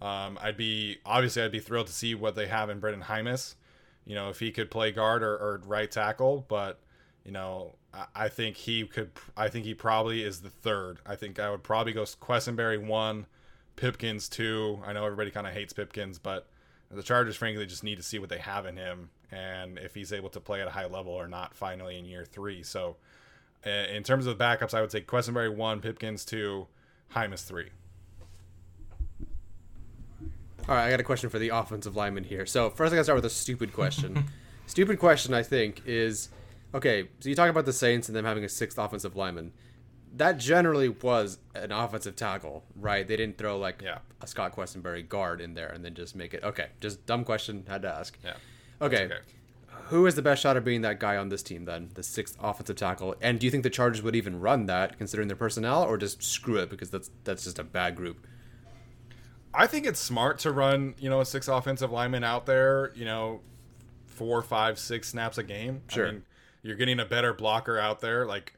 Um, 0.03 0.37
I'd 0.43 0.57
be 0.57 0.99
obviously 1.07 1.43
I'd 1.43 1.53
be 1.53 1.61
thrilled 1.61 1.87
to 1.87 1.93
see 1.93 2.17
what 2.17 2.35
they 2.35 2.49
have 2.49 2.71
in 2.71 2.81
Brenden 2.81 3.05
Jaimes. 3.05 3.55
You 4.05 4.17
know, 4.17 4.31
if 4.31 4.41
he 4.41 4.51
could 4.51 4.69
play 4.69 4.91
guard 4.91 5.23
or, 5.23 5.35
or 5.35 5.63
right 5.65 5.89
tackle, 5.89 6.45
but 6.49 6.81
you 7.25 7.31
know, 7.31 7.77
I, 7.95 8.07
I 8.17 8.29
think 8.29 8.57
he 8.57 8.85
could. 8.85 9.13
I 9.37 9.49
think 9.49 9.65
he 9.65 9.75
probably 9.75 10.25
is 10.25 10.41
the 10.41 10.51
third. 10.51 10.99
I 11.07 11.15
think 11.15 11.39
I 11.39 11.51
would 11.51 11.63
probably 11.63 11.93
go 11.93 12.03
Quessenberry 12.03 12.85
one, 12.85 13.27
Pipkins 13.77 14.29
two. 14.29 14.81
I 14.85 14.93
know 14.93 15.05
everybody 15.05 15.31
kind 15.31 15.47
of 15.47 15.53
hates 15.53 15.73
Pipkins, 15.73 16.19
but 16.19 16.49
the 16.91 17.03
Chargers 17.03 17.37
frankly 17.37 17.65
just 17.65 17.85
need 17.85 17.97
to 17.97 18.03
see 18.03 18.19
what 18.19 18.29
they 18.29 18.39
have 18.39 18.67
in 18.67 18.77
him 18.77 19.11
and 19.31 19.79
if 19.79 19.95
he's 19.95 20.13
able 20.13 20.29
to 20.31 20.41
play 20.41 20.61
at 20.61 20.69
a 20.69 20.73
high 20.73 20.87
level 20.87 21.13
or 21.13 21.27
not 21.29 21.55
finally 21.55 21.97
in 21.97 22.05
year 22.05 22.25
three. 22.25 22.63
So 22.63 22.97
in 23.65 24.03
terms 24.03 24.27
of 24.27 24.37
the 24.37 24.45
backups, 24.45 24.75
I 24.75 24.81
would 24.81 24.91
say 24.91 25.01
Quessenberry 25.01 25.55
one, 25.55 25.81
Pipkins 25.81 26.25
two, 26.25 26.67
Jaimes 27.15 27.45
three. 27.45 27.71
All 30.73 30.79
right, 30.79 30.87
I 30.87 30.91
got 30.91 31.01
a 31.01 31.05
question 31.05 31.29
for 31.29 31.39
the 31.39 31.51
offensive 31.51 31.97
lineman 31.97 32.25
here. 32.25 32.47
So 32.47 32.71
first, 32.71 32.95
I 32.95 32.97
got 32.97 33.01
to 33.01 33.05
start 33.05 33.17
with 33.17 33.27
a 33.27 33.31
stupid 33.31 33.75
question. 33.75 34.25
stupid 34.67 34.99
question, 34.99 35.35
I 35.35 35.43
think, 35.43 35.83
is 35.85 36.31
okay. 36.73 37.11
So 37.21 37.29
you 37.29 37.35
talk 37.35 37.51
about 37.51 37.67
the 37.67 37.75
Saints 37.75 38.09
and 38.09 38.17
them 38.17 38.25
having 38.25 38.43
a 38.43 38.49
sixth 38.49 38.79
offensive 38.79 39.15
lineman 39.15 39.53
that 40.17 40.39
generally 40.39 40.89
was 40.89 41.37
an 41.55 41.73
offensive 41.73 42.17
tackle, 42.17 42.65
right? 42.75 43.07
They 43.07 43.19
didn't 43.19 43.37
throw 43.37 43.59
like 43.59 43.83
yeah. 43.83 43.99
a 44.23 44.27
Scott 44.27 44.57
Quessenberry 44.57 45.07
guard 45.07 45.43
in 45.43 45.53
there 45.53 45.69
and 45.69 45.85
then 45.85 45.93
just 45.93 46.17
make 46.17 46.33
it. 46.33 46.43
Okay, 46.43 46.69
just 46.81 47.05
dumb 47.05 47.23
question. 47.23 47.65
Had 47.69 47.83
to 47.83 47.89
ask. 47.89 48.19
Yeah. 48.25 48.37
Okay. 48.81 49.05
okay. 49.05 49.19
Who 49.89 50.07
is 50.07 50.15
the 50.15 50.23
best 50.23 50.41
shot 50.41 50.57
of 50.57 50.65
being 50.65 50.81
that 50.81 50.99
guy 51.01 51.19
on 51.19 51.29
this 51.29 51.43
team 51.43 51.67
then, 51.67 51.91
the 51.93 52.03
sixth 52.03 52.39
offensive 52.41 52.77
tackle? 52.77 53.15
And 53.21 53.39
do 53.39 53.47
you 53.47 53.51
think 53.51 53.63
the 53.63 53.69
Chargers 53.69 54.01
would 54.01 54.17
even 54.17 54.41
run 54.41 54.65
that, 54.67 54.97
considering 54.97 55.29
their 55.29 55.37
personnel, 55.37 55.83
or 55.83 55.99
just 55.99 56.23
screw 56.23 56.57
it 56.57 56.71
because 56.71 56.89
that's 56.89 57.11
that's 57.25 57.45
just 57.45 57.59
a 57.59 57.65
bad 57.65 57.95
group? 57.95 58.27
I 59.55 59.67
think 59.67 59.87
it's 59.87 60.01
smart 60.01 60.39
to 60.41 60.51
run, 60.51 60.95
you 60.99 61.11
know, 61.11 61.21
a 61.21 61.27
six 61.27 61.49
offensive 61.49 61.91
lineman 61.93 62.25
out 62.25 62.47
there, 62.47 62.93
you 62.95 63.05
know, 63.05 63.41
four, 64.07 64.43
five, 64.43 64.79
six 64.79 65.09
snaps 65.09 65.39
a 65.39 65.43
game. 65.43 65.83
Sure. 65.89 66.09
I 66.09 66.11
mean, 66.13 66.23
you're 66.63 66.77
getting 66.77 67.01
a 67.01 67.05
better 67.05 67.33
blocker 67.35 67.79
out 67.79 68.01
there. 68.01 68.25
Like 68.25 68.55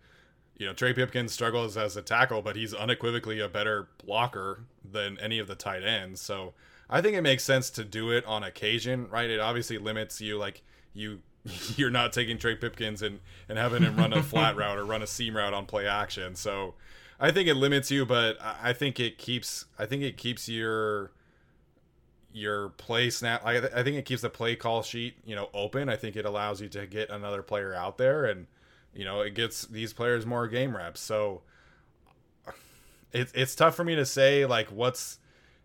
you 0.57 0.67
know, 0.67 0.73
Trey 0.73 0.93
Pipkins 0.93 1.33
struggles 1.33 1.77
as 1.77 1.97
a 1.97 2.03
tackle, 2.03 2.41
but 2.43 2.57
he's 2.57 2.73
unequivocally 2.73 3.41
a 3.41 3.49
better 3.49 3.89
blocker 4.05 4.61
than 4.89 5.19
any 5.19 5.39
of 5.39 5.49
the 5.49 5.57
tight 5.57 5.83
ends. 5.83 6.21
So 6.21 6.55
I 6.89 7.01
think 7.01 7.17
it 7.17 7.23
makes 7.23 7.43
sense 7.43 7.71
to 7.71 7.85
do 7.85 8.11
it 8.11 8.25
on 8.27 8.45
occasion, 8.45 9.09
right? 9.11 9.29
It 9.29 9.41
obviously 9.41 9.79
limits 9.79 10.21
you, 10.21 10.39
like 10.39 10.63
you 10.93 11.21
you're 11.77 11.91
not 11.91 12.13
taking 12.13 12.39
Trey 12.39 12.55
Pipkins 12.55 13.03
and 13.03 13.21
and 13.49 13.59
having 13.59 13.83
him 13.83 13.97
run 13.97 14.13
a 14.13 14.23
flat 14.23 14.57
route 14.59 14.79
or 14.79 14.85
run 14.85 15.03
a 15.03 15.07
seam 15.07 15.37
route 15.37 15.55
on 15.55 15.67
play 15.67 15.87
action. 15.87 16.37
So 16.37 16.75
I 17.21 17.31
think 17.31 17.49
it 17.49 17.55
limits 17.55 17.91
you, 17.91 18.05
but 18.05 18.37
I 18.41 18.73
think 18.73 18.99
it 19.01 19.19
keeps 19.19 19.67
I 19.79 19.87
think 19.87 20.03
it 20.03 20.17
keeps 20.17 20.49
your 20.49 21.13
your 22.33 22.71
play 22.71 23.11
snap. 23.11 23.43
I, 23.45 23.59
I 23.59 23.83
think 23.85 23.97
it 23.97 24.05
keeps 24.05 24.23
the 24.23 24.31
play 24.31 24.57
call 24.57 24.83
sheet 24.83 25.17
you 25.25 25.35
know 25.35 25.49
open. 25.55 25.89
I 25.89 25.97
think 25.97 26.17
it 26.17 26.25
allows 26.25 26.61
you 26.61 26.69
to 26.71 26.87
get 26.87 27.11
another 27.11 27.43
player 27.43 27.75
out 27.75 27.99
there 27.99 28.25
and 28.25 28.47
you 28.95 29.05
know, 29.05 29.21
it 29.21 29.35
gets 29.35 29.67
these 29.67 29.93
players 29.93 30.25
more 30.25 30.47
game 30.49 30.77
reps. 30.77 31.01
So 31.01 31.43
it's 33.13 33.33
it's 33.35 33.55
tough 33.55 33.75
for 33.75 33.85
me 33.85 33.95
to 33.97 34.07
say 34.07 34.47
like 34.47 34.69
what's 34.69 35.19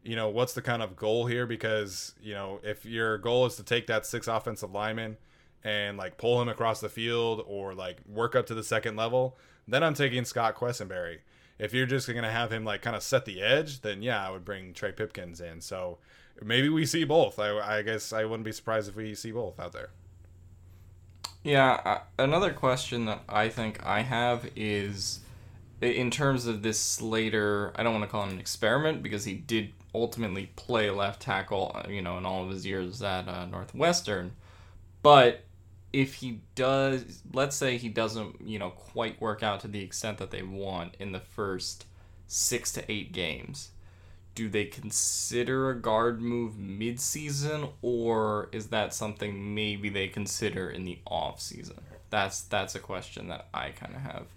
you 0.03 0.15
know 0.15 0.29
what's 0.29 0.53
the 0.53 0.61
kind 0.61 0.81
of 0.81 0.95
goal 0.95 1.25
here 1.27 1.45
because 1.45 2.13
you 2.21 2.33
know 2.33 2.59
if 2.63 2.85
your 2.85 3.17
goal 3.17 3.45
is 3.45 3.55
to 3.55 3.63
take 3.63 3.87
that 3.87 4.05
six 4.05 4.27
offensive 4.27 4.71
lineman 4.71 5.17
and 5.63 5.97
like 5.97 6.17
pull 6.17 6.41
him 6.41 6.47
across 6.47 6.79
the 6.79 6.89
field 6.89 7.43
or 7.47 7.73
like 7.73 7.97
work 8.07 8.35
up 8.35 8.47
to 8.47 8.53
the 8.53 8.63
second 8.63 8.95
level, 8.95 9.37
then 9.67 9.83
I'm 9.83 9.93
taking 9.93 10.25
Scott 10.25 10.55
Quessenberry. 10.55 11.19
If 11.59 11.73
you're 11.73 11.85
just 11.85 12.07
gonna 12.07 12.31
have 12.31 12.51
him 12.51 12.63
like 12.65 12.81
kind 12.81 12.95
of 12.95 13.03
set 13.03 13.25
the 13.25 13.41
edge, 13.41 13.81
then 13.81 14.01
yeah, 14.01 14.25
I 14.25 14.31
would 14.31 14.45
bring 14.45 14.73
Trey 14.73 14.91
Pipkins 14.91 15.41
in. 15.41 15.61
So 15.61 15.99
maybe 16.41 16.69
we 16.69 16.85
see 16.85 17.03
both. 17.03 17.37
I, 17.37 17.77
I 17.77 17.81
guess 17.81 18.13
I 18.13 18.25
wouldn't 18.25 18.45
be 18.45 18.51
surprised 18.51 18.89
if 18.89 18.95
we 18.95 19.13
see 19.13 19.31
both 19.31 19.59
out 19.59 19.73
there. 19.73 19.89
Yeah, 21.43 21.79
uh, 21.85 21.99
another 22.17 22.51
question 22.51 23.05
that 23.05 23.21
I 23.29 23.49
think 23.49 23.85
I 23.85 24.01
have 24.01 24.49
is 24.55 25.19
in 25.81 26.11
terms 26.11 26.45
of 26.45 26.61
this 26.61 26.79
Slater, 26.79 27.71
I 27.75 27.83
don't 27.83 27.93
want 27.93 28.03
to 28.03 28.09
call 28.09 28.25
it 28.25 28.33
an 28.33 28.39
experiment 28.39 29.01
because 29.01 29.23
he 29.23 29.35
did 29.35 29.71
ultimately 29.95 30.51
play 30.55 30.89
left 30.89 31.21
tackle, 31.21 31.71
uh, 31.73 31.89
you 31.89 32.01
know, 32.01 32.17
in 32.17 32.25
all 32.25 32.43
of 32.43 32.49
his 32.49 32.65
years 32.65 33.01
at 33.01 33.27
uh, 33.27 33.45
Northwestern. 33.45 34.33
But 35.01 35.45
if 35.91 36.15
he 36.15 36.41
does, 36.55 37.23
let's 37.33 37.55
say 37.55 37.77
he 37.77 37.89
doesn't, 37.89 38.41
you 38.41 38.59
know, 38.59 38.69
quite 38.69 39.19
work 39.21 39.43
out 39.43 39.61
to 39.61 39.67
the 39.67 39.81
extent 39.81 40.17
that 40.19 40.31
they 40.31 40.43
want 40.43 40.95
in 40.99 41.11
the 41.11 41.19
first 41.19 41.85
six 42.27 42.71
to 42.73 42.91
eight 42.91 43.11
games, 43.11 43.71
do 44.39 44.47
they 44.47 44.63
consider 44.63 45.69
a 45.69 45.75
guard 45.75 46.21
move 46.21 46.57
mid-season 46.57 47.67
or 47.81 48.47
is 48.53 48.67
that 48.67 48.93
something 48.93 49.53
maybe 49.53 49.89
they 49.89 50.07
consider 50.07 50.69
in 50.69 50.85
the 50.85 50.97
off 51.05 51.41
season 51.41 51.75
that's 52.09 52.43
that's 52.43 52.73
a 52.73 52.79
question 52.79 53.27
that 53.27 53.47
i 53.53 53.69
kind 53.71 53.93
of 53.93 54.01
have 54.01 54.27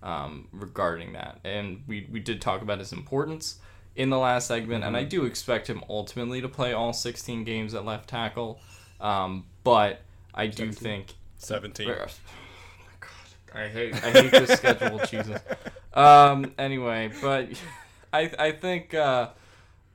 um, 0.00 0.46
regarding 0.52 1.14
that 1.14 1.40
and 1.42 1.82
we, 1.88 2.06
we 2.08 2.20
did 2.20 2.40
talk 2.40 2.62
about 2.62 2.78
his 2.78 2.92
importance 2.92 3.58
in 3.96 4.10
the 4.10 4.18
last 4.18 4.46
segment 4.46 4.82
mm-hmm. 4.82 4.88
and 4.88 4.96
i 4.96 5.00
mm-hmm. 5.00 5.08
do 5.08 5.24
expect 5.24 5.66
him 5.66 5.82
ultimately 5.88 6.40
to 6.40 6.48
play 6.48 6.72
all 6.72 6.92
16 6.92 7.42
games 7.42 7.74
at 7.74 7.84
left 7.84 8.08
tackle 8.08 8.60
um, 9.00 9.44
but 9.64 10.02
i 10.34 10.46
do 10.46 10.72
17. 10.72 10.72
think 10.72 11.14
17 11.38 11.88
oh 11.88 11.92
my 11.92 11.96
god. 13.00 13.10
I 13.54 13.68
hate 13.68 13.94
I 13.94 14.10
hate 14.10 14.30
this 14.30 14.50
schedule, 14.50 14.98
Jesus. 15.06 15.40
Um. 15.94 16.52
Anyway, 16.58 17.10
but 17.22 17.48
I 18.12 18.30
I 18.38 18.52
think 18.52 18.94
uh, 18.94 19.30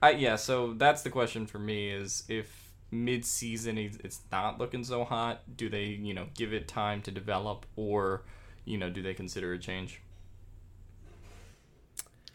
I, 0.01 0.11
yeah, 0.11 0.35
so 0.35 0.73
that's 0.73 1.01
the 1.01 1.09
question 1.09 1.45
for 1.45 1.59
me 1.59 1.89
is 1.89 2.23
if 2.27 2.71
mid-season 2.91 3.77
it's 3.77 4.21
not 4.31 4.59
looking 4.59 4.83
so 4.83 5.03
hot, 5.03 5.41
do 5.55 5.69
they, 5.69 5.85
you 5.85 6.13
know, 6.13 6.27
give 6.35 6.53
it 6.53 6.67
time 6.67 7.01
to 7.01 7.11
develop 7.11 7.65
or, 7.75 8.23
you 8.65 8.77
know, 8.77 8.89
do 8.89 9.01
they 9.01 9.13
consider 9.13 9.53
a 9.53 9.57
change? 9.57 10.01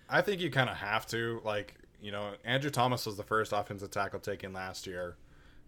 I 0.08 0.22
think 0.22 0.40
you 0.40 0.50
kind 0.50 0.70
of 0.70 0.76
have 0.76 1.06
to 1.08 1.42
like 1.44 1.74
you 2.00 2.10
know 2.10 2.32
Andrew 2.44 2.70
Thomas 2.70 3.04
was 3.04 3.16
the 3.16 3.22
first 3.22 3.52
offensive 3.52 3.90
tackle 3.90 4.20
taken 4.20 4.52
last 4.52 4.86
year, 4.86 5.16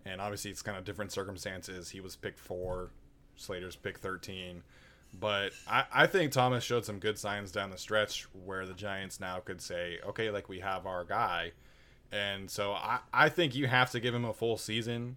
and 0.05 0.21
obviously 0.21 0.51
it's 0.51 0.63
kind 0.63 0.79
of 0.79 0.85
different 0.85 1.13
circumstances. 1.13 1.91
He 1.91 2.01
was 2.01 2.17
picked 2.17 2.39
four, 2.39 2.91
Slater's 3.37 3.77
pick 3.77 3.99
thirteen, 3.99 4.63
but 5.19 5.53
I, 5.69 5.85
I 5.93 6.07
think 6.07 6.33
Thomas 6.33 6.65
showed 6.65 6.85
some 6.85 6.99
good 6.99 7.19
signs 7.19 7.51
down 7.51 7.71
the 7.71 7.79
stretch 7.79 8.27
where 8.45 8.67
the 8.67 8.75
Giants 8.75 9.21
now 9.21 9.41
could 9.41 9.61
say, 9.61 9.99
okay, 10.07 10.31
like 10.31 10.49
we 10.49 10.61
have 10.61 10.87
our 10.87 11.05
guy, 11.05 11.53
and 12.13 12.51
so 12.51 12.73
I 12.73 13.01
I 13.13 13.29
think 13.29 13.55
you 13.55 13.67
have 13.67 13.91
to 13.93 14.01
give 14.01 14.15
him 14.15 14.25
a 14.25 14.33
full 14.33 14.57
season, 14.57 15.17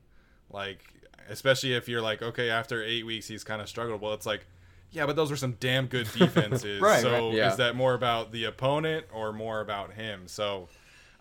like 0.51 0.81
especially 1.29 1.73
if 1.73 1.87
you're 1.87 2.01
like 2.01 2.21
okay 2.21 2.49
after 2.49 2.83
eight 2.83 3.05
weeks 3.05 3.27
he's 3.27 3.43
kind 3.43 3.61
of 3.61 3.69
struggled. 3.69 4.01
Well, 4.01 4.13
it's 4.13 4.25
like 4.25 4.45
yeah, 4.93 5.07
but 5.07 5.15
those 5.15 5.31
were 5.31 5.37
some 5.37 5.57
damn 5.59 5.87
good 5.87 6.07
defenses. 6.17 6.79
Right, 6.81 7.01
so 7.01 7.27
right. 7.27 7.35
Yeah. 7.35 7.51
is 7.51 7.57
that 7.57 7.75
more 7.75 7.93
about 7.93 8.31
the 8.31 8.45
opponent 8.45 9.07
or 9.11 9.33
more 9.33 9.59
about 9.59 9.93
him? 9.93 10.27
So 10.27 10.69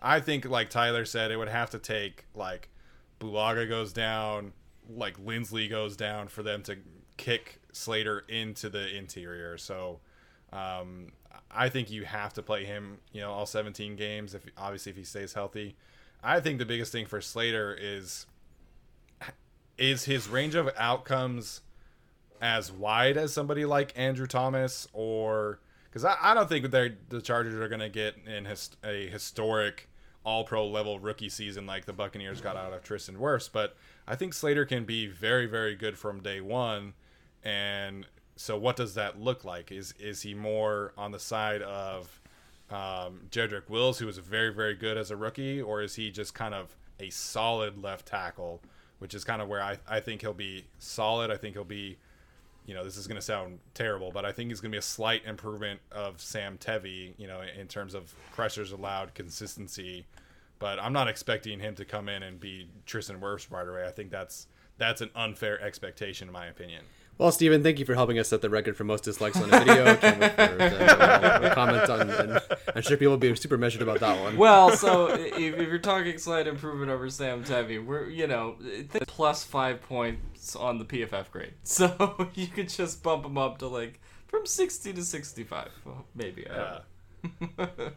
I 0.01 0.19
think 0.19 0.45
like 0.45 0.69
Tyler 0.69 1.05
said, 1.05 1.31
it 1.31 1.37
would 1.37 1.49
have 1.49 1.71
to 1.71 1.79
take 1.79 2.25
like 2.35 2.69
Bulaga 3.23 3.67
goes 3.67 3.93
down, 3.93 4.53
like 4.89 5.17
Linsley 5.23 5.69
goes 5.69 5.95
down 5.95 6.27
for 6.27 6.43
them 6.43 6.61
to 6.63 6.77
kick 7.17 7.61
Slater 7.71 8.23
into 8.27 8.69
the 8.69 8.95
interior. 8.95 9.57
So 9.57 9.99
um, 10.51 11.13
I 11.49 11.69
think 11.69 11.89
you 11.89 12.03
have 12.03 12.33
to 12.33 12.43
play 12.43 12.65
him, 12.65 12.97
you 13.11 13.21
know, 13.21 13.31
all 13.31 13.45
17 13.45 13.95
games. 13.95 14.33
If 14.33 14.43
obviously 14.57 14.91
if 14.91 14.97
he 14.97 15.03
stays 15.03 15.33
healthy, 15.33 15.75
I 16.23 16.39
think 16.39 16.59
the 16.59 16.65
biggest 16.65 16.91
thing 16.91 17.05
for 17.05 17.21
Slater 17.21 17.77
is 17.79 18.25
is 19.77 20.05
his 20.05 20.27
range 20.27 20.53
of 20.53 20.69
outcomes 20.77 21.61
as 22.41 22.71
wide 22.71 23.17
as 23.17 23.33
somebody 23.33 23.65
like 23.65 23.91
Andrew 23.95 24.27
Thomas 24.27 24.87
or 24.93 25.59
because 25.89 26.05
I, 26.05 26.15
I 26.21 26.33
don't 26.33 26.49
think 26.49 26.69
they 26.71 26.95
the 27.09 27.21
Chargers 27.21 27.55
are 27.55 27.67
going 27.67 27.79
to 27.79 27.89
get 27.89 28.15
in 28.25 28.45
his, 28.45 28.71
a 28.83 29.07
historic 29.07 29.89
all 30.25 30.43
pro 30.43 30.65
level 30.65 30.99
rookie 30.99 31.29
season 31.29 31.65
like 31.65 31.85
the 31.85 31.93
Buccaneers 31.93 32.41
got 32.41 32.55
out 32.55 32.73
of 32.73 32.83
Tristan 32.83 33.15
Wirfs, 33.15 33.49
but 33.51 33.75
I 34.07 34.15
think 34.15 34.33
Slater 34.33 34.65
can 34.65 34.85
be 34.85 35.07
very 35.07 35.45
very 35.45 35.75
good 35.75 35.97
from 35.97 36.21
day 36.21 36.41
one. 36.41 36.93
And 37.43 38.07
so, 38.35 38.57
what 38.57 38.75
does 38.75 38.95
that 38.95 39.19
look 39.19 39.43
like? 39.43 39.71
Is 39.71 39.93
is 39.99 40.21
he 40.21 40.33
more 40.33 40.93
on 40.97 41.11
the 41.11 41.19
side 41.19 41.61
of 41.61 42.21
um, 42.69 43.21
Jedrick 43.29 43.69
Wills, 43.69 43.99
who 43.99 44.05
was 44.05 44.17
very 44.17 44.53
very 44.53 44.75
good 44.75 44.97
as 44.97 45.11
a 45.11 45.15
rookie, 45.15 45.61
or 45.61 45.81
is 45.81 45.95
he 45.95 46.09
just 46.11 46.33
kind 46.33 46.53
of 46.53 46.75
a 46.99 47.09
solid 47.09 47.81
left 47.81 48.05
tackle, 48.05 48.61
which 48.99 49.13
is 49.13 49.23
kind 49.23 49.41
of 49.41 49.49
where 49.49 49.61
I, 49.61 49.77
I 49.87 49.99
think 49.99 50.21
he'll 50.21 50.33
be 50.33 50.65
solid. 50.79 51.31
I 51.31 51.37
think 51.37 51.55
he'll 51.55 51.63
be 51.63 51.97
you 52.65 52.73
know, 52.73 52.83
this 52.83 52.97
is 52.97 53.07
going 53.07 53.15
to 53.17 53.21
sound 53.21 53.59
terrible, 53.73 54.11
but 54.11 54.25
I 54.25 54.31
think 54.31 54.49
he's 54.49 54.61
going 54.61 54.71
to 54.71 54.75
be 54.75 54.79
a 54.79 54.81
slight 54.81 55.25
improvement 55.25 55.81
of 55.91 56.21
Sam 56.21 56.57
Tevi, 56.57 57.13
you 57.17 57.27
know, 57.27 57.41
in 57.41 57.67
terms 57.67 57.93
of 57.93 58.13
pressures 58.33 58.71
allowed, 58.71 59.13
consistency. 59.13 60.05
But 60.63 60.79
I'm 60.79 60.93
not 60.93 61.09
expecting 61.09 61.59
him 61.59 61.75
to 61.75 61.83
come 61.83 62.07
in 62.07 62.23
and 62.23 62.39
be 62.39 62.69
Tristan 62.85 63.19
Wirfs 63.19 63.51
right 63.51 63.67
away. 63.67 63.85
I 63.85 63.91
think 63.91 64.11
that's 64.11 64.47
that's 64.77 65.01
an 65.01 65.09
unfair 65.13 65.61
expectation, 65.61 66.29
in 66.29 66.33
my 66.33 66.45
opinion. 66.45 66.85
Well, 67.17 67.33
Steven, 67.33 67.61
thank 67.63 67.79
you 67.79 67.85
for 67.85 67.95
helping 67.95 68.17
us 68.17 68.29
set 68.29 68.41
the 68.41 68.49
record 68.49 68.77
for 68.77 68.85
most 68.85 69.03
dislikes 69.03 69.35
on 69.41 69.53
a 69.53 69.59
video. 69.59 69.93
Can't 69.97 70.19
wait 70.21 70.31
for 70.31 70.41
uh, 70.41 70.47
the, 71.41 71.49
the 71.49 71.53
comment 71.53 71.89
on, 71.89 72.09
and 72.09 72.39
I'm 72.73 72.81
sure 72.81 72.95
people 72.95 73.11
will 73.11 73.17
be 73.17 73.35
super 73.35 73.57
measured 73.57 73.81
about 73.81 73.99
that 73.99 74.23
one. 74.23 74.37
Well, 74.37 74.71
so 74.71 75.07
if, 75.07 75.35
if 75.37 75.67
you're 75.67 75.79
talking 75.79 76.17
slight 76.17 76.47
improvement 76.47 76.89
over 76.89 77.09
Sam 77.09 77.43
Tevi, 77.43 77.85
we're 77.85 78.07
you 78.07 78.27
know 78.27 78.55
th- 78.61 79.03
plus 79.05 79.43
five 79.43 79.81
points 79.81 80.55
on 80.55 80.77
the 80.77 80.85
PFF 80.85 81.29
grade, 81.29 81.55
so 81.63 82.29
you 82.35 82.47
could 82.47 82.69
just 82.69 83.03
bump 83.03 83.25
him 83.25 83.37
up 83.37 83.57
to 83.57 83.67
like 83.67 83.99
from 84.27 84.45
sixty 84.45 84.93
to 84.93 85.03
sixty-five, 85.03 85.71
well, 85.83 86.05
maybe. 86.15 86.49
I 86.49 86.53
Uh, 86.55 86.79
don't 87.57 87.57
know. 87.57 87.91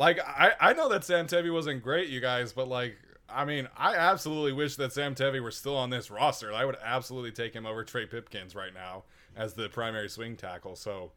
Like 0.00 0.18
I, 0.18 0.52
I 0.58 0.72
know 0.72 0.88
that 0.88 1.04
Sam 1.04 1.26
Tevi 1.26 1.52
wasn't 1.52 1.82
great, 1.82 2.08
you 2.08 2.20
guys, 2.20 2.54
but 2.54 2.68
like 2.68 2.96
I 3.28 3.44
mean, 3.44 3.68
I 3.76 3.94
absolutely 3.94 4.54
wish 4.54 4.76
that 4.76 4.94
Sam 4.94 5.14
Tevi 5.14 5.42
were 5.42 5.50
still 5.50 5.76
on 5.76 5.90
this 5.90 6.10
roster. 6.10 6.52
I 6.54 6.64
would 6.64 6.78
absolutely 6.82 7.32
take 7.32 7.52
him 7.52 7.66
over 7.66 7.84
Trey 7.84 8.06
Pipkins 8.06 8.54
right 8.54 8.72
now 8.72 9.04
as 9.36 9.52
the 9.52 9.68
primary 9.68 10.08
swing 10.08 10.36
tackle. 10.36 10.74
So, 10.74 11.12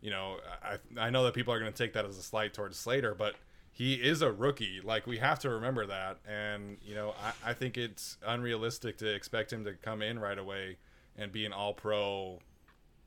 you 0.00 0.10
know, 0.10 0.38
I 0.62 0.78
I 1.06 1.10
know 1.10 1.22
that 1.24 1.34
people 1.34 1.52
are 1.52 1.60
going 1.60 1.70
to 1.70 1.76
take 1.76 1.92
that 1.92 2.06
as 2.06 2.16
a 2.16 2.22
slight 2.22 2.54
towards 2.54 2.78
Slater, 2.78 3.14
but 3.14 3.34
he 3.70 3.92
is 3.92 4.22
a 4.22 4.32
rookie. 4.32 4.80
Like 4.82 5.06
we 5.06 5.18
have 5.18 5.38
to 5.40 5.50
remember 5.50 5.84
that, 5.84 6.16
and 6.26 6.78
you 6.82 6.94
know, 6.94 7.14
I, 7.22 7.50
I 7.50 7.52
think 7.52 7.76
it's 7.76 8.16
unrealistic 8.26 8.96
to 8.98 9.14
expect 9.14 9.52
him 9.52 9.66
to 9.66 9.74
come 9.74 10.00
in 10.00 10.18
right 10.18 10.38
away 10.38 10.78
and 11.18 11.30
be 11.30 11.44
an 11.44 11.52
All 11.52 11.74
Pro, 11.74 12.38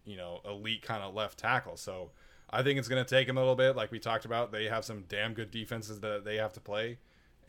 you 0.06 0.16
know, 0.16 0.42
elite 0.46 0.84
kind 0.84 1.02
of 1.02 1.16
left 1.16 1.40
tackle. 1.40 1.76
So. 1.76 2.12
I 2.50 2.64
think 2.64 2.80
it's 2.80 2.88
going 2.88 3.04
to 3.04 3.10
take 3.10 3.28
him 3.28 3.38
a 3.38 3.42
little 3.42 3.56
bit. 3.56 3.76
Like 3.76 3.92
we 3.92 4.00
talked 4.00 4.26
about, 4.26 4.52
they 4.52 4.66
have 4.66 4.86
some 4.86 5.04
damn 5.10 5.34
good 5.34 5.52
defenses 5.52 6.00
that 6.00 6.24
they 6.24 6.38
have 6.38 6.54
to 6.54 6.60
play, 6.60 6.98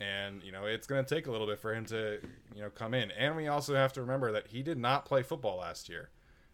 and 0.00 0.42
you 0.42 0.52
know 0.52 0.64
it's 0.64 0.86
going 0.86 1.04
to 1.04 1.14
take 1.14 1.26
a 1.26 1.30
little 1.30 1.46
bit 1.46 1.60
for 1.60 1.74
him 1.74 1.84
to 1.86 2.20
you 2.54 2.62
know 2.62 2.70
come 2.70 2.94
in. 2.94 3.10
And 3.12 3.36
we 3.36 3.48
also 3.48 3.74
have 3.74 3.92
to 3.94 4.00
remember 4.00 4.32
that 4.32 4.48
he 4.48 4.62
did 4.62 4.78
not 4.78 5.04
play 5.04 5.22
football 5.22 5.58
last 5.58 5.88
year. 5.88 6.10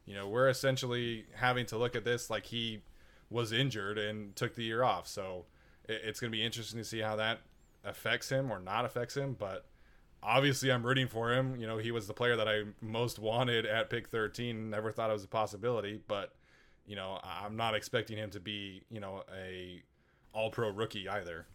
You 0.07 0.15
know, 0.15 0.29
we're 0.29 0.49
essentially 0.49 1.27
having 1.35 1.65
to 1.67 1.79
look 1.79 1.97
at 1.97 2.05
this 2.05 2.29
like 2.29 2.47
he 2.47 2.83
was 3.31 3.53
injured 3.53 3.99
and 3.99 4.37
took 4.37 4.55
the 4.55 4.63
year 4.63 4.83
off. 4.83 5.09
So 5.09 5.47
it's 5.89 6.21
going 6.21 6.31
to 6.31 6.37
be 6.37 6.45
interesting 6.45 6.79
to 6.79 6.85
see 6.85 7.01
how 7.01 7.17
that 7.17 7.41
affects 7.85 8.29
him 8.29 8.51
or 8.53 8.61
not 8.61 8.85
affects 8.85 9.17
him. 9.17 9.35
But 9.39 9.65
obviously, 10.23 10.71
I'm 10.71 10.85
rooting 10.85 11.09
for 11.09 11.33
him. 11.33 11.57
You 11.59 11.67
know, 11.67 11.79
he 11.79 11.91
was 11.91 12.07
the 12.07 12.15
player 12.15 12.37
that 12.37 12.49
I 12.49 12.65
most 12.83 13.19
wanted 13.19 13.65
at 13.65 13.89
pick 13.89 14.09
13. 14.09 14.69
Never 14.69 14.93
thought 14.93 15.09
it 15.09 15.15
was 15.15 15.25
a 15.25 15.29
possibility, 15.29 16.01
but 16.07 16.35
you 16.87 16.97
know, 16.97 17.18
I'm 17.22 17.57
not 17.57 17.74
expecting 17.74 18.16
him 18.18 18.30
to 18.30 18.41
be, 18.41 18.82
you 18.91 19.01
know, 19.01 19.22
a 19.37 19.82
all 20.32 20.51
pro 20.51 20.70
rookie 20.70 21.09
either. 21.09 21.47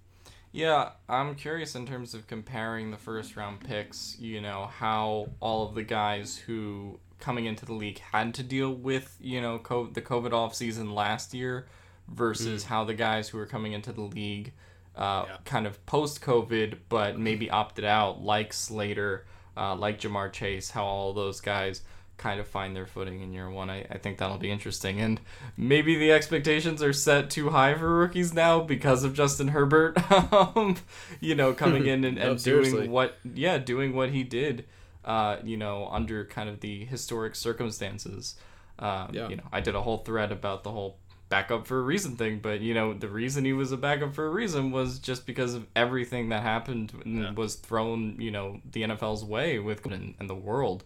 Yeah, 0.52 0.92
I'm 1.08 1.36
curious 1.36 1.76
in 1.76 1.86
terms 1.86 2.14
of 2.16 2.26
comparing 2.26 2.90
the 2.92 2.98
first 2.98 3.36
round 3.36 3.60
picks, 3.62 4.18
you 4.20 4.42
know, 4.42 4.66
how 4.66 5.30
all 5.40 5.68
of 5.68 5.76
the 5.76 5.84
guys 5.84 6.38
who 6.38 7.00
coming 7.20 7.46
into 7.46 7.66
the 7.66 7.74
league 7.74 8.00
had 8.00 8.34
to 8.36 8.44
deal 8.44 8.74
with, 8.74 9.16
you 9.20 9.42
know, 9.42 9.58
the 9.58 10.02
COVID 10.02 10.32
off 10.34 10.56
season 10.56 10.96
last 10.96 11.34
year 11.34 11.68
versus 12.08 12.64
how 12.64 12.84
the 12.84 12.94
guys 12.96 13.30
who 13.30 13.38
are 13.38 13.46
coming 13.46 13.74
into 13.74 13.92
the 13.92 14.02
league 14.02 14.54
uh, 14.96 15.26
Yeah. 15.28 15.38
kind 15.46 15.68
of 15.68 15.86
post 15.86 16.22
COVID 16.22 16.80
but 16.90 17.20
maybe 17.20 17.50
opted 17.50 17.86
out, 17.86 18.22
like 18.24 18.52
Slater, 18.52 19.28
uh, 19.56 19.76
like 19.76 20.00
Ja'Marr 20.00 20.32
Chase, 20.34 20.72
how 20.72 20.84
all 20.86 21.14
those 21.14 21.42
guys 21.42 21.82
kind 22.20 22.40
of 22.40 22.48
find 22.48 22.76
their 22.76 22.86
footing 22.86 23.22
in 23.22 23.34
year 23.34 23.50
one. 23.50 23.70
I, 23.72 23.86
I 23.90 23.98
think 23.98 24.20
that'll 24.20 24.38
be 24.38 24.52
interesting. 24.52 25.02
And 25.02 25.20
maybe 25.58 25.96
the 25.98 26.12
expectations 26.12 26.84
are 26.84 26.94
set 26.94 27.32
too 27.32 27.50
high 27.50 27.74
for 27.74 27.90
rookies 27.98 28.34
now 28.34 28.60
because 28.62 29.04
of 29.04 29.16
Justin 29.16 29.48
Herbert, 29.48 29.98
um, 30.32 30.76
you 31.20 31.34
know, 31.34 31.54
coming 31.54 31.88
in 31.88 32.04
and, 32.04 32.18
No, 32.20 32.32
and 32.32 32.42
seriously. 32.42 32.74
doing 32.82 32.92
what, 32.92 33.16
yeah, 33.34 33.58
doing 33.58 33.96
what 33.96 34.10
he 34.12 34.24
did, 34.24 34.66
uh, 35.04 35.38
you 35.44 35.58
know, 35.58 35.88
under 35.92 36.26
kind 36.26 36.48
of 36.50 36.60
the 36.60 36.86
historic 36.86 37.36
circumstances. 37.36 38.36
Um, 38.78 39.10
Yeah. 39.14 39.30
You 39.30 39.38
know, 39.38 39.44
I 39.52 39.62
did 39.62 39.76
a 39.76 39.82
whole 39.82 39.98
thread 40.00 40.32
about 40.32 40.64
the 40.64 40.72
whole 40.72 40.98
backup 41.30 41.68
for 41.68 41.78
a 41.78 41.84
reason 41.84 42.16
thing, 42.16 42.40
but 42.42 42.60
you 42.60 42.74
know, 42.74 42.94
the 42.94 43.08
reason 43.08 43.46
he 43.46 43.54
was 43.54 43.72
a 43.72 43.78
backup 43.78 44.16
for 44.16 44.26
a 44.26 44.30
reason 44.32 44.72
was 44.72 44.98
just 45.00 45.28
because 45.28 45.54
of 45.54 45.68
everything 45.76 46.30
that 46.30 46.42
happened 46.42 46.92
and 47.06 47.22
Yeah. 47.22 47.32
was 47.34 47.56
thrown, 47.56 48.20
you 48.20 48.32
know, 48.32 48.62
the 48.72 48.82
NFL's 48.84 49.24
way 49.24 49.60
with 49.60 49.86
and, 49.86 50.16
and 50.20 50.30
the 50.30 50.36
world. 50.36 50.84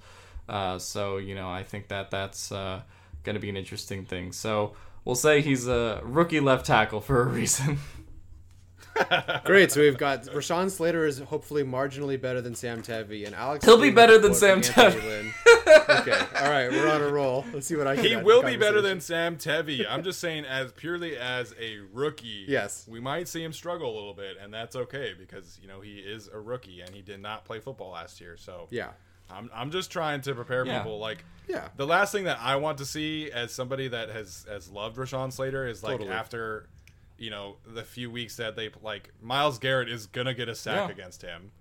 Uh, 0.50 0.78
so 0.80 1.18
you 1.18 1.36
know, 1.36 1.50
I 1.50 1.64
think 1.64 1.88
that 1.90 2.12
that's 2.12 2.52
uh, 2.52 2.82
going 3.24 3.36
to 3.36 3.40
be 3.40 3.50
an 3.50 3.58
interesting 3.58 4.06
thing. 4.06 4.32
So 4.32 4.74
we'll 5.06 5.16
say 5.16 5.42
he's 5.42 5.68
a 5.68 6.02
rookie 6.04 6.40
left 6.40 6.66
tackle 6.66 7.02
for 7.02 7.22
a 7.22 7.26
reason. 7.26 7.80
Great. 9.46 9.72
So 9.72 9.82
we've 9.82 9.98
got 9.98 10.24
Rashawn 10.26 10.70
Slater 10.70 11.06
is 11.08 11.18
hopefully 11.20 11.64
marginally 11.64 12.20
better 12.22 12.42
than 12.42 12.54
Sam 12.54 12.84
Tevi, 12.84 13.26
and 13.26 13.34
Alex. 13.34 13.66
He'll 13.66 13.82
be 13.82 13.90
better 13.90 14.20
than 14.20 14.36
Sam 14.36 14.58
Anthony 14.58 15.02
Lynn. 15.02 15.34
okay. 15.90 16.12
All 16.36 16.50
right. 16.52 16.70
We're 16.70 16.90
on 16.92 17.02
a 17.02 17.08
roll. 17.08 17.44
Let's 17.52 17.66
see 17.66 17.76
what 17.76 17.88
I 17.88 17.96
can. 17.96 18.06
He 18.06 18.14
add 18.16 18.24
will 18.24 18.44
be 18.44 18.56
better 18.56 18.82
than. 18.82 19.02
Sam 19.02 19.38
Tevi. 19.38 19.84
I'm 19.90 20.04
just 20.04 20.20
saying, 20.20 20.46
as 20.46 20.72
purely 20.74 21.18
as 21.18 21.56
a 21.60 21.80
rookie, 21.92 22.46
Yes. 22.48 22.86
we 22.88 23.00
might 23.00 23.28
see 23.28 23.44
him 23.44 23.52
struggle 23.52 23.92
a 23.92 23.96
little 23.96 24.14
bit, 24.14 24.38
and 24.42 24.54
that's 24.54 24.76
okay 24.76 25.14
because 25.18 25.58
you 25.62 25.68
know 25.68 25.82
he 25.82 25.94
is 25.98 26.28
a 26.32 26.40
rookie 26.40 26.82
and 26.82 26.94
he 26.94 27.02
did 27.02 27.20
not 27.20 27.46
play 27.46 27.60
football 27.60 27.92
last 27.92 28.22
year. 28.22 28.38
So 28.38 28.68
Yeah. 28.70 28.92
I'm 29.30 29.50
I'm 29.54 29.72
just 29.72 29.92
trying 29.92 30.22
to 30.22 30.36
prepare 30.36 30.66
Yeah. 30.66 30.80
people. 30.80 31.00
Like 31.00 31.24
Yeah. 31.48 31.70
the 31.76 31.86
last 31.88 32.12
thing 32.12 32.24
that 32.26 32.40
I 32.40 32.56
want 32.58 32.78
to 32.80 32.86
see 32.86 33.32
as 33.32 33.54
somebody 33.54 33.88
that 33.88 34.10
has 34.10 34.46
has 34.50 34.70
loved 34.70 34.98
Rashawn 34.98 35.32
Slater 35.34 35.66
is 35.68 35.84
like 35.84 35.94
Totally. 35.98 36.12
after 36.12 36.68
you 37.18 37.30
know 37.30 37.58
the 37.66 37.84
few 37.84 38.10
weeks 38.12 38.36
that 38.38 38.56
they 38.56 38.70
like 38.82 39.12
Myles 39.22 39.60
Garrett 39.60 39.90
is 39.90 40.06
gonna 40.08 40.34
get 40.34 40.50
a 40.50 40.56
sack 40.56 40.88
Yeah. 40.88 40.92
against 40.94 41.22
him. 41.22 41.52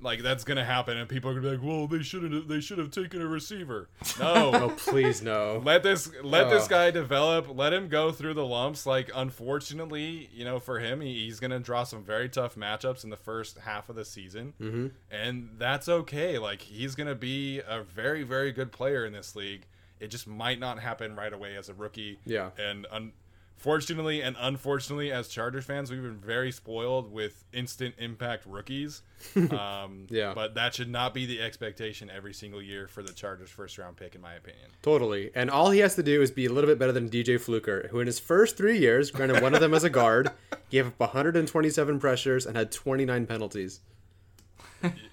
Like 0.00 0.22
that's 0.22 0.44
gonna 0.44 0.64
happen, 0.64 0.96
and 0.96 1.08
people 1.08 1.30
are 1.30 1.34
gonna 1.34 1.48
be 1.50 1.56
like, 1.56 1.66
"Well, 1.66 1.86
they 1.86 2.02
should 2.02 2.30
have 2.30 2.48
they 2.48 2.60
should 2.60 2.78
have 2.78 2.90
taken 2.90 3.22
a 3.22 3.26
receiver." 3.26 3.88
No, 4.18 4.50
Oh 4.54 4.74
please 4.76 5.22
no. 5.22 5.60
let 5.64 5.82
this 5.82 6.10
let 6.22 6.48
this 6.50 6.68
guy 6.68 6.90
develop. 6.90 7.48
Let 7.54 7.72
him 7.72 7.88
go 7.88 8.12
through 8.12 8.34
the 8.34 8.44
lumps. 8.46 8.86
Like 8.86 9.10
unfortunately, 9.14 10.28
you 10.32 10.44
know, 10.44 10.58
for 10.58 10.78
him, 10.78 11.00
he, 11.00 11.24
he's 11.24 11.40
gonna 11.40 11.60
draw 11.60 11.84
some 11.84 12.02
very 12.02 12.28
tough 12.28 12.56
matchups 12.56 13.04
in 13.04 13.10
the 13.10 13.16
first 13.16 13.58
half 13.58 13.88
of 13.88 13.96
the 13.96 14.04
season, 14.04 14.54
mm-hmm. 14.60 14.86
and 15.10 15.50
that's 15.58 15.88
okay. 15.88 16.38
Like 16.38 16.62
he's 16.62 16.94
gonna 16.94 17.14
be 17.14 17.60
a 17.60 17.82
very 17.82 18.22
very 18.22 18.52
good 18.52 18.72
player 18.72 19.04
in 19.04 19.12
this 19.12 19.36
league. 19.36 19.66
It 19.98 20.08
just 20.08 20.26
might 20.26 20.58
not 20.60 20.78
happen 20.78 21.16
right 21.16 21.32
away 21.32 21.56
as 21.56 21.68
a 21.68 21.74
rookie. 21.74 22.18
Yeah. 22.26 22.50
and 22.58 22.86
un- 22.90 23.12
fortunately 23.56 24.22
and 24.22 24.36
unfortunately, 24.38 25.10
as 25.12 25.28
Chargers 25.28 25.64
fans, 25.64 25.90
we've 25.90 26.02
been 26.02 26.18
very 26.18 26.52
spoiled 26.52 27.10
with 27.12 27.44
instant 27.52 27.94
impact 27.98 28.44
rookies. 28.46 29.02
Um, 29.50 30.06
Yeah. 30.10 30.34
But 30.34 30.54
that 30.54 30.74
should 30.74 30.88
not 30.90 31.14
be 31.14 31.26
the 31.26 31.40
expectation 31.40 32.10
every 32.14 32.32
single 32.34 32.60
year 32.62 32.86
for 32.86 33.02
the 33.02 33.12
Chargers' 33.12 33.50
first 33.50 33.78
round 33.78 33.96
pick, 33.96 34.14
in 34.14 34.20
my 34.20 34.34
opinion. 34.34 34.66
Totally. 34.82 35.30
And 35.34 35.50
all 35.50 35.70
he 35.70 35.80
has 35.80 35.94
to 35.96 36.02
do 36.02 36.20
is 36.22 36.30
be 36.30 36.46
a 36.46 36.52
little 36.52 36.68
bit 36.68 36.78
better 36.78 36.92
than 36.92 37.08
DJ 37.08 37.40
Fluker, 37.40 37.88
who 37.90 38.00
in 38.00 38.06
his 38.06 38.18
first 38.20 38.56
three 38.56 38.78
years, 38.78 39.10
granted 39.10 39.42
one 39.42 39.54
of 39.54 39.60
them 39.60 39.74
as 39.74 39.84
a 39.84 39.90
guard, 39.90 40.30
gave 40.70 40.86
up 40.86 40.98
127 41.00 41.98
pressures 41.98 42.46
and 42.46 42.56
had 42.56 42.70
29 42.70 43.26
penalties. 43.26 43.80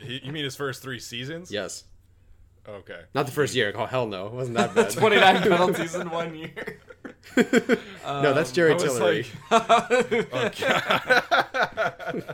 You 0.06 0.32
mean 0.32 0.44
his 0.44 0.56
first 0.56 0.82
three 0.82 1.00
seasons? 1.00 1.50
Yes. 1.52 1.86
Okay. 2.68 3.02
Not 3.16 3.26
the 3.26 3.32
first 3.32 3.56
year. 3.56 3.74
Oh, 3.76 3.86
hell 3.86 4.08
no. 4.08 4.28
It 4.28 4.34
wasn't 4.34 4.58
that 4.58 4.76
bad. 4.76 4.92
29 4.92 5.42
penalties 5.44 5.96
in 5.96 6.10
one 6.10 6.36
year. 6.36 6.80
No, 7.38 8.34
that's 8.34 8.52
Jerry 8.52 8.72
I 8.72 8.74
was 8.76 8.84
Tillery. 8.84 9.26
like- 9.52 10.34
Okay. 10.34 10.80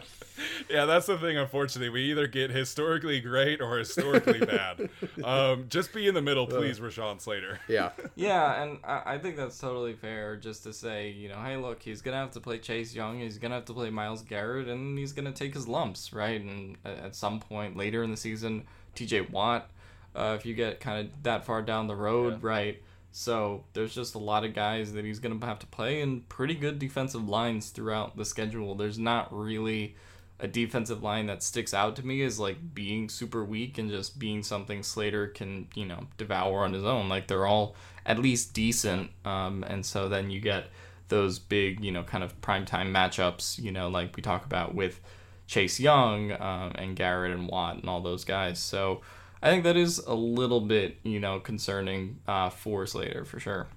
yeah, 0.70 0.86
that's 0.86 1.06
the 1.08 1.18
thing. 1.20 1.38
Unfortunately, 1.38 1.90
we 1.90 2.02
either 2.12 2.28
get 2.28 2.50
historically 2.52 3.20
great 3.22 3.62
or 3.62 3.78
historically 3.78 4.40
bad. 4.46 4.90
Um, 5.24 5.66
just 5.70 5.94
be 5.94 6.08
in 6.08 6.14
the 6.16 6.22
middle, 6.22 6.48
please, 6.48 6.80
Rashawn 6.80 7.22
Slater. 7.22 7.60
yeah. 7.68 7.92
Yeah, 8.16 8.62
and 8.64 8.80
I, 8.84 9.14
I 9.14 9.18
think 9.18 9.38
that's 9.38 9.58
totally 9.60 9.94
fair 9.94 10.36
just 10.36 10.64
to 10.64 10.74
say, 10.74 11.10
you 11.10 11.30
know, 11.30 11.38
hey, 11.44 11.58
look, 11.58 11.82
he's 11.82 12.02
going 12.02 12.14
to 12.14 12.20
have 12.20 12.32
to 12.32 12.40
play 12.40 12.58
Chase 12.60 12.94
Young, 12.94 13.20
he's 13.20 13.38
going 13.38 13.52
to 13.52 13.56
have 13.56 13.66
to 13.66 13.74
play 13.74 13.90
Myles 13.90 14.22
Garrett, 14.24 14.68
and 14.68 14.98
he's 14.98 15.14
going 15.14 15.26
to 15.26 15.32
take 15.32 15.54
his 15.54 15.68
lumps, 15.68 16.14
right? 16.14 16.42
And 16.42 16.78
at 16.86 17.00
at 17.00 17.16
some 17.16 17.40
point 17.40 17.76
later 17.78 18.04
in 18.04 18.12
the 18.12 18.18
season, 18.18 18.66
TJ 18.96 19.30
Watt, 19.32 19.70
uh, 20.16 20.36
if 20.38 20.46
you 20.46 20.54
get 20.54 20.80
kind 20.80 21.08
of 21.08 21.24
that 21.24 21.46
far 21.46 21.62
down 21.62 21.88
the 21.88 21.96
road, 21.96 22.44
right? 22.44 22.82
So 23.12 23.64
there's 23.74 23.96
just 23.96 24.16
a 24.16 24.20
lot 24.20 24.46
of 24.46 24.54
guys 24.54 24.94
that 24.94 25.04
he's 25.04 25.20
going 25.20 25.40
to 25.40 25.46
have 25.46 25.60
to 25.60 25.68
play 25.68 26.02
and 26.02 26.28
pretty 26.30 26.56
good 26.56 26.80
defensive 26.80 27.28
lines 27.28 27.70
throughout 27.70 28.16
the 28.16 28.26
schedule. 28.26 28.76
There's 28.76 29.00
not 29.00 29.36
really 29.36 29.96
a 30.40 30.48
defensive 30.48 31.04
line 31.04 31.26
that 31.28 31.44
sticks 31.44 31.74
out 31.74 31.96
to 31.98 32.06
me 32.06 32.22
as 32.24 32.40
like 32.40 32.74
being 32.74 33.10
super 33.10 33.44
weak 33.44 33.78
and 33.78 33.90
just 33.90 34.20
being 34.20 34.42
something 34.42 34.84
Slater 34.84 35.28
can, 35.28 35.68
you 35.76 35.86
know, 35.86 36.08
devour 36.18 36.64
on 36.64 36.74
his 36.74 36.86
own. 36.86 37.10
Like 37.10 37.28
they're 37.28 37.46
all 37.46 37.76
at 38.06 38.20
least 38.20 38.54
decent. 38.54 39.12
Um, 39.26 39.64
and 39.64 39.86
so 39.86 40.08
then 40.08 40.30
you 40.30 40.40
get 40.40 40.68
those 41.10 41.40
big, 41.40 41.84
you 41.84 41.92
know, 41.92 42.04
kind 42.04 42.24
of 42.24 42.40
primetime 42.42 42.92
matchups, 42.92 43.62
you 43.62 43.72
know, 43.72 43.90
like 43.90 44.16
we 44.16 44.22
talk 44.22 44.46
about 44.46 44.76
with 44.76 45.02
Chase 45.48 45.80
Young 45.80 46.32
um, 46.34 46.72
and 46.76 46.96
Garrett 46.96 47.34
and 47.34 47.48
Watt 47.48 47.78
and 47.78 47.90
all 47.90 48.02
those 48.02 48.24
guys. 48.24 48.60
So 48.60 49.02
I 49.42 49.50
think 49.50 49.64
that 49.64 49.78
is 49.78 50.00
a 50.00 50.14
little 50.14 50.62
bit, 50.62 50.98
you 51.04 51.20
know, 51.20 51.40
concerning 51.40 52.20
uh, 52.28 52.50
for 52.50 52.86
Slater 52.86 53.24
for 53.24 53.40
sure. 53.40 53.68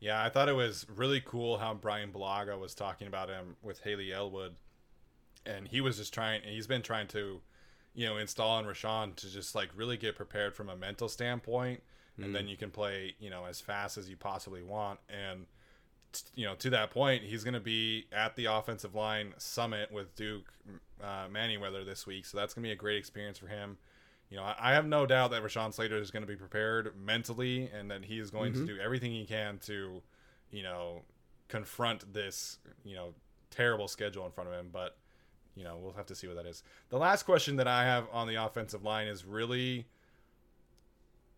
Yeah, 0.00 0.22
I 0.22 0.28
thought 0.28 0.48
it 0.48 0.54
was 0.54 0.86
really 0.94 1.22
cool 1.24 1.58
how 1.58 1.74
Bryan 1.74 2.12
Bulaga 2.12 2.58
was 2.58 2.74
talking 2.74 3.08
about 3.08 3.28
him 3.28 3.56
with 3.62 3.80
Hayley 3.80 4.12
Elwood, 4.12 4.54
and 5.44 5.68
he 5.68 5.80
was 5.80 5.96
just 5.96 6.14
trying. 6.14 6.42
He's 6.44 6.66
been 6.66 6.82
trying 6.82 7.08
to, 7.08 7.40
you 7.94 8.06
know, 8.06 8.16
install 8.16 8.58
in 8.58 8.66
Rashawn 8.66 9.16
to 9.16 9.30
just 9.30 9.54
like 9.54 9.70
really 9.74 9.96
get 9.96 10.14
prepared 10.14 10.54
from 10.54 10.68
a 10.68 10.76
mental 10.76 11.08
standpoint, 11.08 11.82
and 12.18 12.34
then 12.34 12.48
you 12.48 12.56
can 12.56 12.70
play, 12.70 13.14
you 13.18 13.30
know, 13.30 13.44
as 13.44 13.60
fast 13.60 13.98
as 13.98 14.08
you 14.08 14.16
possibly 14.16 14.62
want. 14.62 15.00
And 15.10 15.46
you 16.34 16.46
know, 16.46 16.54
to 16.56 16.70
that 16.70 16.90
point, 16.90 17.22
he's 17.24 17.44
going 17.44 17.54
to 17.54 17.60
be 17.60 18.06
at 18.12 18.36
the 18.36 18.46
offensive 18.46 18.94
line 18.94 19.34
summit 19.38 19.92
with 19.92 20.14
Duke 20.14 20.46
uh, 21.02 21.26
Manyweather 21.30 21.84
this 21.84 22.06
week, 22.06 22.26
so 22.26 22.38
that's 22.38 22.54
going 22.54 22.62
to 22.62 22.68
be 22.68 22.72
a 22.72 22.76
great 22.76 22.96
experience 22.96 23.38
for 23.38 23.48
him. 23.48 23.76
You 24.30 24.38
know, 24.38 24.42
I, 24.42 24.56
I 24.58 24.72
have 24.74 24.86
no 24.86 25.06
doubt 25.06 25.30
that 25.30 25.42
Rashawn 25.42 25.72
Slater 25.72 25.98
is 25.98 26.10
going 26.10 26.22
to 26.22 26.26
be 26.26 26.36
prepared 26.36 26.92
mentally, 26.98 27.70
and 27.72 27.90
that 27.90 28.04
he 28.04 28.18
is 28.18 28.30
going 28.30 28.52
to 28.54 28.58
mm-hmm. 28.60 28.68
do 28.68 28.78
everything 28.80 29.12
he 29.12 29.24
can 29.24 29.58
to, 29.66 30.02
you 30.50 30.62
know, 30.62 31.02
confront 31.48 32.12
this, 32.12 32.58
you 32.84 32.96
know, 32.96 33.14
terrible 33.50 33.86
schedule 33.88 34.26
in 34.26 34.32
front 34.32 34.50
of 34.50 34.56
him. 34.56 34.68
But, 34.72 34.96
you 35.54 35.64
know, 35.64 35.78
we'll 35.80 35.92
have 35.92 36.06
to 36.06 36.14
see 36.14 36.26
what 36.26 36.36
that 36.36 36.46
is. 36.46 36.62
The 36.88 36.98
last 36.98 37.22
question 37.22 37.56
that 37.56 37.68
I 37.68 37.84
have 37.84 38.06
on 38.12 38.26
the 38.26 38.34
offensive 38.34 38.82
line 38.82 39.06
is 39.06 39.24
really 39.24 39.86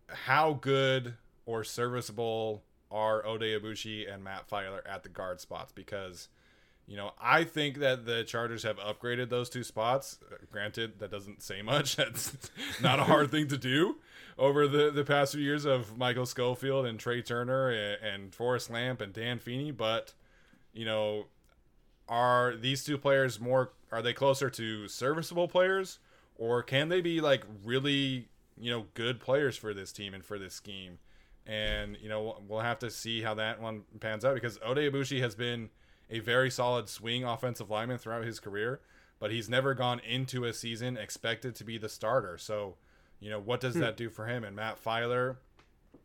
how 0.08 0.54
good 0.54 1.14
or 1.44 1.64
serviceable 1.64 2.62
are 2.90 3.22
Oday 3.22 3.60
Aboushi 3.60 4.10
and 4.10 4.24
Matt 4.24 4.48
Feiler 4.48 4.80
at 4.88 5.02
the 5.02 5.10
guard 5.10 5.40
spots? 5.40 5.72
Because, 5.72 6.28
you 6.88 6.96
know, 6.96 7.12
I 7.20 7.44
think 7.44 7.78
that 7.78 8.06
the 8.06 8.24
Chargers 8.24 8.62
have 8.62 8.78
upgraded 8.78 9.28
those 9.28 9.50
two 9.50 9.62
spots. 9.62 10.18
Uh, 10.32 10.36
Granted, 10.50 10.98
that 11.00 11.10
doesn't 11.10 11.42
say 11.42 11.60
much. 11.60 11.96
That's 11.96 12.32
not 12.80 12.98
a 12.98 13.04
hard 13.04 13.30
thing 13.30 13.46
to 13.48 13.58
do 13.58 13.96
over 14.38 14.66
the, 14.66 14.90
the 14.90 15.04
past 15.04 15.34
few 15.34 15.42
years 15.42 15.66
of 15.66 15.98
Michael 15.98 16.24
Schofield 16.24 16.86
and 16.86 16.98
Trai 16.98 17.24
Turner 17.24 17.68
and, 17.68 18.02
and 18.02 18.34
Forrest 18.34 18.70
Lamp 18.70 19.02
and 19.02 19.12
Dan 19.12 19.38
Feeney. 19.38 19.70
But, 19.70 20.14
you 20.72 20.86
know, 20.86 21.26
are 22.08 22.56
these 22.56 22.84
two 22.84 22.96
players 22.96 23.38
more 23.38 23.72
are 23.92 24.00
they 24.00 24.12
closer 24.12 24.48
to 24.48 24.88
serviceable 24.88 25.46
players 25.46 25.98
or 26.36 26.62
can 26.62 26.88
they 26.88 27.00
be 27.00 27.20
like 27.20 27.44
really 27.64 28.28
you 28.58 28.70
know 28.70 28.86
good 28.94 29.20
players 29.20 29.56
for 29.56 29.74
this 29.74 29.92
team 29.92 30.14
and 30.14 30.24
for 30.24 30.38
this 30.38 30.54
scheme 30.54 30.98
and 31.46 31.98
you 32.00 32.08
know 32.08 32.40
we'll 32.48 32.60
have 32.60 32.78
to 32.78 32.90
see 32.90 33.20
how 33.20 33.34
that 33.34 33.60
one 33.60 33.82
pans 34.00 34.24
out 34.24 34.34
because 34.34 34.58
Oday 34.60 34.90
Aboushi 34.90 35.20
has 35.20 35.34
been 35.34 35.68
a 36.10 36.20
very 36.20 36.50
solid 36.50 36.88
swing 36.88 37.24
offensive 37.24 37.70
lineman 37.70 37.98
throughout 37.98 38.24
his 38.24 38.40
career 38.40 38.80
but 39.18 39.30
he's 39.30 39.48
never 39.48 39.74
gone 39.74 40.00
into 40.00 40.44
a 40.44 40.52
season 40.52 40.96
expected 40.96 41.54
to 41.54 41.64
be 41.64 41.78
the 41.78 41.88
starter 41.88 42.38
so 42.38 42.76
you 43.20 43.30
know 43.30 43.40
what 43.40 43.60
does 43.60 43.74
hmm. 43.74 43.80
that 43.80 43.96
do 43.96 44.08
for 44.08 44.26
him 44.26 44.44
and 44.44 44.56
Matt 44.56 44.82
Feiler 44.82 45.36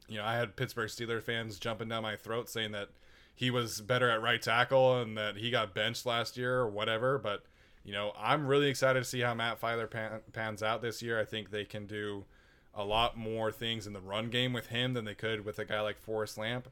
you 0.08 0.18
know 0.18 0.26
I 0.26 0.36
had 0.36 0.56
Pittsburgh 0.56 0.89
Steelers 0.89 1.24
fans 1.24 1.60
jumping 1.60 1.89
down 1.89 2.04
my 2.04 2.16
throat 2.16 2.49
saying 2.49 2.72
that 2.72 2.89
he 3.36 3.49
was 3.49 3.82
better 3.82 4.10
at 4.10 4.22
right 4.22 4.41
tackle 4.41 5.01
and 5.01 5.18
that 5.18 5.38
he 5.38 5.49
got 5.49 5.74
benched 5.74 6.06
last 6.06 6.38
year 6.38 6.60
or 6.60 6.70
whatever. 6.70 7.18
But 7.18 7.43
you 7.84 7.91
know, 7.91 8.14
I'm 8.18 8.47
really 8.47 8.70
excited 8.70 8.99
to 8.99 9.06
see 9.06 9.22
how 9.22 9.34
Matt 9.34 9.60
Feiler 9.60 9.89
pan, 9.89 10.22
pans 10.32 10.64
out 10.64 10.82
this 10.82 11.01
year. 11.01 11.20
I 11.20 11.26
think 11.26 11.49
they 11.49 11.66
can 11.66 11.86
do 11.86 12.26
a 12.74 12.84
lot 12.84 13.18
more 13.18 13.51
things 13.51 13.86
in 13.86 13.93
the 13.93 13.99
run 13.99 14.30
game 14.30 14.54
with 14.54 14.68
him 14.68 14.93
than 14.93 15.06
they 15.06 15.14
could 15.14 15.45
with 15.45 15.60
a 15.60 15.66
guy 15.66 15.82
like 15.82 15.99
Forrest 15.99 16.38
Lamp. 16.38 16.70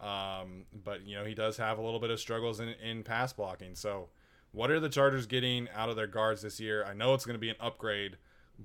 Um, 0.00 0.66
but 0.84 1.06
you 1.06 1.16
know, 1.16 1.24
he 1.24 1.34
does 1.34 1.56
have 1.56 1.78
a 1.78 1.82
little 1.82 2.00
bit 2.00 2.10
of 2.10 2.20
struggles 2.20 2.60
in, 2.60 2.68
in 2.84 3.02
pass 3.02 3.32
blocking. 3.32 3.74
So, 3.74 4.08
what 4.52 4.70
are 4.70 4.80
the 4.80 4.88
Chargers 4.88 5.26
getting 5.26 5.68
out 5.74 5.88
of 5.88 5.96
their 5.96 6.06
guards 6.06 6.42
this 6.42 6.60
year? 6.60 6.84
I 6.84 6.92
know 6.94 7.14
it's 7.14 7.24
going 7.24 7.34
to 7.36 7.40
be 7.40 7.50
an 7.50 7.56
upgrade, 7.60 8.16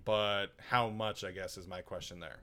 but 0.06 0.48
how 0.70 0.90
much? 0.90 1.24
I 1.24 1.32
guess 1.32 1.58
is 1.58 1.68
my 1.68 1.82
question 1.82 2.20
there. 2.20 2.40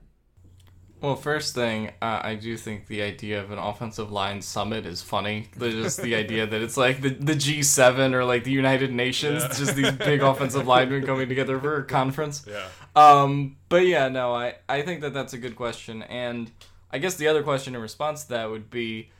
Well, 0.99 1.15
first 1.15 1.53
thing, 1.53 1.89
uh, 2.01 2.21
I 2.23 2.33
do 2.33 2.57
think 2.57 2.87
the 2.87 3.03
idea 3.03 3.39
of 3.39 3.51
an 3.51 3.59
offensive 3.59 4.11
line 4.11 4.41
summit 4.41 4.87
is 4.87 4.99
funny. 5.03 5.47
Just 5.59 6.01
the 6.01 6.15
idea 6.15 6.47
that 6.47 6.59
it's 6.59 6.75
like 6.75 7.01
the, 7.01 7.09
the 7.09 7.33
G7 7.33 8.13
or 8.13 8.25
like 8.25 8.43
the 8.43 8.51
United 8.51 8.91
Nations, 8.91 9.43
Yeah. 9.43 9.49
just 9.49 9.75
these 9.75 9.91
big 9.91 10.23
offensive 10.23 10.65
linemen 10.65 11.05
coming 11.05 11.29
together 11.29 11.59
for 11.59 11.77
a 11.77 11.83
conference. 11.83 12.47
Yeah. 12.49 12.67
Um, 12.95 13.57
but 13.69 13.85
yeah, 13.85 14.07
no, 14.07 14.33
I, 14.33 14.55
I 14.67 14.81
think 14.81 15.01
that 15.01 15.13
that's 15.13 15.33
a 15.33 15.37
good 15.37 15.55
question. 15.55 16.01
And 16.01 16.49
I 16.91 16.97
guess 16.99 17.15
the 17.15 17.27
other 17.27 17.43
question 17.43 17.75
in 17.75 17.81
response 17.81 18.23
to 18.23 18.29
that 18.29 18.49
would 18.49 18.69
be 18.69 19.11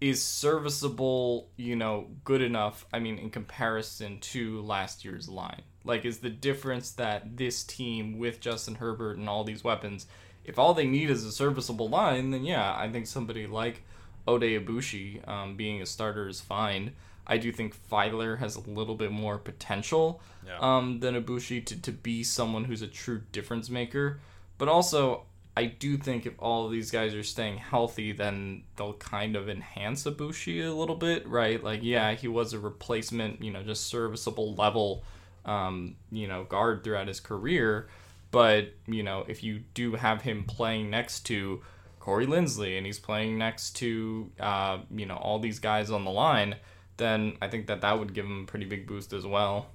is 0.00 0.22
serviceable, 0.22 1.48
you 1.56 1.74
know, 1.76 2.08
good 2.24 2.42
enough, 2.42 2.84
I 2.92 2.98
mean, 2.98 3.18
in 3.18 3.30
comparison 3.30 4.20
to 4.20 4.60
last 4.60 5.04
year's 5.04 5.28
line? 5.28 5.62
Like, 5.84 6.04
is 6.04 6.18
the 6.18 6.28
difference 6.30 6.90
that 6.92 7.36
this 7.36 7.64
team 7.64 8.18
with 8.18 8.40
Justin 8.40 8.74
Herbert 8.74 9.16
and 9.16 9.28
all 9.28 9.44
these 9.44 9.64
weapons, 9.64 10.06
if 10.44 10.58
all 10.58 10.74
they 10.74 10.86
need 10.86 11.08
is 11.10 11.24
a 11.24 11.32
serviceable 11.32 11.88
line, 11.88 12.30
then 12.30 12.44
yeah, 12.44 12.74
I 12.76 12.90
think 12.90 13.06
somebody 13.06 13.46
like 13.46 13.82
Oday 14.28 14.62
Aboushi 14.62 15.26
um, 15.26 15.56
being 15.56 15.80
a 15.80 15.86
starter 15.86 16.28
is 16.28 16.40
fine. 16.40 16.92
I 17.26 17.38
do 17.38 17.50
think 17.50 17.74
Feiler 17.90 18.38
has 18.38 18.56
a 18.56 18.60
little 18.60 18.94
bit 18.94 19.10
more 19.12 19.38
potential 19.38 20.20
Yeah. 20.46 20.58
um, 20.60 21.00
than 21.00 21.20
Aboushi 21.20 21.64
to, 21.66 21.80
to 21.82 21.90
be 21.92 22.22
someone 22.22 22.64
who's 22.64 22.82
a 22.82 22.86
true 22.86 23.22
difference 23.32 23.70
maker. 23.70 24.20
But 24.58 24.68
also, 24.68 25.24
I 25.56 25.64
do 25.64 25.96
think 25.96 26.26
if 26.26 26.34
all 26.38 26.66
of 26.66 26.72
these 26.72 26.90
guys 26.90 27.14
are 27.14 27.22
staying 27.22 27.56
healthy, 27.56 28.12
then 28.12 28.64
they'll 28.76 28.92
kind 28.92 29.36
of 29.36 29.48
enhance 29.48 30.04
Aboushi 30.04 30.62
a 30.62 30.70
little 30.70 30.96
bit, 30.96 31.26
right? 31.26 31.62
Like, 31.62 31.80
yeah, 31.82 32.12
he 32.12 32.28
was 32.28 32.52
a 32.52 32.58
replacement, 32.58 33.42
you 33.42 33.50
know, 33.50 33.62
just 33.62 33.86
serviceable 33.86 34.54
level, 34.54 35.02
um, 35.46 35.96
you 36.12 36.28
know, 36.28 36.44
guard 36.44 36.84
throughout 36.84 37.08
his 37.08 37.20
career. 37.20 37.88
But, 38.30 38.74
you 38.86 39.02
know, 39.02 39.24
if 39.28 39.42
you 39.42 39.60
do 39.72 39.94
have 39.94 40.20
him 40.20 40.44
playing 40.44 40.90
next 40.90 41.20
to 41.26 41.62
Corey 42.00 42.26
Linsley 42.26 42.76
and 42.76 42.84
he's 42.84 42.98
playing 42.98 43.38
next 43.38 43.76
to, 43.76 44.30
uh, 44.38 44.80
you 44.94 45.06
know, 45.06 45.16
all 45.16 45.38
these 45.38 45.58
guys 45.58 45.90
on 45.90 46.04
the 46.04 46.10
line, 46.10 46.56
then 46.98 47.38
I 47.40 47.48
think 47.48 47.66
that 47.68 47.80
that 47.80 47.98
would 47.98 48.12
give 48.12 48.26
him 48.26 48.42
a 48.42 48.46
pretty 48.46 48.66
big 48.66 48.86
boost 48.86 49.14
as 49.14 49.24
well. 49.24 49.68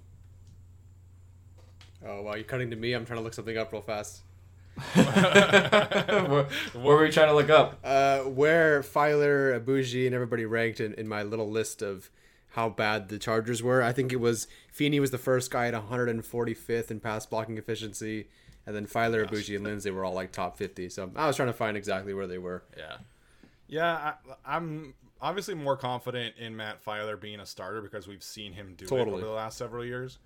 Oh, 2.05 2.21
wow. 2.21 2.35
You're 2.35 2.43
cutting 2.43 2.69
to 2.69 2.75
me. 2.75 2.93
I'm 2.93 3.03
trying 3.03 3.17
to 3.17 3.23
look 3.23 3.33
something 3.33 3.57
up 3.57 3.71
real 3.71 3.81
fast. 3.81 4.21
What, 4.95 6.51
what 6.73 6.83
were 6.83 7.01
we 7.01 7.11
trying 7.11 7.27
to 7.27 7.35
look 7.35 7.49
up? 7.49 7.79
Uh, 7.83 8.19
where 8.19 8.81
Feiler, 8.81 9.59
Aboushi, 9.59 10.05
and 10.05 10.15
everybody 10.15 10.45
ranked 10.45 10.79
in, 10.79 10.93
in 10.93 11.07
my 11.07 11.23
little 11.23 11.49
list 11.49 11.81
of 11.81 12.09
how 12.51 12.69
bad 12.69 13.09
the 13.09 13.17
Chargers 13.17 13.63
were. 13.63 13.81
I 13.81 13.93
think 13.93 14.11
it 14.11 14.19
was 14.19 14.47
Feeney 14.71 14.99
was 14.99 15.11
the 15.11 15.17
first 15.17 15.51
guy 15.51 15.67
at 15.67 15.73
145th 15.73 16.91
in 16.91 16.99
pass 16.99 17.25
blocking 17.25 17.57
efficiency, 17.57 18.27
and 18.65 18.75
then 18.75 18.85
Feiler, 18.85 19.27
Aboushi, 19.27 19.55
and 19.55 19.65
Linsley 19.65 19.93
were 19.93 20.05
all 20.05 20.13
like 20.13 20.31
top 20.31 20.57
50. 20.57 20.89
So 20.89 21.11
I 21.15 21.27
was 21.27 21.35
trying 21.35 21.49
to 21.49 21.53
find 21.53 21.77
exactly 21.77 22.13
where 22.13 22.27
they 22.27 22.37
were. 22.37 22.63
Yeah. 22.77 22.97
Yeah, 23.67 23.93
I, 23.93 24.13
I'm 24.45 24.93
obviously 25.21 25.53
more 25.53 25.77
confident 25.77 26.35
in 26.37 26.57
Matt 26.57 26.83
Feiler 26.83 27.19
being 27.19 27.39
a 27.39 27.45
starter 27.45 27.81
because 27.81 28.07
we've 28.07 28.23
seen 28.23 28.51
him 28.51 28.73
do 28.75 28.85
it 28.85 28.91
over 28.91 29.21
the 29.21 29.31
last 29.31 29.57
several 29.57 29.85
years. 29.85 30.19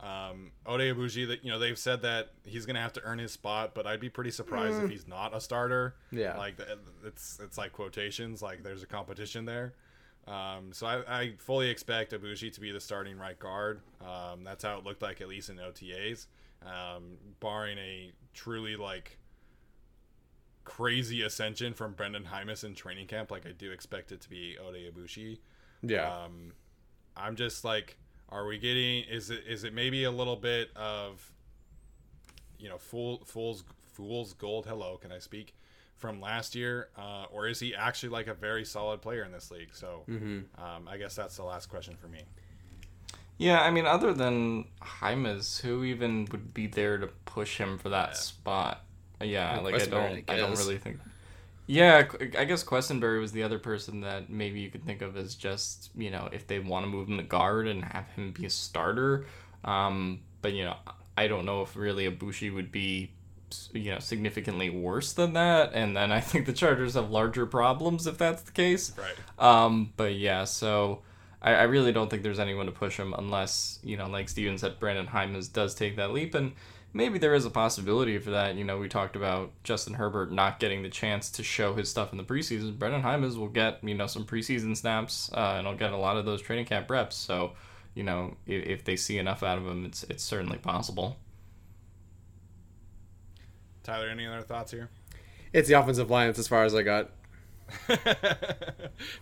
Um, 0.00 0.52
Oday 0.66 0.94
Aboushi, 0.94 1.28
that 1.28 1.44
you 1.44 1.50
know, 1.50 1.58
they've 1.58 1.78
said 1.78 2.02
that 2.02 2.30
he's 2.44 2.64
gonna 2.64 2.80
have 2.80 2.92
to 2.94 3.02
earn 3.04 3.18
his 3.18 3.32
spot, 3.32 3.74
but 3.74 3.86
I'd 3.86 4.00
be 4.00 4.08
pretty 4.08 4.30
surprised 4.30 4.82
if 4.82 4.90
he's 4.90 5.06
not 5.06 5.36
a 5.36 5.40
starter. 5.40 5.94
Yeah. 6.10 6.38
like 6.38 6.56
it's 7.04 7.38
it's 7.42 7.58
like 7.58 7.72
quotations, 7.72 8.40
like 8.40 8.62
there's 8.62 8.82
a 8.82 8.86
competition 8.86 9.44
there. 9.44 9.74
Um, 10.26 10.72
so 10.72 10.86
I, 10.86 11.20
I 11.20 11.32
fully 11.38 11.68
expect 11.68 12.12
Aboushi 12.12 12.52
to 12.52 12.60
be 12.60 12.72
the 12.72 12.80
starting 12.80 13.18
right 13.18 13.38
guard. 13.38 13.80
Um, 14.00 14.44
that's 14.44 14.64
how 14.64 14.78
it 14.78 14.84
looked 14.84 15.02
like 15.02 15.20
at 15.20 15.28
least 15.28 15.50
in 15.50 15.56
OTAs, 15.56 16.26
um, 16.64 17.18
barring 17.40 17.78
a 17.78 18.12
truly 18.32 18.76
like 18.76 19.18
crazy 20.64 21.22
ascension 21.22 21.74
from 21.74 21.94
Brenden 21.94 22.24
Jaimes 22.24 22.64
in 22.64 22.74
training 22.74 23.06
camp. 23.06 23.30
Like 23.30 23.46
I 23.46 23.52
do 23.52 23.70
expect 23.72 24.12
it 24.12 24.20
to 24.20 24.30
be 24.30 24.56
Oday 24.62 24.90
Aboushi. 24.90 25.38
Yeah. 25.82 26.08
Um, 26.08 26.52
I'm 27.16 27.34
just 27.36 27.64
like, 27.64 27.96
are 28.32 28.46
we 28.46 28.58
getting? 28.58 29.04
Is 29.04 29.30
it 29.30 29.44
is 29.48 29.64
it 29.64 29.74
maybe 29.74 30.04
a 30.04 30.10
little 30.10 30.36
bit 30.36 30.70
of, 30.76 31.30
you 32.58 32.68
know, 32.68 32.78
fool 32.78 33.22
fools 33.26 33.64
fools 33.92 34.32
gold? 34.34 34.66
Hello, 34.66 34.96
can 34.96 35.12
I 35.12 35.18
speak? 35.18 35.54
From 35.96 36.20
last 36.20 36.54
year, 36.54 36.88
uh, 36.96 37.26
or 37.30 37.46
is 37.46 37.60
he 37.60 37.74
actually 37.74 38.08
like 38.08 38.26
a 38.26 38.32
very 38.34 38.64
solid 38.64 39.02
player 39.02 39.22
in 39.22 39.32
this 39.32 39.50
league? 39.50 39.68
So, 39.74 40.04
um, 40.56 40.88
I 40.88 40.96
guess 40.96 41.14
that's 41.14 41.36
the 41.36 41.44
last 41.44 41.66
question 41.66 41.94
for 42.00 42.08
me. 42.08 42.22
Yeah, 43.36 43.60
I 43.60 43.70
mean, 43.70 43.86
other 43.86 44.12
than 44.14 44.66
Jaimes, 44.82 45.60
who 45.60 45.84
even 45.84 46.26
would 46.32 46.52
be 46.54 46.66
there 46.66 46.98
to 46.98 47.06
push 47.26 47.58
him 47.58 47.78
for 47.78 47.90
that 47.90 48.16
spot? 48.16 48.84
Yeah, 49.22 49.56
And 49.56 49.64
like 49.64 49.74
I 49.74 49.84
don't, 49.86 50.24
I 50.28 50.34
I 50.34 50.36
don't 50.36 50.56
really 50.56 50.78
think. 50.78 51.00
Yeah, 51.70 52.08
I 52.36 52.46
guess 52.46 52.64
Quessenberry 52.64 53.20
was 53.20 53.30
the 53.30 53.44
other 53.44 53.60
person 53.60 54.00
that 54.00 54.28
maybe 54.28 54.58
you 54.58 54.70
could 54.70 54.84
think 54.84 55.02
of 55.02 55.16
as 55.16 55.36
just 55.36 55.90
you 55.94 56.10
know 56.10 56.28
if 56.32 56.48
they 56.48 56.58
want 56.58 56.84
to 56.84 56.90
move 56.90 57.08
him 57.08 57.16
to 57.18 57.22
guard 57.22 57.68
and 57.68 57.84
have 57.84 58.08
him 58.16 58.32
be 58.32 58.44
a 58.46 58.50
starter. 58.50 59.24
Um, 59.62 60.18
but 60.42 60.52
you 60.52 60.64
know, 60.64 60.74
I 61.16 61.28
don't 61.28 61.44
know 61.44 61.62
if 61.62 61.76
really 61.76 62.10
Aboushi 62.10 62.52
would 62.52 62.72
be 62.72 63.12
you 63.72 63.92
know 63.92 64.00
significantly 64.00 64.68
worse 64.68 65.12
than 65.12 65.34
that. 65.34 65.70
And 65.72 65.96
then 65.96 66.10
I 66.10 66.20
think 66.20 66.46
the 66.46 66.52
Chargers 66.52 66.94
have 66.94 67.08
larger 67.08 67.46
problems 67.46 68.08
if 68.08 68.18
that's 68.18 68.42
the 68.42 68.52
case. 68.52 68.92
Right. 68.98 69.14
Um, 69.38 69.92
but 69.96 70.16
yeah, 70.16 70.46
so 70.46 71.02
I, 71.40 71.52
I 71.52 71.62
really 71.62 71.92
don't 71.92 72.10
think 72.10 72.24
there's 72.24 72.40
anyone 72.40 72.66
to 72.66 72.72
push 72.72 72.98
him 72.98 73.14
unless, 73.16 73.78
you 73.84 73.96
know, 73.96 74.08
like 74.08 74.28
Steven 74.28 74.58
said, 74.58 74.80
Brenden 74.80 75.06
Jaimes 75.06 75.52
does 75.52 75.76
take 75.76 75.94
that 75.96 76.10
leap. 76.10 76.34
And 76.34 76.52
maybe 76.92 77.18
there 77.18 77.34
is 77.34 77.44
a 77.44 77.50
possibility 77.50 78.18
for 78.18 78.30
that. 78.30 78.56
You 78.56 78.64
know, 78.64 78.78
we 78.78 78.88
talked 78.88 79.16
about 79.16 79.52
Justin 79.62 79.94
Herbert 79.94 80.32
not 80.32 80.58
getting 80.58 80.82
the 80.82 80.88
chance 80.88 81.30
to 81.32 81.42
show 81.42 81.74
his 81.74 81.88
stuff 81.88 82.12
in 82.12 82.18
the 82.18 82.24
preseason. 82.24 82.76
Brenden 82.76 83.02
Jaimes 83.02 83.36
will 83.36 83.48
get, 83.48 83.82
you 83.82 83.94
know, 83.94 84.06
some 84.06 84.24
preseason 84.24 84.76
snaps 84.76 85.30
uh, 85.34 85.54
and 85.58 85.66
he'll 85.66 85.76
get 85.76 85.92
a 85.92 85.96
lot 85.96 86.16
of 86.16 86.24
those 86.24 86.42
training 86.42 86.66
camp 86.66 86.90
reps. 86.90 87.16
So, 87.16 87.52
you 87.94 88.02
know, 88.02 88.36
if, 88.46 88.66
if 88.66 88.84
they 88.84 88.96
see 88.96 89.18
enough 89.18 89.42
out 89.42 89.58
of 89.58 89.66
him, 89.66 89.84
it's, 89.84 90.02
it's 90.04 90.22
certainly 90.22 90.58
possible. 90.58 91.16
Tyler, 93.82 94.08
any 94.08 94.26
other 94.26 94.42
thoughts 94.42 94.72
here? 94.72 94.90
It's 95.52 95.68
the 95.68 95.74
offensive 95.74 96.10
line. 96.10 96.28
That's 96.28 96.38
as 96.38 96.48
far 96.48 96.64
as 96.64 96.74
I 96.74 96.82
got. 96.82 97.10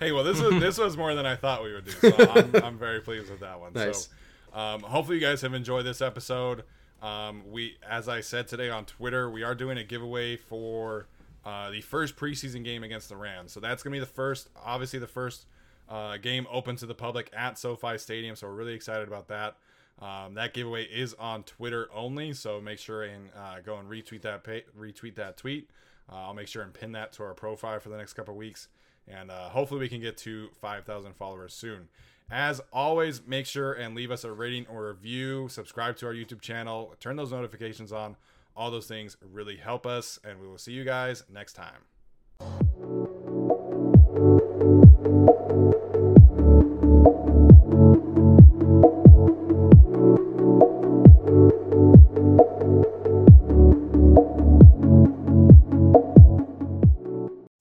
hey, 0.01 0.12
well, 0.12 0.25
this 0.25 0.41
was 0.41 0.59
this 0.61 0.79
was 0.79 0.97
more 0.97 1.14
than 1.14 1.27
I 1.27 1.37
thought 1.37 1.62
we 1.62 1.73
would 1.73 1.85
do. 1.85 1.91
So 1.91 2.14
I'm, 2.31 2.57
I'm 2.64 2.79
very 2.79 3.01
pleased 3.01 3.31
with 3.31 3.41
that 3.41 3.61
one. 3.61 3.73
Nice. 3.75 4.09
So, 4.53 4.59
um, 4.59 4.81
hopefully, 4.81 5.19
you 5.19 5.23
guys 5.23 5.43
have 5.43 5.55
enjoyed 5.55 5.85
this 5.85 6.01
episode. 6.01 6.64
Um, 7.03 7.42
we, 7.51 7.76
as 7.88 8.09
I 8.09 8.20
said 8.20 8.49
today 8.49 8.70
on 8.70 8.84
Twitter, 8.84 9.30
we 9.30 9.42
are 9.42 9.55
doing 9.55 9.78
a 9.78 9.84
giveaway 9.84 10.36
for 10.36 11.07
uh, 11.44 11.70
the 11.70 11.80
first 11.80 12.16
preseason 12.16 12.64
game 12.64 12.82
against 12.82 13.09
the 13.09 13.16
Rams. 13.16 13.53
So 13.53 13.61
that's 13.61 13.82
gonna 13.82 13.94
be 13.94 14.01
the 14.01 14.07
first, 14.07 14.49
obviously, 14.57 14.99
the 14.99 15.07
first 15.07 15.46
uh, 15.88 16.16
game 16.16 16.46
open 16.51 16.76
to 16.76 16.86
the 16.86 16.94
public 16.94 17.30
at 17.36 17.59
SoFi 17.59 17.99
Stadium. 17.99 18.36
So 18.36 18.49
we're 18.49 18.55
really 18.55 18.74
excited 18.74 19.09
about 19.09 19.28
that. 19.28 19.57
Um, 20.01 20.34
that 20.34 20.55
giveaway 20.55 20.84
is 20.84 21.14
on 21.14 21.42
Twitter 21.42 21.88
only, 21.92 22.32
so 22.32 22.61
make 22.61 22.78
sure 22.78 23.03
and 23.03 23.30
uh, 23.36 23.61
go 23.61 23.78
and 23.78 23.88
retweet 23.88 24.22
that 24.22 24.44
pa- 24.44 24.68
retweet 24.78 25.16
that 25.16 25.36
tweet. 25.36 25.70
Uh, 26.11 26.16
I'll 26.16 26.34
make 26.34 26.49
sure 26.49 26.62
and 26.62 26.72
pin 26.72 26.92
that 26.92 27.12
to 27.14 27.24
our 27.24 27.34
profile 27.34 27.80
for 27.80 27.88
the 27.88 27.96
next 27.96 28.12
couple 28.14 28.34
weeks, 28.34 28.68
and 29.09 29.30
uh, 29.30 29.49
hopefully 29.49 29.80
we 29.80 29.88
can 29.88 30.01
get 30.01 30.16
to 30.18 30.49
5,000 30.61 31.14
followers 31.14 31.53
soon. 31.53 31.88
As 32.31 32.61
always, 32.74 33.22
make 33.26 33.47
sure 33.47 33.72
and 33.72 33.95
leave 33.95 34.11
us 34.11 34.22
a 34.22 34.31
rating 34.31 34.66
or 34.66 34.89
review. 34.89 35.49
Subscribe 35.49 35.97
to 35.97 36.07
our 36.07 36.12
YouTube 36.12 36.43
channel. 36.43 36.95
Turn 37.01 37.16
those 37.16 37.33
notifications 37.33 37.91
on. 37.91 38.16
All 38.55 38.70
those 38.70 38.87
things 38.87 39.16
really 39.33 39.57
help 39.57 39.87
us, 39.87 40.18
and 40.22 40.39
we 40.39 40.47
will 40.47 40.59
see 40.59 40.72
you 40.72 40.85
guys 40.85 41.24
next 41.33 41.55
time. 41.55 41.85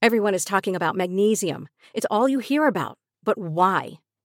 Everyone 0.02 0.34
is 0.34 0.44
talking 0.44 0.76
about 0.76 0.96
magnesium. 0.96 1.70
It's 1.94 2.06
all 2.12 2.28
you 2.28 2.40
hear 2.40 2.68
about. 2.68 2.98
But 3.24 3.38
why? 3.38 4.00